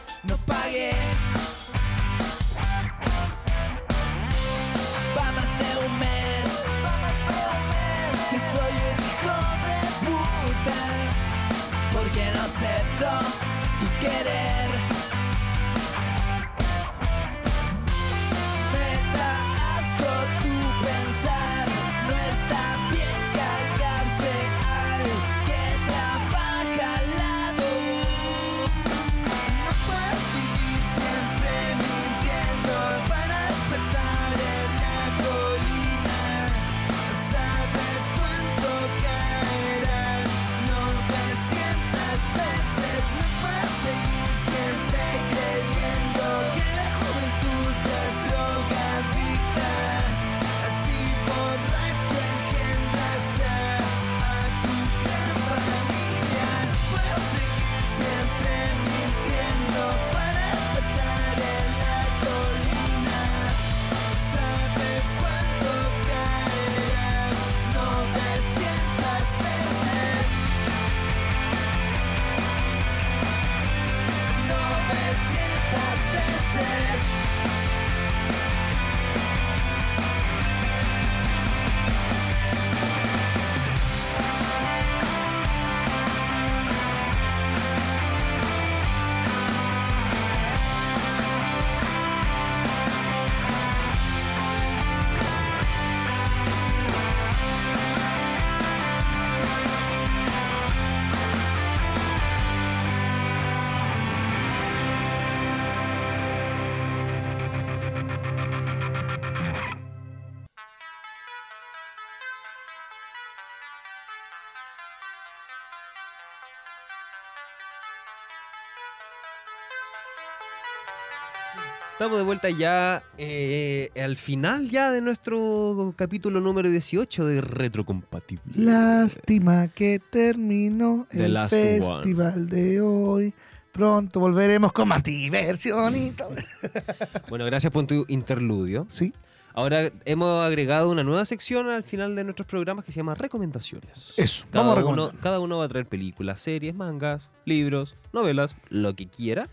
Estamos 122.02 122.18
de 122.18 122.24
vuelta 122.24 122.50
ya 122.50 123.04
eh, 123.16 123.90
al 123.94 124.16
final 124.16 124.68
ya 124.68 124.90
de 124.90 125.00
nuestro 125.00 125.94
capítulo 125.96 126.40
número 126.40 126.68
18 126.68 127.26
de 127.26 127.40
Retrocompatible. 127.40 128.54
Lástima 128.56 129.68
que 129.68 130.00
terminó 130.00 131.06
The 131.12 131.26
el 131.26 131.34
last 131.34 131.52
one. 131.52 131.80
festival 131.80 132.48
de 132.48 132.80
hoy. 132.80 133.32
Pronto 133.70 134.18
volveremos 134.18 134.72
con 134.72 134.88
más 134.88 135.04
diversión 135.04 135.94
y 135.94 136.10
todo. 136.10 136.34
Bueno, 137.28 137.44
gracias 137.44 137.72
por 137.72 137.86
tu 137.86 138.04
interludio. 138.08 138.84
Sí, 138.90 139.12
Ahora 139.54 139.88
hemos 140.04 140.44
agregado 140.44 140.90
una 140.90 141.04
nueva 141.04 141.24
sección 141.24 141.68
al 141.68 141.84
final 141.84 142.16
de 142.16 142.24
nuestros 142.24 142.48
programas 142.48 142.84
que 142.84 142.90
se 142.90 142.96
llama 142.96 143.14
Recomendaciones. 143.14 144.14
Eso, 144.16 144.44
Cada, 144.50 144.64
vamos 144.64 144.82
a 144.82 144.86
uno, 144.86 145.12
cada 145.20 145.38
uno 145.38 145.58
va 145.58 145.66
a 145.66 145.68
traer 145.68 145.86
películas, 145.86 146.40
series, 146.40 146.74
mangas, 146.74 147.30
libros, 147.44 147.94
novelas, 148.12 148.56
lo 148.70 148.96
que 148.96 149.06
quiera, 149.06 149.48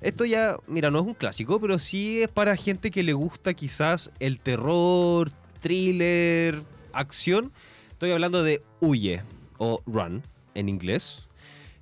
esto 0.00 0.24
ya, 0.24 0.56
mira, 0.66 0.90
no 0.90 1.00
es 1.00 1.06
un 1.06 1.14
clásico, 1.14 1.60
pero 1.60 1.78
sí 1.78 2.22
es 2.22 2.28
para 2.28 2.56
gente 2.56 2.90
que 2.90 3.02
le 3.02 3.12
gusta 3.12 3.54
quizás 3.54 4.10
el 4.20 4.40
terror, 4.40 5.30
thriller, 5.60 6.62
acción. 6.92 7.52
Estoy 7.90 8.12
hablando 8.12 8.42
de 8.42 8.62
Huye 8.80 9.22
o 9.58 9.82
Run 9.86 10.22
en 10.54 10.68
inglés. 10.68 11.28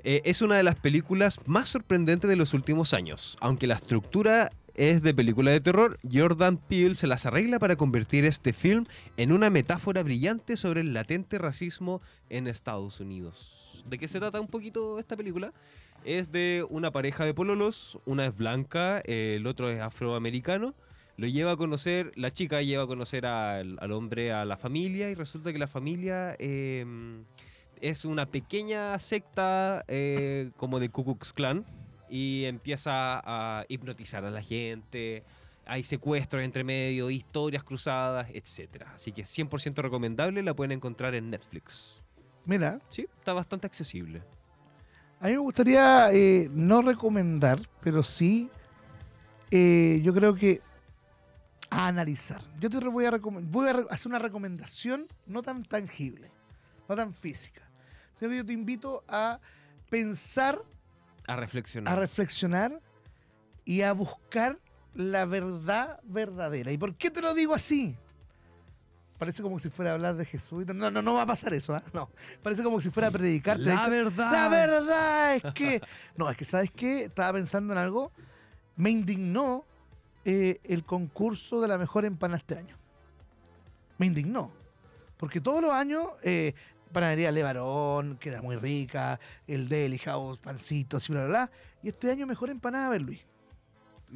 Eh, 0.07 0.20
es 0.26 0.42
una 0.42 0.57
de 0.57 0.62
las 0.62 0.78
películas 0.78 1.40
más 1.46 1.70
sorprendentes 1.70 2.28
de 2.28 2.36
los 2.36 2.52
últimos 2.52 2.92
años. 2.92 3.38
Aunque 3.40 3.66
la 3.66 3.74
estructura 3.74 4.50
es 4.74 5.02
de 5.02 5.14
película 5.14 5.50
de 5.50 5.62
terror, 5.62 5.98
Jordan 6.12 6.59
Peele 6.59 6.94
se 6.94 7.07
las 7.07 7.24
arregla 7.24 7.59
para 7.59 7.76
convertir 7.76 8.26
este 8.26 8.52
film 8.52 8.84
en 9.16 9.32
una 9.32 9.48
metáfora 9.48 10.02
brillante 10.02 10.59
sobre 10.59 10.82
el 10.82 10.92
latente 10.92 11.38
racismo 11.38 12.02
en 12.28 12.48
Estados 12.48 13.00
Unidos. 13.00 13.82
¿De 13.88 13.96
qué 13.96 14.07
se 14.07 14.18
trata 14.18 14.42
un 14.42 14.48
poquito 14.48 14.98
esta 14.98 15.16
película? 15.16 15.55
Es 16.05 16.30
de 16.30 16.66
una 16.68 16.90
pareja 16.90 17.24
de 17.24 17.32
pololos, 17.32 17.98
una 18.05 18.26
es 18.26 18.36
blanca, 18.36 19.00
el 19.07 19.46
otro 19.46 19.70
es 19.70 19.80
afroamericano. 19.80 20.74
Lo 21.16 21.28
lleva 21.28 21.52
a 21.52 21.57
conocer, 21.57 22.12
la 22.16 22.30
chica 22.30 22.61
lleva 22.61 22.82
a 22.82 22.86
conocer 22.86 23.24
al, 23.24 23.78
hombre, 23.92 24.32
a 24.32 24.44
la 24.44 24.59
familia, 24.59 25.11
y 25.11 25.14
resulta 25.14 25.50
que 25.52 25.59
la 25.59 25.68
familia 25.68 26.36
eh, 26.38 26.84
es 27.85 28.07
una 28.07 28.24
pequeña 28.24 28.99
secta 28.99 29.85
eh, 29.89 30.51
como 30.57 30.80
de 30.80 30.89
Ku 30.89 31.05
Klux 31.05 31.35
Klan 31.35 31.66
y 32.09 32.45
empieza 32.45 33.20
a 33.22 33.66
hipnotizar 33.68 34.24
a 34.24 34.30
la 34.30 34.41
gente. 34.41 35.22
Hay 35.66 35.85
secuestros 35.85 36.43
entre 36.43 36.64
medio, 36.64 37.11
historias 37.11 37.62
cruzadas, 37.62 38.28
etc. 38.32 38.85
Así 38.95 39.12
que 39.12 39.24
100% 39.24 39.82
recomendable, 39.82 40.43
la 40.43 40.55
pueden 40.55 40.72
encontrar 40.72 41.14
en 41.14 41.28
Netflix. 41.28 42.01
Mira, 42.47 42.80
Sí, 42.89 43.07
está 43.18 43.35
bastante 43.35 43.66
accesible. 43.66 44.22
a 45.20 45.26
mí 45.26 45.32
me 45.32 45.39
gustaría 45.39 46.11
eh, 46.12 46.49
no 46.55 46.80
recomendar, 46.80 47.68
pero 47.82 48.03
sí, 48.03 48.49
eh, 49.51 50.01
yo 50.03 50.14
creo 50.14 50.35
que 50.35 50.62
a 51.68 51.89
analizar. 51.89 52.41
Yo 52.61 52.70
te 52.70 52.78
voy 52.78 53.05
a, 53.05 53.11
voy 53.11 53.68
a 53.68 53.85
hacer 53.91 54.09
una 54.09 54.18
recomendación 54.18 55.07
no 55.26 55.43
tan 55.43 55.64
tangible, 55.64 56.30
no 56.89 56.97
tan 56.97 57.12
física. 57.12 57.63
Yo 58.33 58.45
te 58.45 58.53
invito 58.53 59.05
a 59.09 59.39
pensar, 59.91 60.61
A 61.27 61.37
reflexionar. 61.37 61.93
a 61.97 62.01
reflexionar 62.01 62.81
y 63.64 63.83
a 63.83 63.93
buscar 63.93 64.59
la 64.95 65.25
verdad 65.25 66.01
verdadera. 66.05 66.70
¿Y 66.72 66.79
por 66.79 66.95
qué 66.97 67.11
te 67.11 67.20
lo 67.20 67.35
digo 67.35 67.55
así? 67.55 67.97
Parece 69.18 69.43
como 69.43 69.59
si 69.59 69.70
fuera 69.70 69.93
a 69.93 69.95
hablar 69.95 70.16
de 70.16 70.25
Jesús. 70.25 70.66
No, 70.66 70.91
no, 70.91 71.01
no 71.01 71.14
va 71.14 71.22
a 71.22 71.27
pasar 71.27 71.55
eso. 71.55 71.75
¿ah? 71.75 71.83
No. 71.93 72.11
Parece 72.43 72.62
como 72.62 72.81
si 72.81 72.91
fuera 72.91 73.09
a 73.09 73.11
predicar. 73.12 73.59
la 73.59 73.89
verdad. 73.89 74.33
La 74.33 74.49
verdad 74.49 75.37
es 75.37 75.55
que. 75.55 75.81
No, 76.16 76.29
es 76.31 76.37
que, 76.37 76.45
¿sabes 76.45 76.70
qué? 76.70 77.05
Estaba 77.05 77.33
pensando 77.35 77.72
en 77.72 77.79
algo. 77.79 78.11
Me 78.77 78.91
indignó 78.91 79.64
eh, 80.25 80.61
el 80.64 80.85
concurso 80.85 81.61
de 81.61 81.68
la 81.68 81.79
mejor 81.79 82.05
empanada 82.05 82.39
este 82.39 82.59
año. 82.59 82.77
Me 83.99 84.07
indignó. 84.07 84.51
Porque 85.16 85.41
todos 85.41 85.62
los 85.62 85.72
años, 85.72 86.09
eh, 86.22 86.55
panadería 86.95 87.30
Levarón, 87.30 88.16
que 88.16 88.30
era 88.30 88.40
muy 88.40 88.57
rica, 88.57 89.20
el 89.47 89.68
Deli 89.68 89.99
House, 89.99 90.38
pancitos 90.38 91.07
y 91.11 91.12
bla, 91.12 91.26
bla, 91.26 91.28
bla. 91.28 91.51
Y 91.82 91.88
este 91.88 92.11
año 92.11 92.26
mejor 92.26 92.49
empanada, 92.49 92.88
ver 92.88 93.03
Luis. 93.03 93.20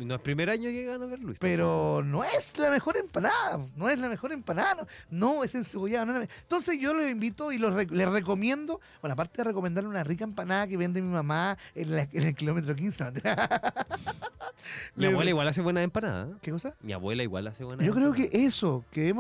No 0.06 0.14
es 0.14 0.20
primer 0.20 0.48
año 0.48 0.70
que 0.70 0.84
gana 0.84 1.06
ver 1.06 1.18
Luis. 1.18 1.38
Pero 1.40 2.02
no 2.04 2.22
es 2.22 2.56
la 2.56 2.70
mejor 2.70 2.96
empanada, 2.96 3.58
no 3.76 3.88
es 3.88 3.98
la 3.98 4.08
mejor 4.08 4.30
empanada, 4.32 4.74
no, 4.74 4.86
no, 5.10 5.44
es 5.44 5.54
encebollada. 5.54 6.04
No 6.06 6.12
es 6.14 6.18
la- 6.28 6.34
Entonces 6.42 6.78
yo 6.80 6.94
los 6.94 7.08
invito 7.10 7.50
y 7.52 7.58
los 7.58 7.74
rec- 7.74 7.90
les 7.90 8.08
recomiendo, 8.08 8.80
bueno, 9.02 9.14
aparte 9.14 9.38
de 9.38 9.44
recomendarle 9.44 9.90
una 9.90 10.04
rica 10.04 10.22
empanada 10.24 10.66
que 10.68 10.76
vende 10.76 11.02
mi 11.02 11.08
mamá 11.12 11.58
en, 11.74 11.96
la- 11.96 12.08
en 12.12 12.22
el 12.22 12.34
kilómetro 12.34 12.74
15. 12.76 13.04
¿no? 13.04 13.10
Mi 14.96 15.06
abuela 15.06 15.30
igual 15.30 15.48
hace 15.48 15.60
buena 15.62 15.82
empanada. 15.82 16.28
¿Qué 16.42 16.50
cosa? 16.50 16.74
Mi 16.82 16.92
abuela 16.92 17.22
igual 17.22 17.46
hace 17.46 17.64
buena 17.64 17.82
Yo 17.84 17.94
creo 17.94 18.12
que 18.12 18.28
eso, 18.32 18.84
que 18.90 19.14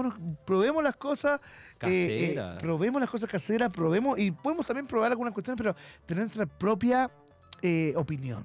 probemos 0.44 0.82
las 0.84 0.96
cosas 0.96 1.40
eh, 1.82 2.08
eh, 2.30 2.34
Caseras. 2.34 2.62
probemos 2.62 3.00
las 3.00 3.10
cosas 3.10 3.30
caseras, 3.30 3.70
probemos 3.70 4.18
y 4.18 4.30
podemos 4.30 4.66
también 4.66 4.86
probar 4.86 5.10
algunas 5.12 5.32
cuestiones, 5.32 5.56
pero 5.56 5.74
tener 6.06 6.24
nuestra 6.24 6.46
propia 6.46 7.10
eh, 7.62 7.92
opinión. 7.96 8.44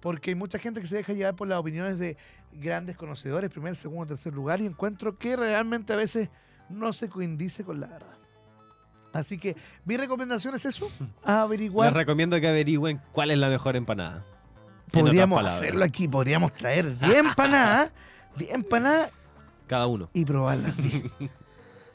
Porque 0.00 0.30
hay 0.30 0.34
mucha 0.34 0.58
gente 0.58 0.80
que 0.80 0.86
se 0.86 0.96
deja 0.96 1.12
llevar 1.12 1.34
por 1.36 1.46
las 1.48 1.58
opiniones 1.58 1.98
de 1.98 2.16
grandes 2.52 2.96
conocedores, 2.96 3.50
primer, 3.50 3.76
segundo, 3.76 4.06
tercer 4.06 4.32
lugar, 4.34 4.60
y 4.60 4.66
encuentro 4.66 5.16
que 5.18 5.36
realmente 5.36 5.92
a 5.92 5.96
veces 5.96 6.28
no 6.68 6.92
se 6.92 7.08
coincide 7.08 7.64
con 7.64 7.80
la 7.80 7.86
verdad. 7.86 8.16
Así 9.12 9.38
que 9.38 9.56
mi 9.84 9.96
recomendación 9.96 10.54
es 10.54 10.64
eso, 10.64 10.90
a 11.24 11.32
Les 11.32 11.36
averiguar. 11.42 11.92
recomiendo 11.94 12.40
que 12.40 12.48
averigüen 12.48 13.00
cuál 13.12 13.30
es 13.30 13.38
la 13.38 13.48
mejor 13.48 13.76
empanada. 13.76 14.24
Podríamos 14.92 15.44
hacerlo 15.44 15.84
aquí, 15.84 16.08
podríamos 16.08 16.52
traer 16.52 16.98
10 16.98 17.14
empanadas, 17.16 17.90
10 18.36 18.54
empanadas 18.54 19.10
Cada 19.66 19.86
uno. 19.86 20.10
y 20.12 20.24
probarlas. 20.24 20.74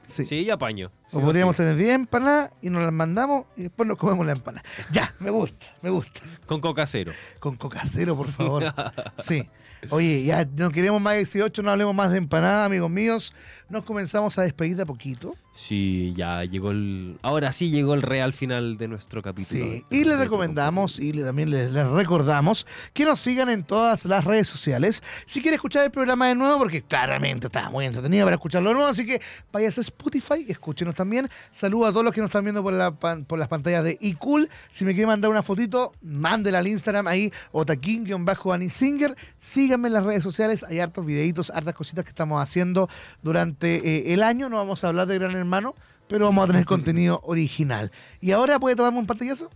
Sí. 0.08 0.26
Sí, 0.26 0.36
y 0.36 0.50
apaño. 0.50 0.92
Sí 1.08 1.18
o 1.18 1.22
podríamos 1.22 1.56
sí. 1.56 1.64
tener 1.64 1.76
10 1.76 1.96
empanadas 1.96 2.52
y 2.62 2.70
nos 2.70 2.84
las 2.84 2.94
mandamos 2.94 3.46
y 3.56 3.64
después 3.64 3.88
nos 3.88 3.98
comemos 3.98 4.26
la 4.26 4.34
empanada. 4.34 4.64
Ya, 4.92 5.14
me 5.20 5.30
gusta, 5.30 5.68
me 5.82 5.90
gusta. 5.90 6.22
Con 6.46 6.62
coca 6.62 6.86
cero. 6.88 7.12
Con 7.40 7.56
coca 7.56 7.82
cero, 7.86 8.16
por 8.16 8.28
favor. 8.28 8.64
Sí. 9.20 9.50
Oye, 9.90 10.24
ya 10.24 10.46
no 10.46 10.72
queremos 10.72 11.00
más 11.02 11.14
de 11.14 11.20
18, 11.20 11.62
no 11.62 11.72
hablemos 11.72 11.94
más 11.94 12.12
de 12.12 12.18
empanada, 12.18 12.66
amigos 12.66 12.90
míos. 12.90 13.34
Nos 13.68 13.84
comenzamos 13.84 14.38
a 14.38 14.44
despedir 14.44 14.76
de 14.76 14.84
a 14.84 14.86
poquito. 14.86 15.36
Sí, 15.52 16.14
ya 16.16 16.44
llegó 16.44 16.70
el. 16.72 17.18
Ahora 17.24 17.52
sí 17.52 17.72
llegó 17.72 17.94
el 17.96 18.02
real 18.04 18.32
final 18.34 18.78
de 18.78 18.88
nuestro 18.88 19.22
capítulo. 19.24 19.64
Sí. 19.66 19.84
de- 19.90 19.98
Y 19.98 20.04
les 20.04 20.20
recomendamos 20.20 21.00
y 21.00 21.14
le- 21.14 21.24
también 21.24 21.50
les, 21.50 21.72
les 21.72 21.88
recordamos 21.88 22.68
que 22.94 23.06
nos 23.06 23.20
sigan 23.22 23.50
en 23.50 23.64
todas 23.64 24.06
las 24.06 24.24
redes 24.24 24.48
sociales. 24.48 25.02
Si 25.26 25.42
quiere 25.42 25.56
escuchar 25.56 25.84
el 25.86 25.92
programa 25.92 26.28
de 26.28 26.36
nuevo, 26.36 26.60
porque 26.60 26.84
claramente 26.84 27.48
está 27.48 27.70
muy 27.72 27.86
entretenido 27.86 28.26
para 28.26 28.36
escucharlo 28.36 28.70
de 28.70 28.76
nuevo, 28.76 28.90
así 28.90 29.06
que 29.06 29.20
váyase 29.52 29.80
a 29.80 29.84
Spotify, 29.84 30.46
escúchenos 30.48 30.94
también. 30.94 31.28
Saludos 31.52 31.90
a 31.90 31.92
todos 31.92 32.04
los 32.04 32.14
que 32.14 32.22
nos 32.22 32.28
están 32.30 32.44
viendo 32.44 32.62
por, 32.62 32.74
la 32.74 32.92
por 32.92 33.40
las 33.40 33.48
pantallas 33.48 33.84
de 33.84 33.98
iCool. 34.02 34.48
Si 34.70 34.86
me 34.86 34.92
quiere 34.94 35.08
mandar 35.08 35.32
una 35.32 35.42
fotito, 35.42 35.94
mándela 36.04 36.60
al 36.60 36.68
Instagram 36.68 37.08
ahí, 37.08 37.32
otaquín-anisinger. 37.52 39.16
Síganme 39.40 39.88
en 39.88 39.94
las 39.94 40.04
redes 40.04 40.22
sociales, 40.24 40.64
hay 40.68 40.80
hartos 40.82 41.06
videitos, 41.06 41.50
hartas 41.50 41.74
cositas 41.76 42.04
que 42.04 42.10
estamos 42.10 42.42
haciendo 42.44 42.90
durante 43.24 43.55
eh, 43.62 44.14
el 44.14 44.24
año. 44.24 44.50
No 44.50 44.58
vamos 44.58 44.84
a 44.84 44.90
hablar 44.90 45.08
de 45.08 45.18
Gran 45.18 45.36
Hermano, 45.36 45.76
pero 46.08 46.26
vamos 46.26 46.46
a 46.46 46.48
tener 46.48 46.66
contenido 46.66 47.22
original. 47.24 47.92
Y 48.22 48.32
ahora 48.32 48.60
puede 48.60 48.76
tomarme 48.76 49.00
un 49.00 49.06
pantallazo. 49.06 49.50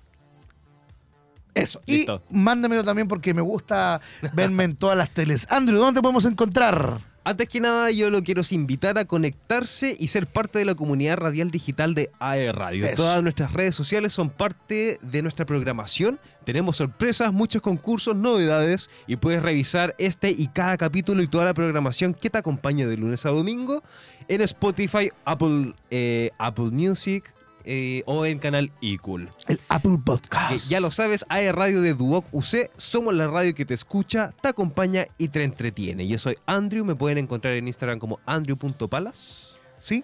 Eso. 1.54 1.82
Listo. 1.86 2.24
Y 2.30 2.36
mándamelo 2.38 2.84
también 2.84 3.08
porque 3.08 3.34
me 3.34 3.41
gusta 3.41 4.02
verme 4.34 4.64
en 4.64 4.76
todas 4.76 4.97
las 4.97 5.10
teles. 5.10 5.47
Andrew, 5.50 5.80
¿dónde 5.80 6.00
te 6.00 6.02
podemos 6.02 6.26
encontrar? 6.26 7.02
Antes 7.30 7.47
que 7.47 7.61
nada, 7.61 7.91
yo 7.91 8.09
lo 8.09 8.23
quiero 8.23 8.41
invitar 8.49 8.97
a 8.97 9.05
conectarse 9.05 9.95
y 9.99 10.07
ser 10.07 10.25
parte 10.25 10.57
de 10.57 10.65
la 10.65 10.73
comunidad 10.73 11.17
radial 11.17 11.51
digital 11.51 11.93
de 11.93 12.09
AE 12.17 12.51
Radio. 12.51 12.88
Eso. 12.88 12.95
Todas 12.95 13.21
nuestras 13.21 13.53
redes 13.53 13.75
sociales 13.75 14.13
son 14.13 14.32
parte 14.32 14.97
de 15.03 15.21
nuestra 15.21 15.45
programación. 15.45 16.19
Tenemos 16.43 16.77
sorpresas, 16.77 17.32
muchos 17.32 17.61
concursos, 17.61 18.15
novedades 18.15 18.89
y 19.05 19.17
puedes 19.17 19.43
revisar 19.43 19.93
este 19.99 20.32
y 20.32 20.47
cada 20.47 20.75
capítulo 20.77 21.21
y 21.21 21.27
toda 21.27 21.45
la 21.45 21.53
programación 21.53 22.15
que 22.15 22.32
te 22.32 22.39
acompaña 22.39 22.88
de 22.88 22.97
lunes 22.97 23.23
a 23.27 23.30
domingo 23.30 23.84
en 24.27 24.41
Spotify, 24.41 25.11
Apple, 25.23 25.75
eh, 25.91 26.32
Apple 26.39 26.71
Music 26.71 27.32
eh, 27.66 28.03
o 28.05 28.26
en 28.26 28.39
canal 28.39 28.72
iCool. 28.82 29.30
El 29.47 29.60
Apple 29.70 29.97
Podcast. 30.03 30.68
Ya 30.70 30.80
lo 30.80 30.91
sabes, 30.91 31.26
AE 31.30 31.51
Radio 31.51 31.82
de 31.82 31.93
Duoc 31.93 32.26
UC, 32.32 32.70
somos 32.78 33.14
la 33.14 33.28
radio 33.28 33.53
que 33.55 33.66
te 33.66 33.74
escucha, 33.74 34.34
te 34.41 34.49
acompaña 34.49 35.07
y 35.18 35.28
te 35.30 35.43
entretiene. 35.43 36.07
Yo 36.07 36.18
soy 36.20 36.38
Andrew, 36.45 36.84
me 36.86 36.95
pueden 36.95 37.18
encontrar 37.18 37.53
en 37.55 37.68
Instagram 37.68 37.99
como 37.99 38.20
andrew.palas. 38.26 39.60
¿Sí? 39.80 40.03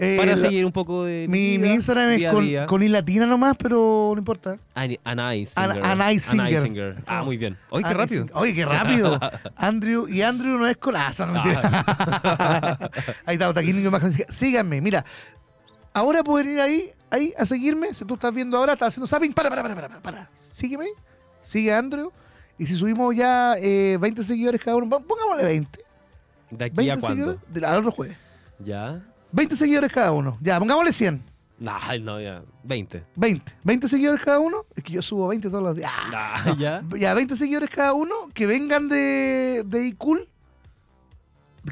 Eh, 0.00 0.14
Para 0.16 0.30
la- 0.30 0.36
seguir 0.36 0.64
un 0.64 0.70
poco 0.70 1.02
de 1.04 1.26
mi, 1.28 1.58
mi 1.58 1.70
Instagram 1.70 2.10
es 2.10 2.30
con, 2.30 2.66
con 2.66 2.82
I 2.84 2.88
latina 2.88 3.26
nomás, 3.26 3.56
pero 3.58 4.12
no 4.14 4.18
importa. 4.18 4.56
An- 4.76 4.96
Anaisinger. 5.02 5.70
An- 5.72 5.84
Anaisinger. 5.84 6.46
Anaisinger. 6.46 7.02
Ah, 7.04 7.24
muy 7.24 7.36
bien. 7.36 7.56
Oye, 7.70 7.82
qué 7.84 7.94
rápido. 7.94 8.26
Oye, 8.34 8.54
qué 8.54 8.64
rápido. 8.64 9.18
Andrew, 9.56 10.06
y 10.08 10.22
Andrew 10.22 10.56
no 10.56 10.68
es 10.68 10.76
con. 10.76 10.94
Ah, 10.94 11.12
no, 11.18 11.26
mentira. 11.32 12.78
ahí 13.26 13.34
está, 13.34 13.48
Otaquín, 13.48 13.82
que 13.82 13.90
más- 13.90 14.02
Síganme, 14.28 14.80
mira. 14.80 15.04
Ahora 15.98 16.22
pueden 16.22 16.50
ir 16.52 16.60
ahí, 16.60 16.90
ahí 17.10 17.32
a 17.38 17.44
seguirme. 17.44 17.92
Si 17.94 18.04
tú 18.04 18.14
estás 18.14 18.32
viendo 18.32 18.56
ahora, 18.56 18.74
estás 18.74 18.88
haciendo 18.88 19.06
zapping. 19.06 19.32
Para, 19.32 19.50
para, 19.50 19.62
para, 19.62 19.74
para, 19.74 19.88
para. 19.88 20.00
para. 20.02 20.30
Sígueme. 20.34 20.86
Sigue 21.42 21.72
Andrew. 21.72 22.12
Y 22.56 22.66
si 22.66 22.76
subimos 22.76 23.14
ya 23.14 23.54
eh, 23.58 23.96
20 24.00 24.22
seguidores 24.22 24.60
cada 24.62 24.76
uno, 24.76 24.88
pon- 24.88 25.04
pongámosle 25.04 25.44
20. 25.44 25.80
¿De 26.50 26.64
aquí 26.64 26.76
20 26.76 26.92
a 26.92 27.00
cuándo? 27.00 27.38
del- 27.48 27.64
al 27.64 27.78
otro 27.78 27.92
jueves. 27.92 28.16
¿Ya? 28.58 29.00
20 29.32 29.56
seguidores 29.56 29.92
cada 29.92 30.12
uno. 30.12 30.38
Ya, 30.40 30.58
pongámosle 30.58 30.92
100. 30.92 31.22
Nah, 31.60 31.96
no, 32.00 32.20
ya. 32.20 32.42
20. 32.64 33.04
20. 33.16 33.52
20 33.64 33.88
seguidores 33.88 34.22
cada 34.24 34.38
uno. 34.38 34.64
Es 34.76 34.82
que 34.84 34.92
yo 34.92 35.02
subo 35.02 35.28
20 35.28 35.48
todos 35.50 35.62
los 35.62 35.74
días. 35.76 35.90
Ah, 35.94 36.54
¿Ya? 36.58 36.82
Ya, 36.96 37.14
20 37.14 37.34
seguidores 37.36 37.68
cada 37.70 37.92
uno 37.94 38.14
que 38.34 38.46
vengan 38.46 38.88
de, 38.88 39.64
de 39.66 39.86
iCool. 39.88 40.28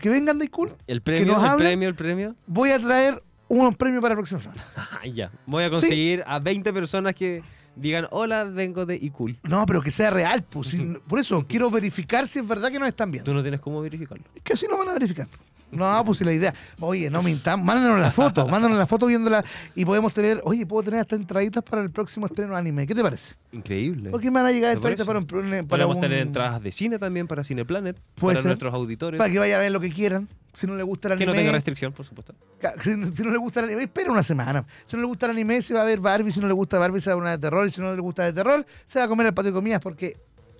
Que 0.00 0.08
vengan 0.10 0.38
de 0.38 0.44
iCool. 0.46 0.74
¿El 0.86 1.00
premio? 1.02 1.32
nos 1.34 1.42
¿El 1.42 1.48
hablen. 1.50 1.66
premio? 1.68 1.88
¿El 1.88 1.94
premio? 1.94 2.34
Voy 2.46 2.70
a 2.70 2.78
traer 2.78 3.22
unos 3.48 3.76
premios 3.76 4.02
para 4.02 4.14
la 4.14 4.18
próxima 4.18 4.40
semana. 4.40 4.64
Ya. 5.12 5.30
Voy 5.46 5.64
a 5.64 5.70
conseguir 5.70 6.24
a 6.26 6.38
20 6.38 6.72
personas 6.72 7.14
que 7.14 7.42
digan, 7.76 8.08
hola, 8.10 8.44
vengo 8.44 8.86
de 8.86 8.96
iCool. 8.96 9.38
No, 9.44 9.64
pero 9.66 9.82
que 9.82 9.90
sea 9.90 10.10
real. 10.10 10.42
Pues, 10.42 10.68
si- 10.68 10.98
por 11.06 11.18
eso 11.20 11.44
quiero 11.46 11.70
verificar 11.70 12.26
si 12.26 12.38
es 12.40 12.46
verdad 12.48 12.70
que 12.72 12.78
nos 12.78 12.88
están 12.88 13.10
viendo. 13.10 13.30
Tú 13.30 13.34
no 13.34 13.42
tienes 13.42 13.60
cómo 13.60 13.80
verificarlo. 13.82 14.24
Es 14.34 14.42
que 14.42 14.54
así 14.54 14.66
no 14.68 14.78
van 14.78 14.88
a 14.88 14.92
verificar. 14.94 15.28
No, 15.70 16.04
pues 16.04 16.18
si 16.18 16.24
la 16.24 16.32
idea. 16.32 16.54
Oye, 16.80 17.10
no 17.10 17.22
mintamos. 17.22 17.66
Mándanos 17.66 18.00
la 18.00 18.10
foto. 18.10 18.46
Mándanos 18.46 18.78
la 18.78 18.86
foto 18.86 19.06
viéndola. 19.06 19.44
Y 19.74 19.84
podemos 19.84 20.12
tener. 20.14 20.40
Oye, 20.44 20.64
puedo 20.64 20.84
tener 20.84 21.00
hasta 21.00 21.16
entraditas 21.16 21.62
para 21.64 21.82
el 21.82 21.90
próximo 21.90 22.26
estreno 22.26 22.56
anime. 22.56 22.86
¿Qué 22.86 22.94
te 22.94 23.02
parece? 23.02 23.34
Increíble. 23.52 24.10
Porque 24.10 24.30
me 24.30 24.40
van 24.40 24.46
a 24.46 24.52
llegar 24.52 24.70
¿Te 24.70 24.76
entraditas 24.76 25.06
para 25.06 25.18
un. 25.18 25.26
Para 25.26 25.62
Podemos 25.66 25.96
un- 25.96 26.00
tener 26.00 26.20
entradas 26.20 26.62
de 26.62 26.70
cine 26.72 26.98
también 26.98 27.26
para 27.26 27.42
Cineplanet, 27.42 27.98
para 28.20 28.36
ser. 28.38 28.46
nuestros 28.46 28.72
auditores. 28.72 29.18
Para 29.18 29.30
que 29.30 29.38
vayan 29.38 29.58
a 29.58 29.62
ver 29.62 29.72
lo 29.72 29.80
que 29.80 29.90
quieran. 29.90 30.28
Si 30.52 30.66
no 30.66 30.74
les 30.74 30.86
gusta 30.86 31.12
el 31.12 31.18
que 31.18 31.26
no 31.26 31.32
anime. 31.32 31.42
tenga 31.44 31.52
restricción, 31.56 31.92
por 31.92 32.06
supuesto. 32.06 32.34
Si 32.82 32.96
no, 32.96 33.12
si 33.14 33.22
no 33.24 33.30
le 33.30 33.36
gusta 33.36 33.60
el 33.60 33.66
anime, 33.66 33.82
espera 33.82 34.10
una 34.10 34.22
semana. 34.22 34.64
Si 34.86 34.96
no 34.96 35.02
le 35.02 35.08
gusta 35.08 35.26
el 35.26 35.32
anime, 35.32 35.60
se 35.60 35.74
va 35.74 35.82
a 35.82 35.84
ver 35.84 36.00
Barbie. 36.00 36.32
Si 36.32 36.40
no 36.40 36.46
le 36.46 36.54
gusta 36.54 36.78
Barbie, 36.78 37.00
se 37.00 37.10
va 37.10 37.14
a 37.14 37.16
ver 37.16 37.22
una 37.22 37.30
de 37.32 37.38
terror. 37.38 37.66
Y 37.66 37.70
si 37.70 37.80
no 37.80 37.94
le 37.94 38.00
gusta 38.00 38.22
de 38.24 38.32
terror, 38.32 38.64
se 38.86 38.98
va 38.98 39.04
a 39.04 39.08
comer 39.08 39.26
el 39.26 39.34
patio 39.34 39.50
de 39.50 39.54
comidas 39.56 39.80
porque 39.80 40.16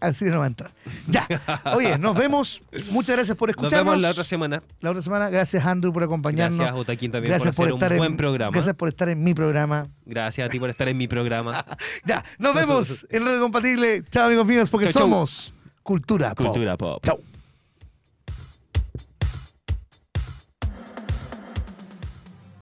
al 0.06 0.14
cine 0.14 0.30
no 0.30 0.38
va 0.38 0.44
a 0.44 0.48
entrar. 0.48 0.70
Ya. 1.08 1.26
Oye, 1.74 1.98
nos 1.98 2.16
vemos. 2.16 2.62
Muchas 2.90 3.16
gracias 3.16 3.36
por 3.36 3.48
Nos 3.48 3.56
escucharnos. 3.56 3.92
vemos 3.92 4.02
la 4.02 4.10
otra 4.10 4.24
semana. 4.24 4.62
La 4.80 4.90
otra 4.90 5.02
semana. 5.02 5.28
Gracias, 5.28 5.64
Andrew, 5.64 5.92
por 5.92 6.02
acompañarnos. 6.02 6.58
Gracias, 6.58 6.80
Otaquín, 6.80 7.12
también 7.12 7.30
Gracias 7.30 7.54
por 7.54 7.66
hacer 7.66 7.74
estar 7.74 7.90
un 7.92 7.94
en, 7.94 7.98
buen 7.98 8.16
programa. 8.16 8.52
Gracias 8.52 8.74
por 8.76 8.88
estar 8.88 9.08
en 9.08 9.22
mi 9.22 9.34
programa. 9.34 9.86
Gracias 10.04 10.48
a 10.48 10.50
ti 10.50 10.58
por 10.58 10.70
estar 10.70 10.88
en 10.88 10.96
mi 10.96 11.08
programa. 11.08 11.64
Ya, 12.04 12.24
nos 12.38 12.54
vemos 12.54 13.06
en 13.10 13.24
Radio 13.24 13.40
Compatible. 13.40 14.02
Chao, 14.10 14.26
amigos 14.26 14.46
míos, 14.46 14.70
porque 14.70 14.86
Chau, 14.86 14.92
chau. 14.92 15.02
somos 15.02 15.54
Cultura 15.82 16.34
Pop. 16.34 16.46
Cultura 16.46 16.76
Pop. 16.76 17.02
Chau. 17.04 17.20